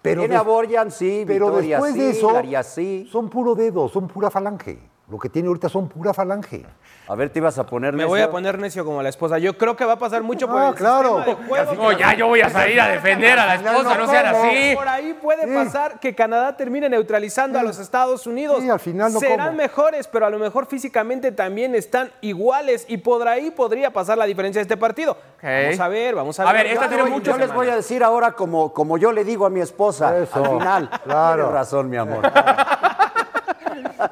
Pero 0.00 0.20
Tiene 0.20 0.38
Borjan, 0.40 0.92
sí, 0.92 1.24
pero 1.26 1.46
Vitoria 1.46 1.76
después 1.76 1.92
sí, 1.94 1.98
de 2.00 2.10
eso, 2.10 2.30
Laria 2.30 2.62
sí. 2.62 3.08
son 3.10 3.28
puro 3.28 3.56
dedo, 3.56 3.88
son 3.88 4.06
pura 4.06 4.30
falange. 4.30 4.78
Lo 5.08 5.18
que 5.18 5.28
tiene 5.28 5.48
ahorita 5.48 5.68
son 5.68 5.88
pura 5.88 6.14
falange. 6.14 6.64
A 7.10 7.14
ver, 7.14 7.30
te 7.30 7.38
ibas 7.38 7.58
a 7.58 7.64
poner 7.64 7.94
Me 7.94 8.04
voy 8.04 8.18
a 8.20 8.24
necio? 8.24 8.32
poner 8.32 8.58
necio 8.58 8.84
como 8.84 9.02
la 9.02 9.08
esposa. 9.08 9.38
Yo 9.38 9.56
creo 9.56 9.74
que 9.76 9.84
va 9.86 9.94
a 9.94 9.98
pasar 9.98 10.22
mucho 10.22 10.46
por 10.46 10.60
Ah, 10.60 10.68
el 10.68 10.74
claro. 10.74 11.16
sistema 11.24 11.38
de 11.38 11.46
juego. 11.48 11.74
No, 11.82 11.92
ya 11.92 12.14
yo 12.14 12.26
voy 12.28 12.42
a 12.42 12.50
salir 12.50 12.78
a 12.80 12.88
defender 12.88 13.38
a 13.38 13.46
la 13.46 13.54
esposa, 13.54 13.96
no 13.96 14.06
sean 14.08 14.26
así. 14.26 14.74
Por 14.76 14.88
ahí 14.88 15.14
puede 15.14 15.44
Sí. 15.48 15.54
pasar 15.54 16.00
que 16.00 16.14
Canadá 16.14 16.54
termine 16.56 16.88
neutralizando 16.90 17.58
a 17.58 17.62
los 17.62 17.78
Estados 17.78 18.26
Unidos. 18.26 18.58
Sí, 18.60 18.68
al 18.68 18.78
final 18.78 19.12
no 19.14 19.20
Serán 19.20 19.46
como. 19.48 19.56
mejores, 19.58 20.06
pero 20.06 20.26
a 20.26 20.30
lo 20.30 20.38
mejor 20.38 20.66
físicamente 20.66 21.32
también 21.32 21.74
están 21.74 22.10
iguales 22.20 22.84
y 22.88 22.98
por 22.98 23.26
ahí 23.26 23.50
podría 23.50 23.90
pasar 23.90 24.18
la 24.18 24.26
diferencia 24.26 24.58
de 24.60 24.64
este 24.64 24.76
partido. 24.76 25.16
Vamos 25.42 25.80
a 25.80 25.88
ver, 25.88 26.14
vamos 26.14 26.38
a 26.40 26.44
ver. 26.44 26.50
A 26.50 26.52
ver, 26.52 26.66
esta 26.66 26.88
tiene 26.88 27.04
mucho 27.04 27.30
Yo 27.30 27.38
les 27.38 27.54
voy 27.54 27.68
a 27.68 27.76
decir 27.76 28.04
ahora 28.04 28.32
como, 28.32 28.74
como 28.74 28.98
yo 28.98 29.12
le 29.12 29.24
digo 29.24 29.46
a 29.46 29.50
mi 29.50 29.60
esposa 29.60 30.18
Eso, 30.18 30.44
al 30.44 30.50
final. 30.58 30.90
claro. 31.04 31.34
Tienes 31.44 31.52
razón, 31.54 31.88
mi 31.88 31.96
amor. 31.96 32.20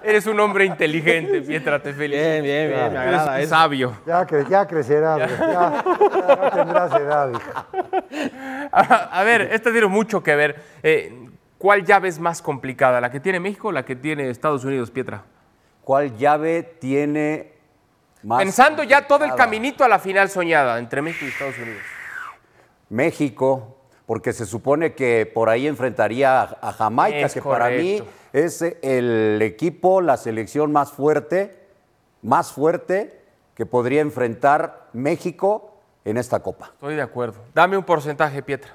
Eres 0.02 0.26
un 0.26 0.38
hombre 0.40 0.64
inteligente, 0.64 1.40
Pietra, 1.42 1.80
te 1.82 1.92
felicito. 1.92 2.22
Bien, 2.28 2.42
bien, 2.42 2.68
bien, 2.68 2.92
me 2.92 2.98
agrada 2.98 3.36
Eres 3.36 3.46
eso. 3.46 3.56
sabio. 3.56 3.96
Ya, 4.06 4.26
cre- 4.26 4.48
ya 4.48 4.66
crecerá, 4.66 5.16
pues, 5.16 5.38
ya, 5.38 5.84
ya 6.40 6.50
tendrás 6.50 6.92
edad. 7.00 7.32
A 8.72 9.22
ver, 9.24 9.42
esta 9.52 9.70
tiene 9.72 9.86
mucho 9.86 10.22
que 10.22 10.34
ver. 10.34 10.62
Eh, 10.82 11.12
¿Cuál 11.58 11.84
llave 11.84 12.08
es 12.08 12.18
más 12.18 12.42
complicada? 12.42 13.00
¿La 13.00 13.10
que 13.10 13.20
tiene 13.20 13.40
México 13.40 13.68
o 13.68 13.72
la 13.72 13.84
que 13.84 13.96
tiene 13.96 14.28
Estados 14.28 14.64
Unidos, 14.64 14.90
Pietra? 14.90 15.22
¿Cuál 15.82 16.16
llave 16.16 16.62
tiene 16.62 17.52
más? 18.22 18.38
Pensando 18.42 18.82
ya 18.82 19.06
todo 19.06 19.24
el 19.24 19.34
caminito 19.34 19.82
a 19.84 19.88
la 19.88 19.98
final 19.98 20.28
soñada 20.28 20.78
entre 20.78 21.00
México 21.00 21.24
y 21.24 21.28
Estados 21.28 21.56
Unidos. 21.58 21.82
México, 22.88 23.75
porque 24.06 24.32
se 24.32 24.46
supone 24.46 24.94
que 24.94 25.30
por 25.32 25.48
ahí 25.48 25.66
enfrentaría 25.66 26.42
a, 26.42 26.72
Jamaica, 26.72 27.26
Es 27.26 27.34
que 27.34 27.42
para 27.42 27.68
mí 27.70 28.00
es 28.32 28.62
el 28.62 29.40
equipo, 29.42 30.00
la 30.00 30.16
selección 30.16 30.72
más 30.72 30.92
fuerte, 30.92 31.58
más 32.22 32.52
fuerte 32.52 33.20
que 33.54 33.66
podría 33.66 34.00
enfrentar 34.00 34.88
México 34.92 35.80
en 36.04 36.18
esta 36.18 36.40
Copa. 36.40 36.66
Estoy 36.74 36.94
de 36.94 37.02
acuerdo. 37.02 37.40
Dame 37.52 37.76
un 37.76 37.84
porcentaje, 37.84 38.42
Pietra. 38.42 38.72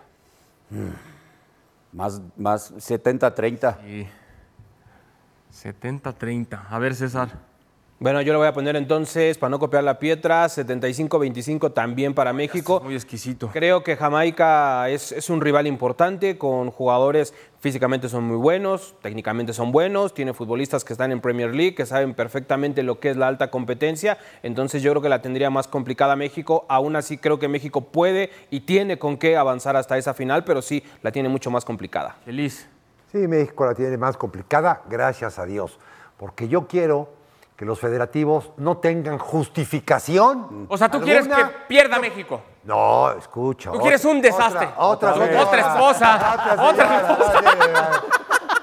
Más, 1.93 2.21
más 2.35 2.73
70-30. 2.73 3.85
Y 3.85 4.07
70-30. 5.53 6.65
A 6.69 6.79
ver, 6.79 6.95
César. 6.95 7.50
Bueno, 8.01 8.19
yo 8.23 8.33
le 8.33 8.37
voy 8.39 8.47
a 8.47 8.53
poner 8.53 8.75
entonces, 8.77 9.37
para 9.37 9.51
no 9.51 9.59
copiar 9.59 9.83
la 9.83 9.99
Pietra, 9.99 10.47
75-25 10.47 11.71
también 11.71 12.15
para 12.15 12.33
México. 12.33 12.81
Muy 12.83 12.95
exquisito. 12.95 13.51
Creo 13.53 13.83
que 13.83 13.95
Jamaica 13.95 14.89
es, 14.89 15.11
es 15.11 15.29
un 15.29 15.39
rival 15.39 15.67
importante, 15.67 16.39
con 16.39 16.71
jugadores 16.71 17.35
físicamente 17.59 18.09
son 18.09 18.23
muy 18.23 18.37
buenos, 18.37 18.95
técnicamente 19.03 19.53
son 19.53 19.71
buenos, 19.71 20.15
tiene 20.15 20.33
futbolistas 20.33 20.83
que 20.83 20.93
están 20.93 21.11
en 21.11 21.21
Premier 21.21 21.53
League, 21.53 21.75
que 21.75 21.85
saben 21.85 22.15
perfectamente 22.15 22.81
lo 22.81 22.99
que 22.99 23.11
es 23.11 23.17
la 23.17 23.27
alta 23.27 23.51
competencia, 23.51 24.17
entonces 24.41 24.81
yo 24.81 24.89
creo 24.93 25.03
que 25.03 25.09
la 25.09 25.21
tendría 25.21 25.51
más 25.51 25.67
complicada 25.67 26.15
México, 26.15 26.65
aún 26.69 26.95
así 26.95 27.19
creo 27.19 27.37
que 27.37 27.49
México 27.49 27.81
puede 27.81 28.31
y 28.49 28.61
tiene 28.61 28.97
con 28.97 29.15
qué 29.19 29.37
avanzar 29.37 29.75
hasta 29.75 29.99
esa 29.99 30.15
final, 30.15 30.43
pero 30.43 30.63
sí 30.63 30.83
la 31.03 31.11
tiene 31.11 31.29
mucho 31.29 31.51
más 31.51 31.65
complicada. 31.65 32.17
Feliz. 32.25 32.67
Sí, 33.11 33.19
México 33.27 33.63
la 33.63 33.75
tiene 33.75 33.95
más 33.95 34.17
complicada, 34.17 34.81
gracias 34.89 35.37
a 35.37 35.45
Dios. 35.45 35.77
Porque 36.17 36.47
yo 36.47 36.67
quiero 36.67 37.20
que 37.61 37.65
los 37.65 37.79
federativos 37.79 38.53
no 38.57 38.77
tengan 38.77 39.19
justificación. 39.19 40.65
O 40.67 40.75
sea, 40.79 40.89
tú 40.89 40.99
quieres 40.99 41.27
que 41.27 41.45
pierda 41.67 41.99
México. 41.99 42.41
No, 42.63 43.11
escucha. 43.11 43.71
Tú 43.71 43.77
quieres 43.77 44.03
un 44.03 44.19
desastre. 44.19 44.67
Otra, 44.77 45.13
Otra 45.13 45.27
vez. 45.27 45.65
esposa. 45.67 46.55
Otra 46.57 47.17
señora, 47.37 47.91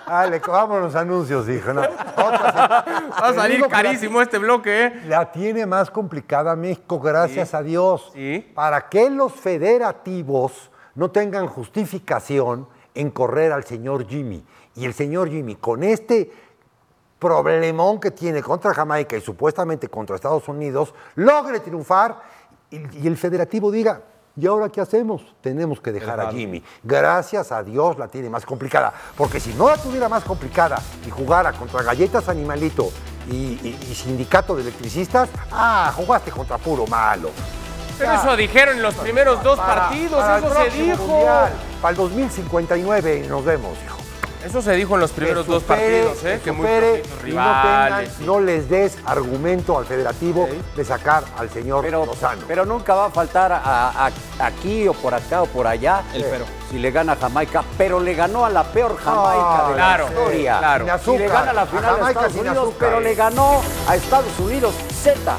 Dale, 0.05 0.43
vamos 0.45 0.81
los 0.81 0.97
anuncios, 0.97 1.49
hijo. 1.49 1.73
No. 1.73 1.83
Va 1.83 2.85
a 3.29 3.35
salir 3.35 3.65
carísimo 3.69 4.21
este 4.21 4.39
bloque, 4.39 4.87
¿eh? 4.87 5.03
La 5.07 5.31
tiene 5.31 5.65
más 5.65 5.93
complicada 5.93 6.57
México, 6.57 6.99
gracias 6.99 7.55
a 7.55 7.63
Dios. 7.63 8.11
Sí. 8.15 8.51
Para 8.53 8.89
que 8.89 9.11
los 9.11 9.33
federativos 9.33 10.73
no 10.97 11.13
tengan 11.13 11.47
justificación 11.47 12.67
en 12.97 13.13
correr 13.13 13.53
al 13.53 13.63
señor 13.63 14.09
Jimmy. 14.09 14.45
Y 14.75 14.87
el 14.87 14.93
señor 14.93 15.29
Jimmy, 15.29 15.55
con 15.55 15.85
este 15.85 16.48
problemón 17.19 18.01
que 18.01 18.11
tiene 18.11 18.43
contra 18.43 18.73
Jamaica 18.75 19.17
y 19.17 19.21
supuestamente 19.21 19.89
contra 19.89 20.17
Estados 20.17 20.47
Unidos, 20.49 20.95
logre 21.17 21.61
triunfar 21.61 22.21
y, 22.71 22.77
y 22.99 23.07
el 23.07 23.17
federativo 23.17 23.71
diga, 23.71 24.01
¿y 24.37 24.47
ahora 24.47 24.69
qué 24.69 24.81
hacemos? 24.81 25.35
Tenemos 25.41 25.81
que 25.81 25.91
dejar 25.91 26.21
a 26.21 26.31
Jimmy. 26.31 26.63
Gracias 26.85 27.51
a 27.51 27.63
Dios 27.63 27.99
la 27.99 28.09
tiene 28.09 28.31
más 28.31 28.47
complicada, 28.47 28.93
porque 29.17 29.41
si 29.41 29.53
no 29.55 29.69
la 29.69 29.77
tuviera 29.77 30.09
más 30.09 30.23
complicada 30.25 30.81
y 31.07 31.11
jugara 31.11 31.53
contra 31.53 31.83
Galletas 31.83 32.29
Animalito 32.29 32.91
y, 33.29 33.35
y- 33.35 33.79
y 33.91 33.95
Sindicato 33.95 34.55
de 34.55 34.63
Electricistas, 34.63 35.29
ah, 35.51 35.93
jugaste 35.97 36.31
contra 36.31 36.57
puro 36.59 36.87
malo. 36.87 37.31
Pero 37.99 38.13
eso 38.13 38.37
dijeron 38.37 38.77
en 38.77 38.83
los 38.83 38.95
primeros 38.95 39.43
dos 39.43 39.59
Para- 39.59 39.89
partidos, 39.89 40.21
para 40.23 40.39
eso 40.39 40.55
se 40.55 40.71
dijo. 40.71 41.05
Mundial, 41.05 41.53
para 41.83 41.91
el 41.91 41.97
2059 41.97 43.27
nos 43.29 43.45
vemos, 43.45 43.77
hijo. 43.85 43.98
Eso 44.45 44.63
se 44.63 44.73
dijo 44.73 44.95
en 44.95 45.01
los 45.01 45.11
primeros 45.11 45.47
dos 45.47 45.63
partidos, 45.65 46.25
¿eh? 46.25 46.37
que 46.39 46.45
Que 46.45 46.53
muy 46.53 46.65
supere 46.67 47.03
y 47.27 47.31
no, 47.33 47.43
tengan- 47.43 47.87
rivales. 47.89 48.21
no 48.21 48.41
les 48.41 48.69
des 48.71 48.97
argumento 49.05 49.77
al 49.77 49.85
federativo 49.85 50.49
de 50.77 50.85
sacar 50.85 51.25
al 51.37 51.51
señor 51.51 51.83
Pero, 51.85 52.07
Lozano. 52.07 52.43
pero 52.47 52.65
nunca 52.65 52.95
va 52.95 53.07
a 53.07 53.11
faltar 53.11 53.53
a- 53.53 53.61
a- 54.07 54.11
aquí 54.47 54.87
o 54.89 54.93
por 54.95 55.13
acá 55.13 55.43
o 55.43 55.47
por 55.47 55.67
allá. 55.67 56.03
El 56.15 56.23
pero. 56.25 56.45
Si 56.71 56.79
le 56.79 56.91
gana 56.91 57.13
a 57.15 57.17
Jamaica, 57.17 57.63
pero 57.77 57.99
le 58.01 58.15
ganó 58.15 58.45
a 58.45 58.51
la 58.51 58.63
peor 58.65 58.97
Jamaica 58.97 59.69
de 59.69 59.75
claro, 59.75 60.05
la 60.05 60.11
historia. 60.11 60.59
claro. 60.59 60.85
Sin 60.85 60.99
Si 61.13 61.19
le 61.19 61.25
azúcar, 61.25 61.41
gana 61.41 61.53
la 61.53 61.67
final 61.67 61.85
a 61.85 61.89
Jamaica 61.89 62.09
Estados 62.11 62.35
Unidos, 62.37 62.57
azúcar. 62.59 62.77
pero 62.89 63.01
le 63.01 63.15
ganó 63.15 63.61
a 63.89 63.97
Estados 63.97 64.39
Unidos 64.39 64.75
Z. 65.03 65.37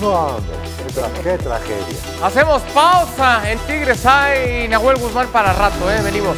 No, 0.00 0.08
hombre, 0.26 0.56
qué, 0.86 1.00
tra- 1.00 1.22
qué 1.22 1.38
tragedia. 1.38 1.98
Hacemos 2.22 2.62
pausa 2.74 3.48
en 3.50 3.58
Tigres 3.60 4.04
hay 4.04 4.66
Nahuel 4.68 4.96
Guzmán 4.96 5.28
para 5.28 5.52
rato, 5.52 5.88
¿eh? 5.90 6.00
Venimos. 6.02 6.36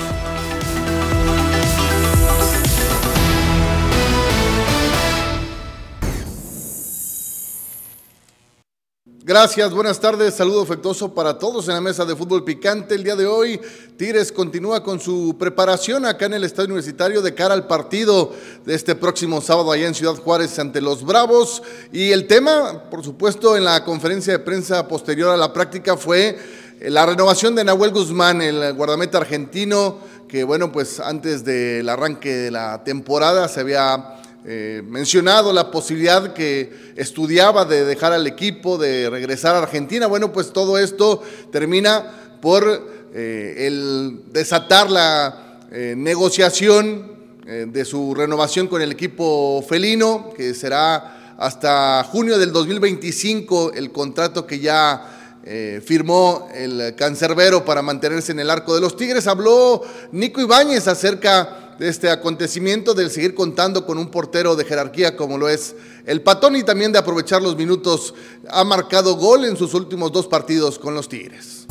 Gracias, 9.28 9.72
buenas 9.72 9.98
tardes, 9.98 10.34
saludo 10.34 10.62
afectuoso 10.62 11.12
para 11.12 11.36
todos 11.36 11.66
en 11.66 11.74
la 11.74 11.80
mesa 11.80 12.04
de 12.04 12.14
fútbol 12.14 12.44
picante. 12.44 12.94
El 12.94 13.02
día 13.02 13.16
de 13.16 13.26
hoy, 13.26 13.60
Tigres 13.96 14.30
continúa 14.30 14.84
con 14.84 15.00
su 15.00 15.34
preparación 15.36 16.06
acá 16.06 16.26
en 16.26 16.34
el 16.34 16.44
Estadio 16.44 16.68
Universitario 16.68 17.20
de 17.20 17.34
cara 17.34 17.52
al 17.52 17.66
partido 17.66 18.32
de 18.64 18.76
este 18.76 18.94
próximo 18.94 19.40
sábado 19.40 19.72
allá 19.72 19.88
en 19.88 19.96
Ciudad 19.96 20.14
Juárez 20.14 20.56
ante 20.60 20.80
los 20.80 21.04
Bravos. 21.04 21.60
Y 21.90 22.12
el 22.12 22.28
tema, 22.28 22.84
por 22.88 23.02
supuesto, 23.02 23.56
en 23.56 23.64
la 23.64 23.82
conferencia 23.82 24.32
de 24.32 24.38
prensa 24.38 24.86
posterior 24.86 25.30
a 25.32 25.36
la 25.36 25.52
práctica 25.52 25.96
fue 25.96 26.38
la 26.82 27.04
renovación 27.04 27.56
de 27.56 27.64
Nahuel 27.64 27.90
Guzmán, 27.90 28.40
el 28.40 28.74
guardameta 28.74 29.18
argentino, 29.18 29.98
que 30.28 30.44
bueno, 30.44 30.70
pues 30.70 31.00
antes 31.00 31.44
del 31.44 31.88
arranque 31.88 32.32
de 32.32 32.52
la 32.52 32.84
temporada 32.84 33.48
se 33.48 33.58
había 33.58 34.20
eh, 34.48 34.80
mencionado 34.86 35.52
la 35.52 35.72
posibilidad 35.72 36.32
que 36.32 36.92
estudiaba 36.94 37.64
de 37.64 37.84
dejar 37.84 38.12
al 38.12 38.28
equipo, 38.28 38.78
de 38.78 39.10
regresar 39.10 39.56
a 39.56 39.58
Argentina. 39.58 40.06
Bueno, 40.06 40.32
pues 40.32 40.52
todo 40.52 40.78
esto 40.78 41.20
termina 41.50 42.38
por 42.40 43.08
eh, 43.12 43.66
el 43.66 44.20
desatar 44.30 44.88
la 44.88 45.58
eh, 45.72 45.94
negociación 45.96 47.16
de 47.46 47.84
su 47.84 48.12
renovación 48.12 48.66
con 48.66 48.82
el 48.82 48.90
equipo 48.90 49.64
felino, 49.68 50.32
que 50.36 50.52
será 50.52 51.34
hasta 51.38 52.02
junio 52.02 52.38
del 52.38 52.52
2025 52.52 53.72
el 53.72 53.92
contrato 53.92 54.44
que 54.44 54.58
ya 54.58 55.38
firmó 55.84 56.48
el 56.52 56.96
cancerbero 56.96 57.64
para 57.64 57.82
mantenerse 57.82 58.32
en 58.32 58.40
el 58.40 58.50
arco 58.50 58.74
de 58.74 58.80
los 58.80 58.96
Tigres. 58.96 59.28
Habló 59.28 59.80
Nico 60.10 60.40
Ibáñez 60.40 60.88
acerca 60.88 61.65
este 61.80 62.10
acontecimiento, 62.10 62.94
del 62.94 63.10
seguir 63.10 63.34
contando 63.34 63.84
con 63.84 63.98
un 63.98 64.10
portero 64.10 64.56
de 64.56 64.64
jerarquía 64.64 65.16
como 65.16 65.38
lo 65.38 65.48
es 65.48 65.74
el 66.06 66.20
Patón 66.20 66.56
y 66.56 66.62
también 66.62 66.92
de 66.92 66.98
aprovechar 66.98 67.42
los 67.42 67.56
minutos. 67.56 68.14
Ha 68.48 68.64
marcado 68.64 69.14
gol 69.14 69.44
en 69.44 69.56
sus 69.56 69.74
últimos 69.74 70.12
dos 70.12 70.26
partidos 70.26 70.78
con 70.78 70.94
los 70.94 71.08
Tigres. 71.08 71.66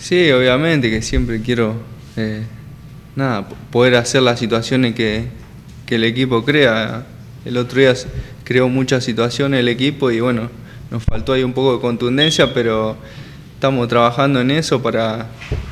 Sí, 0.00 0.30
obviamente 0.32 0.90
que 0.90 1.02
siempre 1.02 1.40
quiero 1.40 1.74
eh, 2.16 2.42
nada, 3.14 3.48
poder 3.70 3.96
hacer 3.96 4.22
las 4.22 4.38
situaciones 4.38 4.94
que, 4.94 5.28
que 5.86 5.96
el 5.96 6.04
equipo 6.04 6.44
crea. 6.44 7.06
El 7.44 7.56
otro 7.56 7.80
día 7.80 7.94
creó 8.44 8.68
muchas 8.68 9.04
situaciones 9.04 9.60
el 9.60 9.68
equipo 9.68 10.10
y 10.10 10.20
bueno, 10.20 10.50
nos 10.90 11.04
faltó 11.04 11.32
ahí 11.32 11.44
un 11.44 11.52
poco 11.52 11.74
de 11.74 11.80
contundencia, 11.80 12.52
pero 12.52 12.96
estamos 13.54 13.86
trabajando 13.88 14.40
en 14.40 14.50
eso 14.50 14.82
para, 14.82 15.28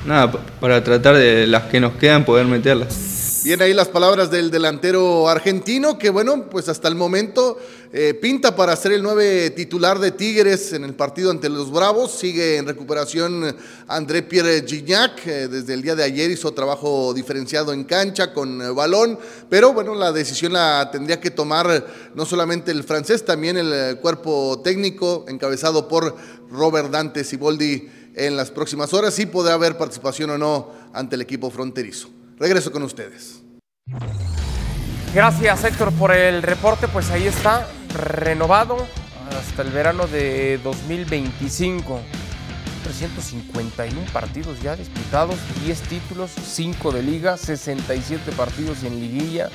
nada, 0.07 0.31
para 0.61 0.85
tratar 0.85 1.17
de 1.17 1.47
las 1.47 1.65
que 1.65 1.81
nos 1.81 1.95
quedan 1.95 2.25
poder 2.25 2.47
meterlas. 2.47 3.18
Bien 3.45 3.63
ahí 3.63 3.73
las 3.73 3.89
palabras 3.89 4.33
del 4.33 4.51
delantero 4.51 5.29
argentino, 5.29 5.97
que 5.97 6.11
bueno, 6.11 6.51
pues 6.51 6.69
hasta 6.69 6.89
el 6.89 6.97
momento 6.97 7.57
eh, 7.93 8.13
pinta 8.15 8.57
para 8.57 8.75
ser 8.75 8.93
el 8.93 9.03
nueve 9.03 9.51
titular 9.51 10.01
de 10.01 10.11
Tigres 10.11 10.73
en 10.73 10.83
el 10.83 10.95
partido 10.95 11.31
ante 11.31 11.49
los 11.49 11.71
Bravos. 11.71 12.11
Sigue 12.11 12.57
en 12.57 12.67
recuperación 12.67 13.57
André 13.87 14.23
Pierre 14.23 14.65
Gignac. 14.67 15.25
eh, 15.27 15.47
desde 15.47 15.75
el 15.75 15.83
día 15.83 15.95
de 15.95 16.03
ayer 16.03 16.33
hizo 16.33 16.53
trabajo 16.53 17.15
diferenciado 17.15 17.73
en 17.73 17.85
cancha 17.85 18.35
con 18.35 18.61
eh, 18.61 18.71
balón, 18.71 19.19
pero 19.49 19.73
bueno, 19.73 19.95
la 19.95 20.11
decisión 20.11 20.55
la 20.55 20.91
tendría 20.91 21.21
que 21.21 21.31
tomar 21.31 21.87
no 22.17 22.27
solamente 22.27 22.73
el 22.73 22.83
francés, 22.83 23.25
también 23.25 23.57
el 23.57 23.99
cuerpo 23.99 24.61
técnico 24.65 25.25
encabezado 25.29 25.87
por 25.87 26.17
Robert 26.51 26.91
Dante 26.91 27.23
Siboldi 27.23 27.89
en 28.15 28.37
las 28.37 28.51
próximas 28.51 28.93
horas. 28.93 29.15
Si 29.15 29.27
podrá 29.27 29.55
haber 29.55 29.79
participación 29.79 30.31
o 30.31 30.39
no 30.39 30.73
ante 30.93 31.15
el 31.15 31.23
equipo 31.23 31.51
fronterizo. 31.51 32.18
Regreso 32.39 32.71
con 32.73 32.83
ustedes. 32.83 33.43
Gracias 35.15 35.65
Héctor 35.65 35.93
por 35.93 36.13
el 36.13 36.43
reporte, 36.43 36.87
pues 36.89 37.11
ahí 37.11 37.27
está, 37.27 37.67
renovado 37.95 38.77
hasta 39.39 39.63
el 39.63 39.71
verano 39.71 40.07
de 40.07 40.59
2025. 40.63 42.01
351 42.85 44.01
partidos 44.13 44.63
ya 44.63 44.75
disputados, 44.77 45.37
10 45.65 45.81
títulos, 45.83 46.31
5 46.31 46.93
de 46.93 47.03
liga, 47.03 47.37
67 47.37 48.33
partidos 48.33 48.83
en 48.85 48.99
liguilla, 49.01 49.51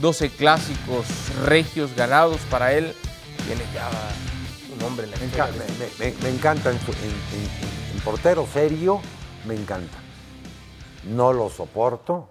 12 0.00 0.28
clásicos 0.30 1.06
regios 1.46 1.94
ganados 1.96 2.40
para 2.50 2.72
él. 2.74 2.92
Tiene 3.46 3.62
ya 3.72 3.88
un 4.72 4.78
nombre 4.80 5.06
en 5.06 5.12
la 5.12 5.16
Me, 5.16 5.24
me- 6.06 6.10
me- 6.12 6.22
me 6.22 6.28
encanta 6.30 6.70
en, 6.70 6.78
su- 6.80 6.92
en- 6.92 6.98
en- 7.08 7.94
en 7.96 8.00
portero 8.04 8.46
serio, 8.52 9.00
me 9.46 9.54
encanta. 9.54 9.96
No 11.06 11.32
lo 11.32 11.48
soporto 11.48 12.28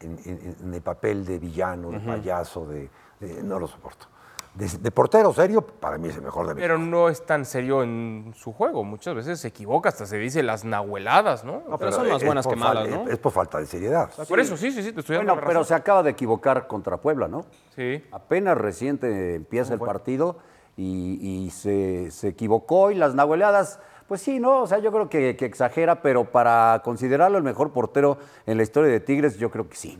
en, 0.00 0.18
en- 0.24 0.56
en 0.62 0.74
el 0.74 0.82
papel 0.82 1.24
de 1.24 1.38
villano, 1.38 1.90
de 1.90 2.00
payaso, 2.00 2.66
de, 2.66 2.88
de- 3.20 3.42
no 3.42 3.58
lo 3.58 3.66
soporto. 3.66 4.06
De, 4.54 4.68
de 4.68 4.90
portero 4.92 5.32
serio, 5.32 5.62
para 5.62 5.98
mí 5.98 6.08
es 6.08 6.14
el 6.16 6.22
mejor 6.22 6.46
de 6.46 6.54
México. 6.54 6.62
Pero 6.74 6.78
no 6.78 7.08
es 7.08 7.26
tan 7.26 7.44
serio 7.44 7.82
en 7.82 8.32
su 8.36 8.52
juego. 8.52 8.84
Muchas 8.84 9.12
veces 9.16 9.40
se 9.40 9.48
equivoca, 9.48 9.88
hasta 9.88 10.06
se 10.06 10.16
dice 10.16 10.44
las 10.44 10.64
nahueladas, 10.64 11.44
¿no? 11.44 11.62
No, 11.68 11.76
pero 11.76 11.90
son 11.90 12.08
más 12.08 12.24
buenas 12.24 12.46
que 12.46 12.54
malas, 12.54 12.88
¿no? 12.88 13.08
Es 13.08 13.18
por 13.18 13.32
falta 13.32 13.58
de 13.58 13.66
seriedad. 13.66 14.10
Por 14.28 14.38
eso, 14.38 14.56
sí, 14.56 14.70
sí, 14.70 14.84
sí, 14.84 14.92
te 14.92 15.00
estoy 15.00 15.16
dando 15.16 15.32
Bueno, 15.32 15.40
la 15.42 15.48
pero 15.48 15.64
se 15.64 15.74
acaba 15.74 16.04
de 16.04 16.10
equivocar 16.10 16.68
contra 16.68 16.98
Puebla, 16.98 17.26
¿no? 17.26 17.46
Sí. 17.74 18.04
Apenas 18.12 18.56
reciente 18.56 19.34
empieza 19.34 19.74
el 19.74 19.80
partido 19.80 20.36
y, 20.76 21.18
y 21.46 21.50
se, 21.50 22.12
se 22.12 22.28
equivocó 22.28 22.92
y 22.92 22.94
las 22.94 23.12
nahueleadas, 23.16 23.80
pues 24.08 24.20
sí, 24.20 24.38
¿no? 24.38 24.62
O 24.62 24.66
sea, 24.66 24.78
yo 24.78 24.92
creo 24.92 25.08
que, 25.08 25.36
que 25.36 25.44
exagera, 25.44 26.02
pero 26.02 26.24
para 26.24 26.80
considerarlo 26.84 27.38
el 27.38 27.44
mejor 27.44 27.72
portero 27.72 28.18
en 28.46 28.56
la 28.56 28.62
historia 28.62 28.90
de 28.90 29.00
Tigres, 29.00 29.38
yo 29.38 29.50
creo 29.50 29.68
que 29.68 29.76
sí. 29.76 29.98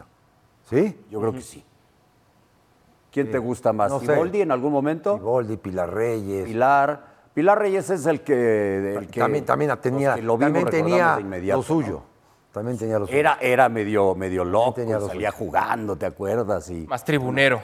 ¿Sí? 0.68 0.98
Yo 1.10 1.20
creo 1.20 1.32
que 1.32 1.40
sí. 1.42 1.64
¿Quién 3.10 3.30
te 3.30 3.38
gusta 3.38 3.72
más? 3.72 3.90
No 3.90 4.00
sé. 4.00 4.06
¿Siboldi 4.06 4.40
en 4.40 4.50
algún 4.50 4.72
momento? 4.72 5.16
Siboldi, 5.16 5.56
Pilar 5.56 5.92
Reyes. 5.92 6.44
Pilar. 6.46 7.14
Pilar 7.32 7.58
Reyes 7.58 7.88
es 7.90 8.06
el 8.06 8.22
que. 8.22 8.96
el 8.96 9.08
que- 9.08 9.20
también, 9.20 9.44
también 9.44 9.70
tenía, 9.80 10.14
que 10.14 10.22
lo 10.22 10.36
vimos 10.36 10.52
también 10.52 10.66
recordamos 10.66 10.90
tenía 10.90 11.20
inmediato, 11.20 11.58
lo 11.58 11.62
suyo. 11.62 11.92
¿no? 11.92 12.02
También 12.52 12.78
tenía 12.78 12.98
lo 12.98 13.06
suyo. 13.06 13.18
Era, 13.18 13.38
era 13.40 13.68
medio, 13.68 14.14
medio 14.14 14.44
loco, 14.44 14.74
tenía 14.74 14.98
lo 14.98 15.06
salía 15.06 15.30
jugando, 15.30 15.96
¿te 15.96 16.06
acuerdas? 16.06 16.70
Y, 16.70 16.86
Más 16.86 17.04
tribunero. 17.04 17.60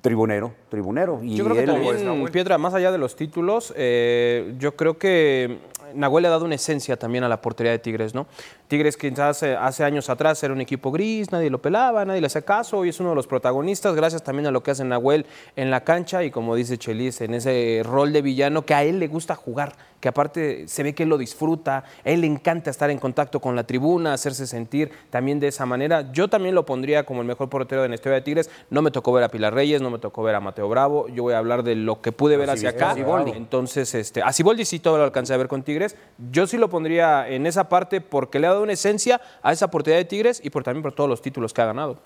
Tribunero, 0.00 0.52
tribunero. 0.68 1.20
Y 1.22 1.36
Yo 1.36 1.44
creo 1.44 1.56
que 1.56 1.62
él- 1.64 1.66
también, 2.04 2.32
Piedra, 2.32 2.58
más 2.58 2.74
allá 2.74 2.90
de 2.92 2.98
los 2.98 3.14
títulos, 3.16 3.72
eh, 3.76 4.54
yo 4.58 4.74
creo 4.76 4.98
que 4.98 5.58
Nahuel 5.94 6.22
le 6.22 6.28
ha 6.28 6.30
dado 6.30 6.44
una 6.44 6.54
esencia 6.54 6.96
también 6.96 7.22
a 7.24 7.28
la 7.28 7.40
portería 7.40 7.70
de 7.72 7.78
Tigres, 7.78 8.14
¿no? 8.14 8.26
Tigres 8.72 8.96
quizás 8.96 9.42
hace, 9.42 9.84
años 9.84 10.08
atrás 10.08 10.42
era 10.42 10.54
un 10.54 10.62
equipo 10.62 10.90
gris, 10.90 11.30
nadie 11.30 11.50
lo 11.50 11.60
pelaba, 11.60 12.06
nadie 12.06 12.22
le 12.22 12.28
hacía 12.28 12.40
caso, 12.40 12.78
hoy 12.78 12.88
es 12.88 13.00
uno 13.00 13.10
de 13.10 13.14
los 13.14 13.26
protagonistas, 13.26 13.94
gracias 13.94 14.24
también 14.24 14.46
a 14.46 14.50
lo 14.50 14.62
que 14.62 14.70
hace 14.70 14.82
Nahuel 14.82 15.26
en 15.56 15.70
la 15.70 15.84
cancha 15.84 16.24
y 16.24 16.30
como 16.30 16.54
dice 16.56 16.78
Chelis, 16.78 17.20
en 17.20 17.34
ese 17.34 17.82
rol 17.84 18.14
de 18.14 18.22
villano 18.22 18.64
que 18.64 18.72
a 18.72 18.82
él 18.82 18.98
le 18.98 19.08
gusta 19.08 19.34
jugar, 19.34 19.74
que 20.02 20.08
aparte 20.08 20.66
se 20.66 20.82
ve 20.82 20.96
que 20.96 21.04
él 21.04 21.10
lo 21.10 21.16
disfruta, 21.16 21.84
a 22.04 22.10
él 22.10 22.22
le 22.22 22.26
encanta 22.26 22.70
estar 22.70 22.90
en 22.90 22.98
contacto 22.98 23.40
con 23.40 23.54
la 23.54 23.62
tribuna, 23.62 24.12
hacerse 24.12 24.48
sentir 24.48 24.90
también 25.10 25.38
de 25.38 25.46
esa 25.46 25.64
manera. 25.64 26.10
Yo 26.10 26.26
también 26.26 26.56
lo 26.56 26.66
pondría 26.66 27.06
como 27.06 27.20
el 27.20 27.26
mejor 27.28 27.48
portero 27.48 27.82
de 27.82 27.88
la 27.88 27.94
historia 27.94 28.16
de 28.16 28.22
Tigres. 28.22 28.50
No 28.68 28.82
me 28.82 28.90
tocó 28.90 29.12
ver 29.12 29.22
a 29.22 29.28
Pilar 29.28 29.54
Reyes, 29.54 29.80
no 29.80 29.90
me 29.90 30.00
tocó 30.00 30.24
ver 30.24 30.34
a 30.34 30.40
Mateo 30.40 30.68
Bravo. 30.68 31.06
Yo 31.06 31.22
voy 31.22 31.34
a 31.34 31.38
hablar 31.38 31.62
de 31.62 31.76
lo 31.76 32.00
que 32.00 32.10
pude 32.10 32.36
ver 32.36 32.50
hacia 32.50 32.70
acá. 32.70 32.96
Entonces, 33.32 33.94
este, 33.94 34.22
a 34.22 34.32
Siboldi 34.32 34.64
sí 34.64 34.80
todo 34.80 34.98
lo 34.98 35.04
alcancé 35.04 35.34
a 35.34 35.36
ver 35.36 35.46
con 35.46 35.62
Tigres. 35.62 35.94
Yo 36.32 36.48
sí 36.48 36.56
lo 36.56 36.68
pondría 36.68 37.28
en 37.28 37.46
esa 37.46 37.68
parte 37.68 38.00
porque 38.00 38.40
le 38.40 38.48
ha 38.48 38.50
dado 38.50 38.61
una 38.62 38.72
esencia 38.72 39.20
a 39.42 39.52
esa 39.52 39.66
oportunidad 39.66 39.98
de 39.98 40.04
Tigres 40.04 40.40
y 40.42 40.50
por, 40.50 40.62
también 40.62 40.82
por 40.82 40.92
todos 40.92 41.08
los 41.10 41.20
títulos 41.20 41.52
que 41.52 41.62
ha 41.62 41.66
ganado. 41.66 41.98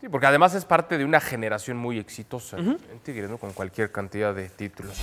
Sí, 0.00 0.08
porque 0.08 0.26
además 0.26 0.54
es 0.54 0.64
parte 0.64 0.96
de 0.96 1.04
una 1.04 1.20
generación 1.20 1.76
muy 1.76 1.98
exitosa 1.98 2.56
en 2.56 2.78
Tigres, 3.02 3.28
¿no? 3.28 3.38
Con 3.38 3.52
cualquier 3.52 3.90
cantidad 3.90 4.32
de 4.32 4.48
títulos. 4.48 4.96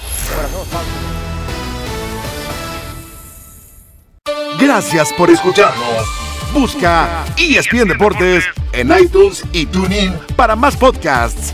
Gracias 4.59 5.11
por 5.13 5.29
escucharnos. 5.29 6.25
Busca 6.53 7.25
ESPN 7.37 7.89
Deportes 7.89 8.45
en 8.71 8.89
iTunes 8.97 9.43
y 9.51 9.65
TuneIn 9.65 10.17
para 10.37 10.55
más 10.55 10.77
podcasts. 10.77 11.53